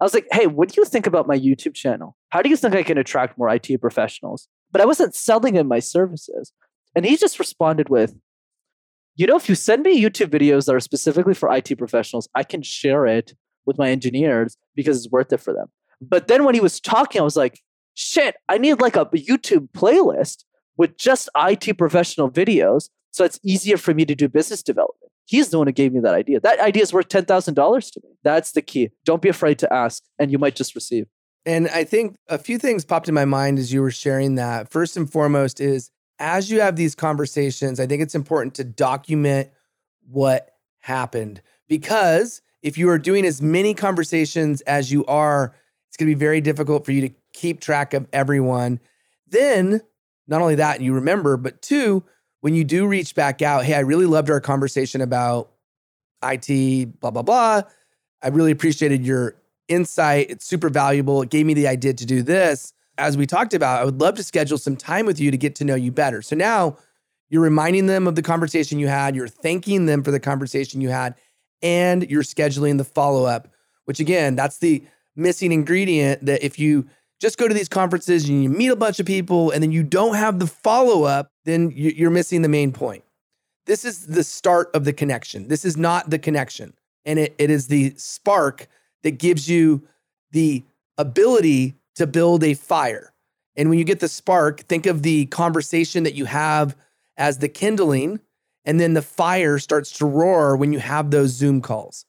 I 0.00 0.04
was 0.04 0.14
like, 0.14 0.26
hey, 0.32 0.46
what 0.46 0.68
do 0.68 0.80
you 0.80 0.84
think 0.84 1.06
about 1.06 1.28
my 1.28 1.38
YouTube 1.38 1.74
channel? 1.74 2.16
How 2.30 2.42
do 2.42 2.48
you 2.48 2.56
think 2.56 2.74
I 2.74 2.82
can 2.82 2.98
attract 2.98 3.38
more 3.38 3.48
IT 3.48 3.80
professionals? 3.80 4.48
But 4.70 4.80
I 4.80 4.84
wasn't 4.84 5.14
selling 5.14 5.54
him 5.54 5.68
my 5.68 5.78
services. 5.78 6.52
And 6.94 7.06
he 7.06 7.16
just 7.16 7.38
responded 7.38 7.88
with, 7.88 8.14
you 9.14 9.26
know, 9.26 9.36
if 9.36 9.48
you 9.48 9.54
send 9.54 9.82
me 9.82 10.02
YouTube 10.02 10.28
videos 10.28 10.66
that 10.66 10.74
are 10.74 10.80
specifically 10.80 11.34
for 11.34 11.54
IT 11.54 11.76
professionals, 11.78 12.28
I 12.34 12.42
can 12.42 12.62
share 12.62 13.06
it 13.06 13.34
with 13.64 13.78
my 13.78 13.90
engineers 13.90 14.56
because 14.74 14.96
it's 14.96 15.12
worth 15.12 15.32
it 15.32 15.40
for 15.40 15.52
them. 15.52 15.68
But 16.00 16.28
then 16.28 16.44
when 16.44 16.54
he 16.54 16.60
was 16.60 16.80
talking, 16.80 17.20
I 17.20 17.24
was 17.24 17.36
like, 17.36 17.60
shit, 17.94 18.36
I 18.48 18.58
need 18.58 18.80
like 18.80 18.96
a 18.96 19.06
YouTube 19.06 19.68
playlist 19.72 20.44
with 20.76 20.96
just 20.96 21.28
IT 21.36 21.76
professional 21.78 22.30
videos. 22.30 22.88
So 23.10 23.24
it's 23.24 23.38
easier 23.42 23.76
for 23.76 23.92
me 23.94 24.04
to 24.06 24.14
do 24.14 24.28
business 24.28 24.62
development. 24.62 25.12
He's 25.26 25.50
the 25.50 25.58
one 25.58 25.66
who 25.66 25.72
gave 25.72 25.92
me 25.92 26.00
that 26.00 26.14
idea. 26.14 26.40
That 26.40 26.60
idea 26.60 26.82
is 26.82 26.92
worth 26.92 27.08
$10,000 27.08 27.92
to 27.92 28.00
me. 28.04 28.10
That's 28.22 28.52
the 28.52 28.62
key. 28.62 28.90
Don't 29.04 29.22
be 29.22 29.28
afraid 29.28 29.58
to 29.60 29.72
ask, 29.72 30.02
and 30.18 30.32
you 30.32 30.38
might 30.38 30.56
just 30.56 30.74
receive. 30.74 31.06
And 31.44 31.68
I 31.68 31.84
think 31.84 32.16
a 32.28 32.38
few 32.38 32.58
things 32.58 32.84
popped 32.84 33.08
in 33.08 33.14
my 33.14 33.24
mind 33.24 33.58
as 33.58 33.72
you 33.72 33.82
were 33.82 33.90
sharing 33.90 34.36
that. 34.36 34.70
First 34.70 34.96
and 34.96 35.10
foremost 35.10 35.60
is 35.60 35.90
as 36.18 36.50
you 36.50 36.60
have 36.60 36.76
these 36.76 36.94
conversations, 36.94 37.80
I 37.80 37.86
think 37.86 38.02
it's 38.02 38.14
important 38.14 38.54
to 38.54 38.64
document 38.64 39.50
what 40.08 40.50
happened 40.80 41.42
because 41.68 42.42
if 42.62 42.78
you 42.78 42.88
are 42.90 42.98
doing 42.98 43.24
as 43.24 43.42
many 43.42 43.74
conversations 43.74 44.60
as 44.62 44.92
you 44.92 45.04
are, 45.06 45.54
it's 45.88 45.96
going 45.96 46.08
to 46.08 46.14
be 46.14 46.18
very 46.18 46.40
difficult 46.40 46.84
for 46.84 46.92
you 46.92 47.08
to 47.08 47.14
keep 47.32 47.60
track 47.60 47.94
of 47.94 48.06
everyone. 48.12 48.80
Then, 49.28 49.80
not 50.26 50.40
only 50.40 50.56
that, 50.56 50.80
you 50.80 50.94
remember, 50.94 51.36
but 51.36 51.62
two, 51.62 52.04
when 52.40 52.54
you 52.54 52.64
do 52.64 52.86
reach 52.86 53.14
back 53.14 53.42
out, 53.42 53.64
hey, 53.64 53.74
I 53.74 53.80
really 53.80 54.06
loved 54.06 54.30
our 54.30 54.40
conversation 54.40 55.00
about 55.00 55.50
IT, 56.22 57.00
blah, 57.00 57.10
blah, 57.10 57.22
blah. 57.22 57.62
I 58.22 58.28
really 58.28 58.50
appreciated 58.50 59.04
your 59.04 59.36
insight. 59.68 60.30
It's 60.30 60.44
super 60.44 60.68
valuable. 60.68 61.22
It 61.22 61.30
gave 61.30 61.46
me 61.46 61.54
the 61.54 61.68
idea 61.68 61.94
to 61.94 62.06
do 62.06 62.22
this. 62.22 62.74
As 62.98 63.16
we 63.16 63.26
talked 63.26 63.54
about, 63.54 63.80
I 63.80 63.84
would 63.84 64.00
love 64.00 64.16
to 64.16 64.22
schedule 64.22 64.58
some 64.58 64.76
time 64.76 65.06
with 65.06 65.18
you 65.18 65.30
to 65.30 65.36
get 65.36 65.54
to 65.56 65.64
know 65.64 65.74
you 65.74 65.90
better. 65.90 66.20
So 66.22 66.36
now 66.36 66.76
you're 67.30 67.42
reminding 67.42 67.86
them 67.86 68.06
of 68.06 68.14
the 68.14 68.22
conversation 68.22 68.78
you 68.78 68.88
had, 68.88 69.16
you're 69.16 69.28
thanking 69.28 69.86
them 69.86 70.02
for 70.02 70.10
the 70.10 70.20
conversation 70.20 70.80
you 70.80 70.90
had, 70.90 71.14
and 71.62 72.08
you're 72.10 72.22
scheduling 72.22 72.76
the 72.76 72.84
follow 72.84 73.24
up, 73.24 73.48
which 73.86 74.00
again, 74.00 74.36
that's 74.36 74.58
the 74.58 74.84
missing 75.16 75.52
ingredient 75.52 76.26
that 76.26 76.44
if 76.44 76.58
you 76.58 76.86
just 77.22 77.38
go 77.38 77.46
to 77.46 77.54
these 77.54 77.68
conferences 77.68 78.28
and 78.28 78.42
you 78.42 78.50
meet 78.50 78.66
a 78.66 78.76
bunch 78.76 78.98
of 78.98 79.06
people 79.06 79.52
and 79.52 79.62
then 79.62 79.70
you 79.70 79.84
don't 79.84 80.16
have 80.16 80.40
the 80.40 80.46
follow 80.48 81.04
up, 81.04 81.30
then 81.44 81.70
you're 81.72 82.10
missing 82.10 82.42
the 82.42 82.48
main 82.48 82.72
point. 82.72 83.04
This 83.64 83.84
is 83.84 84.06
the 84.06 84.24
start 84.24 84.70
of 84.74 84.84
the 84.84 84.92
connection. 84.92 85.46
This 85.46 85.64
is 85.64 85.76
not 85.76 86.10
the 86.10 86.18
connection. 86.18 86.74
And 87.04 87.20
it, 87.20 87.34
it 87.38 87.48
is 87.48 87.68
the 87.68 87.94
spark 87.96 88.66
that 89.04 89.12
gives 89.12 89.48
you 89.48 89.86
the 90.32 90.64
ability 90.98 91.76
to 91.94 92.08
build 92.08 92.42
a 92.42 92.54
fire. 92.54 93.12
And 93.54 93.70
when 93.70 93.78
you 93.78 93.84
get 93.84 94.00
the 94.00 94.08
spark, 94.08 94.62
think 94.62 94.86
of 94.86 95.04
the 95.04 95.26
conversation 95.26 96.02
that 96.02 96.14
you 96.14 96.24
have 96.24 96.76
as 97.16 97.38
the 97.38 97.48
kindling, 97.48 98.18
and 98.64 98.80
then 98.80 98.94
the 98.94 99.02
fire 99.02 99.60
starts 99.60 99.92
to 99.98 100.06
roar 100.06 100.56
when 100.56 100.72
you 100.72 100.80
have 100.80 101.12
those 101.12 101.30
Zoom 101.30 101.60
calls. 101.60 102.04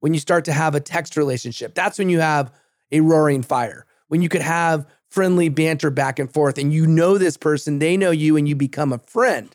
When 0.00 0.12
you 0.12 0.18
start 0.18 0.44
to 0.46 0.52
have 0.52 0.74
a 0.74 0.80
text 0.80 1.16
relationship, 1.16 1.74
that's 1.74 2.00
when 2.00 2.08
you 2.08 2.18
have 2.18 2.52
a 2.90 2.98
roaring 3.00 3.42
fire. 3.42 3.85
When 4.08 4.22
you 4.22 4.28
could 4.28 4.42
have 4.42 4.86
friendly 5.08 5.48
banter 5.48 5.90
back 5.90 6.18
and 6.18 6.32
forth, 6.32 6.58
and 6.58 6.72
you 6.72 6.86
know 6.86 7.18
this 7.18 7.36
person, 7.36 7.78
they 7.78 7.96
know 7.96 8.10
you, 8.10 8.36
and 8.36 8.48
you 8.48 8.54
become 8.54 8.92
a 8.92 8.98
friend. 9.06 9.54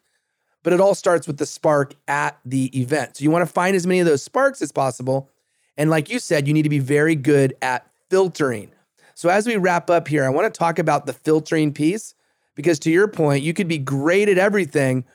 But 0.63 0.73
it 0.73 0.81
all 0.81 0.95
starts 0.95 1.27
with 1.27 1.37
the 1.37 1.45
spark 1.45 1.95
at 2.07 2.37
the 2.45 2.65
event. 2.79 3.17
So 3.17 3.23
you 3.23 3.31
want 3.31 3.47
to 3.47 3.51
find 3.51 3.75
as 3.75 3.87
many 3.87 3.99
of 3.99 4.05
those 4.05 4.23
sparks 4.23 4.61
as 4.61 4.71
possible 4.71 5.29
and 5.77 5.89
like 5.89 6.09
you 6.09 6.19
said, 6.19 6.47
you 6.47 6.53
need 6.53 6.63
to 6.63 6.69
be 6.69 6.79
very 6.79 7.15
good 7.15 7.55
at 7.61 7.87
filtering. 8.09 8.71
So 9.15 9.29
as 9.29 9.47
we 9.47 9.57
wrap 9.57 9.89
up 9.89 10.07
here, 10.07 10.25
I 10.25 10.29
want 10.29 10.51
to 10.51 10.57
talk 10.57 10.79
about 10.79 11.05
the 11.05 11.13
filtering 11.13 11.73
piece 11.73 12.13
because 12.55 12.79
to 12.79 12.91
your 12.91 13.07
point, 13.07 13.43
you 13.43 13.53
could 13.53 13.67
be 13.67 13.77
great 13.77 14.29
at 14.29 14.37
everything, 14.37 15.05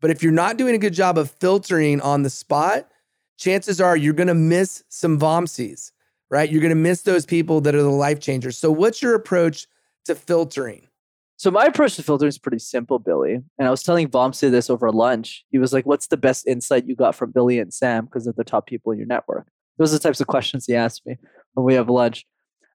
but 0.00 0.10
if 0.10 0.22
you're 0.22 0.32
not 0.32 0.56
doing 0.56 0.74
a 0.74 0.78
good 0.78 0.92
job 0.92 1.18
of 1.18 1.30
filtering 1.30 2.00
on 2.00 2.22
the 2.22 2.30
spot, 2.30 2.88
chances 3.36 3.80
are 3.80 3.96
you're 3.96 4.12
going 4.12 4.28
to 4.28 4.34
miss 4.34 4.84
some 4.88 5.18
Vamsis, 5.18 5.92
right? 6.34 6.50
You're 6.50 6.60
going 6.60 6.70
to 6.70 6.74
miss 6.74 7.02
those 7.02 7.24
people 7.24 7.60
that 7.60 7.76
are 7.76 7.82
the 7.82 7.88
life 7.88 8.18
changers. 8.18 8.58
So 8.58 8.68
what's 8.68 9.00
your 9.00 9.14
approach 9.14 9.68
to 10.06 10.16
filtering? 10.16 10.88
So 11.36 11.48
my 11.48 11.66
approach 11.66 11.94
to 11.94 12.02
filtering 12.02 12.28
is 12.28 12.38
pretty 12.38 12.58
simple, 12.58 12.98
Billy. 12.98 13.34
And 13.34 13.68
I 13.68 13.70
was 13.70 13.84
telling 13.84 14.08
Vamsi 14.08 14.50
this 14.50 14.68
over 14.68 14.90
lunch. 14.90 15.44
He 15.52 15.58
was 15.58 15.72
like, 15.72 15.86
"What's 15.86 16.08
the 16.08 16.16
best 16.16 16.44
insight 16.48 16.88
you 16.88 16.96
got 16.96 17.14
from 17.14 17.30
Billy 17.30 17.60
and 17.60 17.72
Sam 17.72 18.06
because 18.06 18.24
they're 18.24 18.34
the 18.36 18.42
top 18.42 18.66
people 18.66 18.90
in 18.90 18.98
your 18.98 19.06
network?" 19.06 19.46
Those 19.78 19.94
are 19.94 19.98
the 19.98 20.02
types 20.02 20.20
of 20.20 20.26
questions 20.26 20.66
he 20.66 20.74
asked 20.74 21.06
me 21.06 21.18
when 21.52 21.64
we 21.64 21.74
have 21.74 21.88
lunch. 21.88 22.26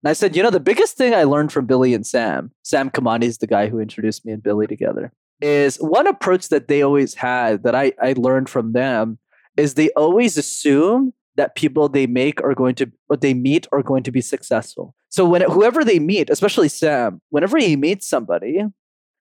And 0.03 0.09
I 0.09 0.13
said, 0.13 0.37
you 0.37 0.43
know, 0.43 0.51
the 0.51 0.61
biggest 0.61 0.95
thing 0.95 1.13
I 1.13 1.25
learned 1.25 1.51
from 1.51 1.65
Billy 1.65 1.93
and 1.93 2.07
Sam, 2.07 2.51
Sam 2.63 2.89
Kamani 2.89 3.25
is 3.25 3.39
the 3.39 3.47
guy 3.47 3.67
who 3.67 3.81
introduced 3.81 4.25
me 4.25 4.31
and 4.31 4.41
Billy 4.41 4.67
together, 4.67 5.11
is 5.41 5.75
one 5.81 6.07
approach 6.07 6.47
that 6.47 6.69
they 6.69 6.81
always 6.81 7.13
had 7.15 7.63
that 7.63 7.75
I, 7.75 7.91
I 8.01 8.13
learned 8.15 8.47
from 8.47 8.71
them 8.71 9.19
is 9.57 9.73
they 9.73 9.89
always 9.91 10.37
assume 10.37 11.13
that 11.39 11.55
people 11.55 11.87
they 11.87 12.05
make 12.05 12.41
are 12.43 12.53
going 12.53 12.75
to 12.75 12.91
what 13.07 13.21
they 13.21 13.33
meet 13.33 13.65
are 13.71 13.81
going 13.81 14.03
to 14.03 14.11
be 14.11 14.19
successful. 14.19 14.93
So 15.07 15.23
when 15.25 15.41
whoever 15.41 15.85
they 15.85 15.97
meet, 15.97 16.29
especially 16.29 16.67
Sam, 16.67 17.21
whenever 17.29 17.57
he 17.57 17.77
meets 17.77 18.05
somebody, 18.05 18.65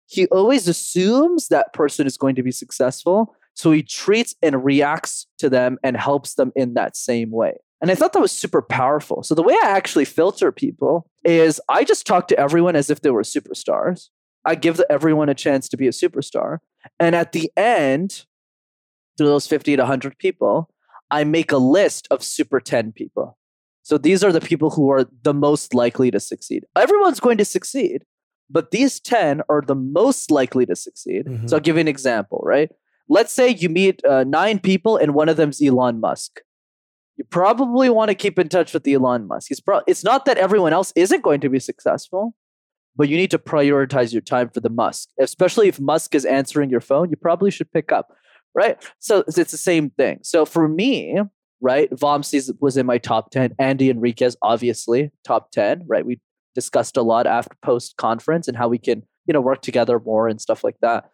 he 0.08 0.26
always 0.28 0.70
assumes 0.70 1.50
that 1.50 1.74
person 1.74 2.08
is 2.08 2.18
going 2.18 2.36
to 2.36 2.44
be 2.44 2.52
successful. 2.52 3.36
So 3.54 3.72
he 3.72 3.84
treats 3.84 4.34
and 4.42 4.64
reacts 4.64 5.28
to 5.40 5.50
them 5.50 5.78
and 5.84 5.98
helps 5.98 6.36
them 6.36 6.54
in 6.56 6.74
that 6.76 6.96
same 6.96 7.32
way. 7.32 7.58
And 7.82 7.92
I 7.92 7.96
thought 7.96 8.14
that 8.14 8.22
was 8.22 8.32
super 8.32 8.62
powerful. 8.62 9.22
So 9.22 9.36
the 9.36 9.44
way 9.44 9.54
I 9.62 9.72
actually 9.72 10.06
filter 10.06 10.54
people 10.54 11.10
is 11.26 11.60
I 11.68 11.84
just 11.84 12.08
talk 12.08 12.30
to 12.30 12.40
everyone 12.40 12.78
as 12.78 12.90
if 12.90 13.02
they 13.02 13.12
were 13.12 13.24
superstars. 13.24 14.08
I 14.46 14.56
give 14.56 14.82
everyone 14.90 15.28
a 15.28 15.36
chance 15.36 15.68
to 15.68 15.78
be 15.78 15.88
a 15.88 15.92
superstar. 15.92 16.60
And 16.98 17.14
at 17.14 17.34
the 17.34 17.52
end, 17.58 18.26
through 19.18 19.28
those 19.28 19.48
50 19.48 19.76
to 19.76 19.82
100 19.82 20.18
people, 20.18 20.70
I 21.12 21.24
make 21.24 21.52
a 21.52 21.58
list 21.58 22.08
of 22.12 22.24
super 22.24 22.60
10 22.60 22.92
people. 22.92 23.38
So 23.84 23.98
these 23.98 24.24
are 24.24 24.32
the 24.32 24.42
people 24.42 24.72
who 24.72 24.90
are 24.90 25.06
the 25.24 25.34
most 25.34 25.74
likely 25.74 26.10
to 26.12 26.20
succeed. 26.20 26.66
Everyone's 26.76 27.20
going 27.20 27.38
to 27.38 27.46
succeed, 27.46 28.04
but 28.50 28.72
these 28.72 29.00
10 29.00 29.42
are 29.48 29.62
the 29.62 29.76
most 29.76 30.32
likely 30.32 30.66
to 30.66 30.76
succeed. 30.76 31.26
Mm-hmm. 31.26 31.48
So 31.48 31.58
I'll 31.58 31.62
give 31.62 31.76
you 31.76 31.82
an 31.82 31.88
example, 31.88 32.42
right? 32.44 32.72
Let's 33.08 33.32
say 33.32 33.50
you 33.50 33.70
meet 33.70 34.04
uh, 34.04 34.24
nine 34.24 34.58
people 34.58 34.98
and 34.98 35.14
one 35.14 35.30
of 35.30 35.38
them's 35.38 35.62
Elon 35.62 36.00
Musk 36.00 36.42
you 37.18 37.24
probably 37.24 37.90
want 37.90 38.10
to 38.10 38.16
keep 38.16 38.38
in 38.38 38.50
touch 38.50 38.74
with 38.74 38.88
Elon 38.88 39.28
Musk. 39.28 39.52
It's, 39.52 39.60
pro- 39.60 39.82
it's 39.88 40.04
not 40.04 40.26
that 40.26 40.38
everyone 40.38 40.74
else 40.74 40.92
isn't 40.96 41.24
going 41.24 41.40
to 41.42 41.50
be 41.50 41.60
successful, 41.60 42.36
but 42.96 43.10
you 43.10 43.18
need 43.18 43.32
to 43.32 43.40
prioritize 43.40 44.12
your 44.12 44.22
time 44.22 44.50
for 44.50 44.60
the 44.60 44.70
Musk. 44.70 45.10
Especially 45.20 45.68
if 45.68 45.80
Musk 45.80 46.14
is 46.14 46.26
answering 46.26 46.70
your 46.70 46.82
phone, 46.82 47.10
you 47.10 47.16
probably 47.16 47.52
should 47.52 47.72
pick 47.72 47.92
up, 47.92 48.14
right? 48.56 48.84
So 49.00 49.24
it's 49.28 49.52
the 49.52 49.58
same 49.58 49.90
thing. 49.92 50.20
So 50.24 50.46
for 50.46 50.68
me, 50.68 51.20
right, 51.62 51.90
Vamsi 51.92 52.52
was 52.60 52.78
in 52.78 52.86
my 52.86 52.98
top 52.98 53.32
10. 53.32 53.56
Andy 53.60 53.90
Enriquez, 53.90 54.38
obviously, 54.42 55.12
top 55.24 55.52
10, 55.52 55.84
right? 55.86 56.06
We 56.06 56.20
discussed 56.56 56.98
a 56.98 57.02
lot 57.02 57.28
after 57.28 57.56
post 57.62 57.98
conference 57.98 58.48
and 58.48 58.58
how 58.58 58.68
we 58.68 58.78
can, 58.78 59.04
you 59.28 59.34
know, 59.34 59.42
work 59.42 59.62
together 59.62 60.00
more 60.00 60.28
and 60.28 60.40
stuff 60.40 60.64
like 60.64 60.78
that. 60.82 61.10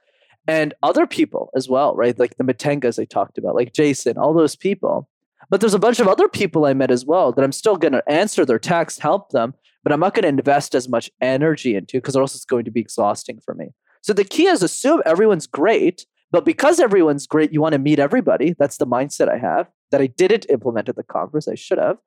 And 0.47 0.73
other 0.81 1.05
people 1.05 1.49
as 1.55 1.67
well, 1.67 1.95
right? 1.95 2.17
Like 2.17 2.37
the 2.37 2.43
Matengas 2.43 2.99
I 2.99 3.05
talked 3.05 3.37
about, 3.37 3.55
like 3.55 3.73
Jason, 3.73 4.17
all 4.17 4.33
those 4.33 4.55
people 4.55 5.09
but 5.51 5.59
there's 5.59 5.73
a 5.73 5.79
bunch 5.79 5.99
of 5.99 6.07
other 6.07 6.29
people 6.29 6.65
I 6.65 6.73
met 6.73 6.91
as 6.91 7.05
well 7.05 7.33
that 7.33 7.43
I'm 7.43 7.51
still 7.51 7.75
going 7.75 7.91
to 7.91 8.09
answer 8.09 8.45
their 8.45 8.57
text, 8.57 9.01
help 9.01 9.31
them, 9.31 9.53
but 9.83 9.91
I'm 9.91 9.99
not 9.99 10.13
going 10.13 10.23
to 10.23 10.29
invest 10.29 10.73
as 10.73 10.87
much 10.87 11.11
energy 11.19 11.75
into 11.75 11.97
because 11.97 12.15
else 12.15 12.35
it's 12.35 12.45
going 12.45 12.65
to 12.65 12.71
be 12.71 12.79
exhausting 12.79 13.39
for 13.43 13.53
me. 13.53 13.73
So 14.01 14.13
the 14.13 14.23
key 14.23 14.47
is 14.47 14.63
assume 14.63 15.01
everyone's 15.05 15.47
great, 15.47 16.05
but 16.31 16.45
because 16.45 16.79
everyone's 16.79 17.27
great, 17.27 17.53
you 17.53 17.61
want 17.61 17.73
to 17.73 17.79
meet 17.79 17.99
everybody. 17.99 18.55
That's 18.57 18.77
the 18.77 18.87
mindset 18.87 19.29
I 19.29 19.37
have 19.37 19.69
that 19.91 20.01
I 20.01 20.07
didn't 20.07 20.45
implement 20.49 20.89
at 20.89 20.95
the 20.95 21.03
conference. 21.03 21.47
I 21.47 21.55
should 21.55 21.77
have. 21.77 21.97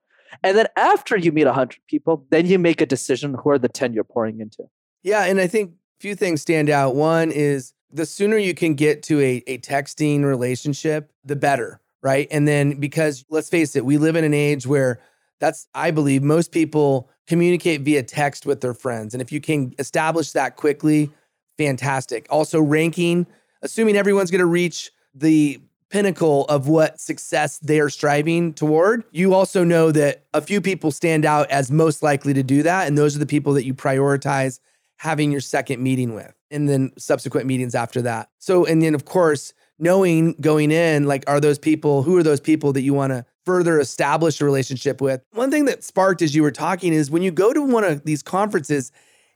And 0.42 0.56
then 0.56 0.66
after 0.76 1.16
you 1.16 1.30
meet 1.30 1.44
100 1.44 1.78
people, 1.88 2.26
then 2.30 2.46
you 2.46 2.58
make 2.58 2.80
a 2.80 2.86
decision 2.86 3.34
who 3.34 3.50
are 3.50 3.58
the 3.58 3.68
10 3.68 3.92
you're 3.92 4.04
pouring 4.04 4.40
into. 4.40 4.64
Yeah. 5.02 5.24
And 5.24 5.40
I 5.40 5.46
think 5.46 5.70
a 5.70 6.00
few 6.00 6.14
things 6.14 6.42
stand 6.42 6.70
out. 6.70 6.96
One 6.96 7.30
is 7.30 7.72
the 7.92 8.06
sooner 8.06 8.36
you 8.36 8.54
can 8.54 8.74
get 8.74 9.02
to 9.04 9.20
a, 9.20 9.42
a 9.46 9.58
texting 9.58 10.24
relationship, 10.24 11.12
the 11.24 11.36
better 11.36 11.80
right? 12.04 12.28
And 12.30 12.46
then 12.46 12.78
because 12.78 13.24
let's 13.30 13.48
face 13.48 13.74
it, 13.74 13.84
we 13.84 13.96
live 13.96 14.14
in 14.14 14.24
an 14.24 14.34
age 14.34 14.66
where 14.66 15.00
that's, 15.40 15.66
I 15.74 15.90
believe, 15.90 16.22
most 16.22 16.52
people 16.52 17.10
communicate 17.26 17.80
via 17.80 18.02
text 18.02 18.46
with 18.46 18.60
their 18.60 18.74
friends. 18.74 19.14
And 19.14 19.22
if 19.22 19.32
you 19.32 19.40
can 19.40 19.74
establish 19.78 20.32
that 20.32 20.56
quickly, 20.56 21.10
fantastic. 21.56 22.26
Also, 22.28 22.60
ranking, 22.60 23.26
assuming 23.64 23.96
everyone's 23.96 24.30
going 24.30 24.40
to 24.40 24.46
reach 24.46 24.92
the 25.14 25.60
pinnacle 25.88 26.44
of 26.46 26.68
what 26.68 27.00
success 27.00 27.58
they're 27.58 27.88
striving 27.88 28.52
toward, 28.52 29.04
you 29.10 29.32
also 29.32 29.64
know 29.64 29.90
that 29.90 30.24
a 30.34 30.40
few 30.40 30.60
people 30.60 30.90
stand 30.90 31.24
out 31.24 31.50
as 31.50 31.70
most 31.70 32.02
likely 32.02 32.34
to 32.34 32.42
do 32.42 32.62
that. 32.62 32.86
And 32.86 32.96
those 32.96 33.16
are 33.16 33.18
the 33.18 33.26
people 33.26 33.54
that 33.54 33.64
you 33.64 33.74
prioritize 33.74 34.60
having 34.96 35.32
your 35.32 35.40
second 35.40 35.82
meeting 35.82 36.14
with 36.14 36.34
and 36.50 36.68
then 36.68 36.92
subsequent 36.98 37.46
meetings 37.46 37.74
after 37.74 38.02
that. 38.02 38.28
So, 38.38 38.64
and 38.64 38.82
then 38.82 38.94
of 38.94 39.04
course, 39.04 39.54
knowing 39.78 40.34
going 40.40 40.70
in, 40.70 41.04
like, 41.04 41.24
are 41.26 41.40
those 41.40 41.58
people, 41.58 42.02
who 42.02 42.16
are 42.16 42.22
those 42.22 42.40
people 42.40 42.72
that 42.74 42.82
you 42.82 42.94
want 42.94 43.12
to 43.12 43.24
further 43.44 43.80
establish 43.80 44.40
a 44.40 44.44
relationship 44.44 45.00
with? 45.00 45.22
One 45.32 45.50
thing 45.50 45.64
that 45.64 45.82
sparked 45.82 46.22
as 46.22 46.34
you 46.34 46.42
were 46.42 46.52
talking 46.52 46.92
is 46.92 47.10
when 47.10 47.22
you 47.22 47.30
go 47.30 47.52
to 47.52 47.62
one 47.62 47.84
of 47.84 48.04
these 48.04 48.22
conferences, 48.22 48.92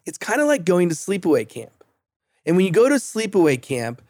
it's 0.07 0.19
kind 0.19 0.41
of 0.41 0.47
like 0.47 0.65
going 0.65 0.89
to 0.91 0.95
sleepaway 0.95 1.49
camp. 1.49 1.85
And 2.47 2.57
when 2.57 2.65
you 2.65 2.73
go 2.73 2.89
to 2.89 2.97
sleepaway 2.97 3.61
camp, 3.61 4.03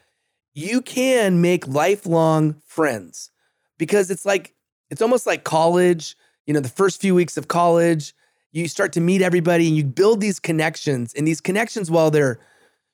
you 0.58 0.82
can 0.82 1.40
make 1.40 1.68
lifelong 1.68 2.60
friends 2.66 3.30
because 3.78 4.10
it's 4.10 4.26
like, 4.26 4.56
it's 4.90 5.00
almost 5.00 5.24
like 5.24 5.44
college, 5.44 6.16
you 6.46 6.52
know, 6.52 6.58
the 6.58 6.68
first 6.68 7.00
few 7.00 7.14
weeks 7.14 7.36
of 7.36 7.46
college, 7.46 8.12
you 8.50 8.66
start 8.66 8.92
to 8.94 9.00
meet 9.00 9.22
everybody 9.22 9.68
and 9.68 9.76
you 9.76 9.84
build 9.84 10.20
these 10.20 10.40
connections. 10.40 11.14
And 11.14 11.28
these 11.28 11.40
connections, 11.40 11.92
while 11.92 12.10
they're 12.10 12.40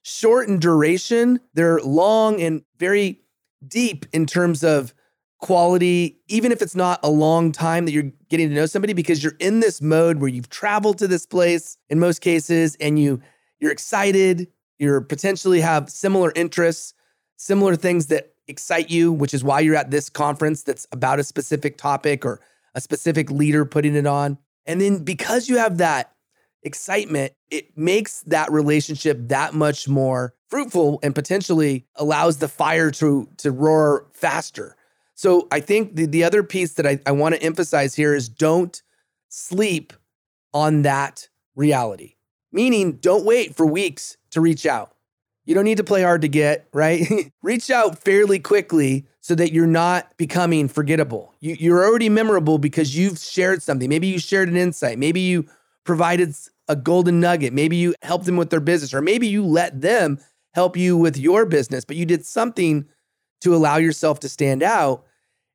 short 0.02 0.46
in 0.46 0.58
duration, 0.58 1.40
they're 1.54 1.80
long 1.80 2.38
and 2.38 2.62
very 2.76 3.22
deep 3.66 4.04
in 4.12 4.26
terms 4.26 4.62
of 4.62 4.92
quality, 5.38 6.18
even 6.28 6.52
if 6.52 6.60
it's 6.60 6.76
not 6.76 7.00
a 7.02 7.08
long 7.08 7.50
time 7.50 7.86
that 7.86 7.92
you're 7.92 8.12
getting 8.28 8.50
to 8.50 8.54
know 8.54 8.66
somebody, 8.66 8.92
because 8.92 9.24
you're 9.24 9.36
in 9.40 9.60
this 9.60 9.80
mode 9.80 10.18
where 10.18 10.28
you've 10.28 10.50
traveled 10.50 10.98
to 10.98 11.08
this 11.08 11.24
place 11.24 11.78
in 11.88 11.98
most 11.98 12.20
cases 12.20 12.76
and 12.78 12.98
you 12.98 13.22
you're 13.58 13.72
excited, 13.72 14.48
you're 14.78 15.00
potentially 15.00 15.62
have 15.62 15.88
similar 15.88 16.30
interests, 16.34 16.92
similar 17.44 17.76
things 17.76 18.06
that 18.06 18.32
excite 18.48 18.88
you, 18.88 19.12
which 19.12 19.34
is 19.34 19.44
why 19.44 19.60
you're 19.60 19.76
at 19.76 19.90
this 19.90 20.08
conference 20.08 20.62
that's 20.62 20.86
about 20.92 21.20
a 21.20 21.24
specific 21.24 21.76
topic 21.76 22.24
or 22.24 22.40
a 22.74 22.80
specific 22.80 23.30
leader 23.30 23.66
putting 23.66 23.94
it 23.94 24.06
on. 24.06 24.38
And 24.64 24.80
then 24.80 25.04
because 25.04 25.46
you 25.46 25.58
have 25.58 25.76
that 25.76 26.14
excitement, 26.62 27.34
it 27.50 27.76
makes 27.76 28.22
that 28.22 28.50
relationship 28.50 29.18
that 29.28 29.52
much 29.52 29.86
more 29.86 30.34
fruitful 30.48 30.98
and 31.02 31.14
potentially 31.14 31.84
allows 31.96 32.38
the 32.38 32.48
fire 32.48 32.90
to 32.92 33.28
to 33.36 33.50
roar 33.50 34.06
faster. 34.14 34.74
So 35.14 35.46
I 35.52 35.60
think 35.60 35.96
the, 35.96 36.06
the 36.06 36.24
other 36.24 36.42
piece 36.42 36.74
that 36.74 36.86
I, 36.86 36.98
I 37.04 37.12
want 37.12 37.34
to 37.34 37.42
emphasize 37.42 37.94
here 37.94 38.14
is 38.14 38.26
don't 38.28 38.82
sleep 39.28 39.92
on 40.54 40.82
that 40.82 41.28
reality. 41.54 42.14
Meaning 42.52 42.92
don't 42.92 43.26
wait 43.26 43.54
for 43.54 43.66
weeks 43.66 44.16
to 44.30 44.40
reach 44.40 44.64
out. 44.64 44.93
You 45.44 45.54
don't 45.54 45.64
need 45.64 45.76
to 45.76 45.84
play 45.84 46.02
hard 46.02 46.22
to 46.22 46.28
get, 46.28 46.68
right? 46.72 47.06
reach 47.42 47.70
out 47.70 47.98
fairly 47.98 48.38
quickly 48.38 49.06
so 49.20 49.34
that 49.34 49.52
you're 49.52 49.66
not 49.66 50.16
becoming 50.16 50.68
forgettable. 50.68 51.34
You, 51.40 51.56
you're 51.58 51.84
already 51.84 52.08
memorable 52.08 52.58
because 52.58 52.96
you've 52.96 53.18
shared 53.18 53.62
something. 53.62 53.88
Maybe 53.88 54.06
you 54.06 54.18
shared 54.18 54.48
an 54.48 54.56
insight. 54.56 54.98
Maybe 54.98 55.20
you 55.20 55.46
provided 55.84 56.34
a 56.68 56.76
golden 56.76 57.20
nugget. 57.20 57.52
Maybe 57.52 57.76
you 57.76 57.94
helped 58.02 58.24
them 58.24 58.36
with 58.36 58.50
their 58.50 58.60
business, 58.60 58.94
or 58.94 59.02
maybe 59.02 59.26
you 59.26 59.44
let 59.44 59.80
them 59.80 60.18
help 60.54 60.76
you 60.76 60.96
with 60.96 61.16
your 61.16 61.44
business, 61.44 61.84
but 61.84 61.96
you 61.96 62.06
did 62.06 62.24
something 62.24 62.86
to 63.40 63.54
allow 63.54 63.76
yourself 63.76 64.20
to 64.20 64.28
stand 64.28 64.62
out. 64.62 65.04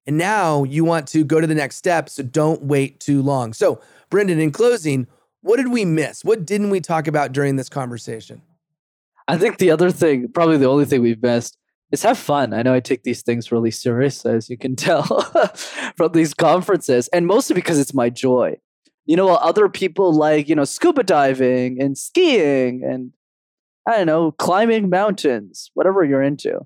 And 0.05 0.17
now 0.17 0.63
you 0.63 0.83
want 0.83 1.07
to 1.09 1.23
go 1.23 1.39
to 1.39 1.47
the 1.47 1.55
next 1.55 1.77
step. 1.77 2.09
So 2.09 2.23
don't 2.23 2.63
wait 2.63 2.99
too 2.99 3.21
long. 3.21 3.53
So, 3.53 3.81
Brendan, 4.09 4.39
in 4.39 4.51
closing, 4.51 5.07
what 5.41 5.57
did 5.57 5.71
we 5.71 5.85
miss? 5.85 6.25
What 6.25 6.45
didn't 6.45 6.69
we 6.69 6.81
talk 6.81 7.07
about 7.07 7.31
during 7.31 7.55
this 7.55 7.69
conversation? 7.69 8.41
I 9.29 9.37
think 9.37 9.59
the 9.59 9.69
other 9.69 9.91
thing, 9.91 10.27
probably 10.33 10.57
the 10.57 10.65
only 10.65 10.85
thing 10.85 11.01
we've 11.01 11.21
missed, 11.21 11.55
is 11.91 12.01
have 12.01 12.17
fun. 12.17 12.51
I 12.53 12.63
know 12.63 12.73
I 12.73 12.79
take 12.79 13.03
these 13.03 13.21
things 13.21 13.51
really 13.51 13.69
serious, 13.69 14.25
as 14.25 14.49
you 14.49 14.57
can 14.57 14.75
tell 14.87 15.03
from 15.95 16.11
these 16.13 16.33
conferences, 16.33 17.07
and 17.09 17.27
mostly 17.27 17.53
because 17.53 17.79
it's 17.79 17.93
my 17.93 18.09
joy. 18.09 18.57
You 19.05 19.15
know, 19.15 19.29
other 19.29 19.69
people 19.69 20.13
like, 20.13 20.49
you 20.49 20.55
know, 20.55 20.65
scuba 20.65 21.03
diving 21.03 21.81
and 21.81 21.97
skiing 21.97 22.83
and 22.83 23.11
I 23.87 23.97
don't 23.97 24.07
know, 24.07 24.31
climbing 24.31 24.89
mountains, 24.89 25.71
whatever 25.73 26.03
you're 26.03 26.21
into. 26.21 26.59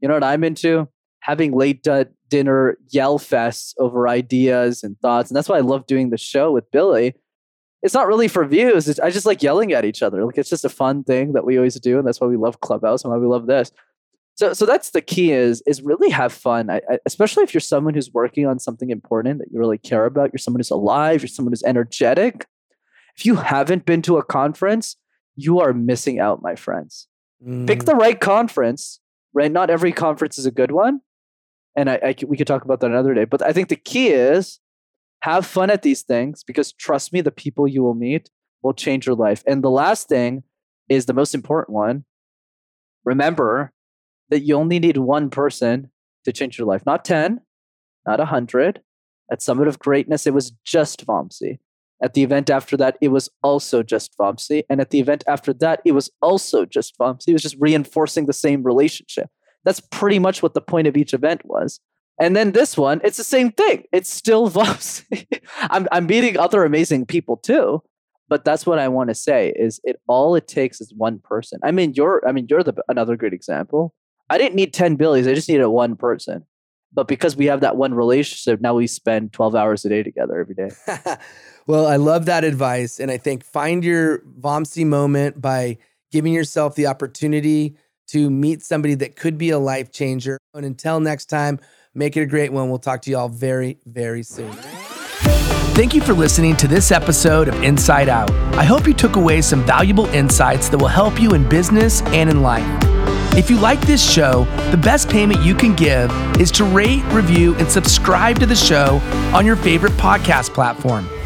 You 0.00 0.08
know 0.08 0.14
what 0.14 0.24
I'm 0.24 0.42
into? 0.42 0.88
Having 1.20 1.52
late 1.52 1.82
d- 1.82 2.04
dinner 2.28 2.76
yell 2.88 3.18
fests 3.18 3.74
over 3.78 4.08
ideas 4.08 4.82
and 4.82 4.98
thoughts. 5.00 5.30
And 5.30 5.36
that's 5.36 5.48
why 5.48 5.58
I 5.58 5.60
love 5.60 5.86
doing 5.86 6.10
the 6.10 6.18
show 6.18 6.50
with 6.50 6.70
Billy. 6.70 7.14
It's 7.86 7.94
not 7.94 8.08
really 8.08 8.26
for 8.26 8.44
views. 8.44 8.88
It's, 8.88 8.98
I 8.98 9.10
just 9.10 9.26
like 9.26 9.44
yelling 9.44 9.72
at 9.72 9.84
each 9.84 10.02
other. 10.02 10.24
Like 10.24 10.36
it's 10.38 10.50
just 10.50 10.64
a 10.64 10.68
fun 10.68 11.04
thing 11.04 11.34
that 11.34 11.46
we 11.46 11.56
always 11.56 11.78
do. 11.78 11.98
And 11.98 12.06
that's 12.06 12.20
why 12.20 12.26
we 12.26 12.36
love 12.36 12.60
Clubhouse 12.60 13.04
and 13.04 13.12
why 13.12 13.18
we 13.18 13.28
love 13.28 13.46
this. 13.46 13.70
So, 14.34 14.52
so 14.52 14.66
that's 14.66 14.90
the 14.90 15.00
key 15.00 15.30
is 15.30 15.62
is 15.68 15.82
really 15.82 16.10
have 16.10 16.32
fun, 16.32 16.68
I, 16.68 16.82
I, 16.90 16.98
especially 17.06 17.44
if 17.44 17.54
you're 17.54 17.60
someone 17.60 17.94
who's 17.94 18.12
working 18.12 18.44
on 18.44 18.58
something 18.58 18.90
important 18.90 19.38
that 19.38 19.52
you 19.52 19.60
really 19.60 19.78
care 19.78 20.04
about. 20.04 20.30
You're 20.32 20.40
someone 20.40 20.58
who's 20.58 20.70
alive. 20.70 21.22
You're 21.22 21.28
someone 21.28 21.52
who's 21.52 21.62
energetic. 21.62 22.46
If 23.16 23.24
you 23.24 23.36
haven't 23.36 23.86
been 23.86 24.02
to 24.02 24.18
a 24.18 24.24
conference, 24.24 24.96
you 25.36 25.60
are 25.60 25.72
missing 25.72 26.18
out, 26.18 26.42
my 26.42 26.56
friends. 26.56 27.06
Mm. 27.46 27.68
Pick 27.68 27.84
the 27.84 27.94
right 27.94 28.20
conference. 28.20 28.98
Right, 29.32 29.52
not 29.52 29.70
every 29.70 29.92
conference 29.92 30.38
is 30.38 30.46
a 30.46 30.50
good 30.50 30.72
one, 30.72 31.02
and 31.76 31.88
I, 31.88 32.00
I 32.02 32.14
we 32.26 32.36
could 32.36 32.46
talk 32.46 32.64
about 32.64 32.80
that 32.80 32.90
another 32.90 33.14
day. 33.14 33.26
But 33.26 33.42
I 33.42 33.52
think 33.52 33.68
the 33.68 33.76
key 33.76 34.08
is 34.08 34.60
have 35.22 35.46
fun 35.46 35.70
at 35.70 35.82
these 35.82 36.02
things 36.02 36.44
because 36.44 36.72
trust 36.72 37.12
me, 37.12 37.20
the 37.20 37.30
people 37.30 37.66
you 37.66 37.82
will 37.82 37.94
meet 37.94 38.30
will 38.62 38.74
change 38.74 39.06
your 39.06 39.16
life. 39.16 39.42
And 39.46 39.62
the 39.62 39.70
last 39.70 40.08
thing 40.08 40.44
is 40.88 41.06
the 41.06 41.14
most 41.14 41.34
important 41.34 41.74
one. 41.74 42.04
Remember, 43.04 43.72
that 44.28 44.42
you 44.42 44.54
only 44.54 44.78
need 44.78 44.96
one 44.96 45.30
person 45.30 45.90
to 46.24 46.32
change 46.32 46.58
your 46.58 46.66
life, 46.66 46.84
not 46.86 47.04
10, 47.04 47.40
not 48.06 48.18
100. 48.18 48.80
At 49.30 49.42
Summit 49.42 49.66
of 49.66 49.78
Greatness, 49.78 50.26
it 50.26 50.34
was 50.34 50.52
just 50.64 51.04
Vamsi. 51.06 51.58
At 52.02 52.14
the 52.14 52.22
event 52.22 52.50
after 52.50 52.76
that, 52.76 52.96
it 53.00 53.08
was 53.08 53.28
also 53.42 53.82
just 53.82 54.16
Vamsi. 54.18 54.62
And 54.68 54.80
at 54.80 54.90
the 54.90 55.00
event 55.00 55.24
after 55.26 55.52
that, 55.54 55.80
it 55.84 55.92
was 55.92 56.10
also 56.22 56.64
just 56.64 56.96
Vamsi. 56.98 57.28
It 57.28 57.32
was 57.32 57.42
just 57.42 57.56
reinforcing 57.58 58.26
the 58.26 58.32
same 58.32 58.62
relationship. 58.62 59.30
That's 59.64 59.80
pretty 59.80 60.18
much 60.18 60.42
what 60.42 60.54
the 60.54 60.60
point 60.60 60.86
of 60.86 60.96
each 60.96 61.12
event 61.12 61.44
was. 61.44 61.80
And 62.18 62.34
then 62.34 62.52
this 62.52 62.76
one, 62.76 63.00
it's 63.04 63.18
the 63.18 63.24
same 63.24 63.52
thing. 63.52 63.84
It's 63.92 64.10
still 64.10 64.50
Vamsi. 64.50 65.26
I'm, 65.58 65.86
I'm 65.92 66.06
meeting 66.06 66.38
other 66.38 66.64
amazing 66.64 67.06
people 67.06 67.36
too. 67.36 67.82
But 68.28 68.44
that's 68.44 68.66
what 68.66 68.78
I 68.78 68.88
want 68.88 69.08
to 69.10 69.14
say 69.14 69.52
is 69.56 69.80
it 69.84 70.00
all 70.08 70.34
it 70.34 70.48
takes 70.48 70.80
is 70.80 70.92
one 70.92 71.20
person. 71.20 71.60
I 71.62 71.70
mean, 71.70 71.94
you're 71.94 72.26
I 72.26 72.32
mean, 72.32 72.46
you're 72.50 72.64
the 72.64 72.74
another 72.88 73.16
great 73.16 73.32
example. 73.32 73.94
I 74.28 74.38
didn't 74.38 74.56
need 74.56 74.74
10 74.74 74.96
billies. 74.96 75.28
I 75.28 75.34
just 75.34 75.48
needed 75.48 75.66
one 75.68 75.94
person. 75.94 76.44
But 76.92 77.08
because 77.08 77.36
we 77.36 77.46
have 77.46 77.60
that 77.60 77.76
one 77.76 77.94
relationship, 77.94 78.60
now 78.60 78.74
we 78.74 78.86
spend 78.86 79.32
12 79.32 79.54
hours 79.54 79.84
a 79.84 79.90
day 79.90 80.02
together 80.02 80.40
every 80.40 80.54
day. 80.54 80.70
well, 81.66 81.86
I 81.86 81.96
love 81.96 82.24
that 82.26 82.42
advice. 82.42 82.98
And 82.98 83.10
I 83.10 83.18
think 83.18 83.44
find 83.44 83.84
your 83.84 84.20
Vamsi 84.40 84.84
moment 84.86 85.40
by 85.40 85.78
giving 86.10 86.32
yourself 86.32 86.74
the 86.74 86.86
opportunity 86.86 87.76
to 88.08 88.30
meet 88.30 88.62
somebody 88.62 88.94
that 88.94 89.16
could 89.16 89.36
be 89.36 89.50
a 89.50 89.58
life 89.58 89.92
changer. 89.92 90.38
And 90.54 90.64
until 90.64 91.00
next 91.00 91.26
time, 91.26 91.60
make 91.96 92.16
it 92.16 92.20
a 92.20 92.26
great 92.26 92.52
one. 92.52 92.68
We'll 92.68 92.78
talk 92.78 93.02
to 93.02 93.10
you 93.10 93.16
all 93.16 93.28
very, 93.28 93.78
very 93.86 94.22
soon. 94.22 94.52
Thank 95.76 95.94
you 95.94 96.00
for 96.00 96.14
listening 96.14 96.56
to 96.56 96.68
this 96.68 96.90
episode 96.90 97.48
of 97.48 97.62
Insight 97.62 98.08
Out. 98.08 98.30
I 98.54 98.64
hope 98.64 98.86
you 98.86 98.94
took 98.94 99.16
away 99.16 99.42
some 99.42 99.64
valuable 99.66 100.06
insights 100.06 100.68
that 100.68 100.78
will 100.78 100.86
help 100.88 101.20
you 101.20 101.34
in 101.34 101.48
business 101.48 102.00
and 102.02 102.30
in 102.30 102.42
life. 102.42 102.64
If 103.36 103.50
you 103.50 103.58
like 103.58 103.80
this 103.82 104.02
show, 104.02 104.44
the 104.70 104.78
best 104.78 105.10
payment 105.10 105.42
you 105.42 105.54
can 105.54 105.74
give 105.74 106.10
is 106.40 106.50
to 106.52 106.64
rate, 106.64 107.04
review, 107.12 107.54
and 107.56 107.70
subscribe 107.70 108.38
to 108.38 108.46
the 108.46 108.56
show 108.56 109.00
on 109.34 109.44
your 109.44 109.56
favorite 109.56 109.92
podcast 109.94 110.54
platform. 110.54 111.06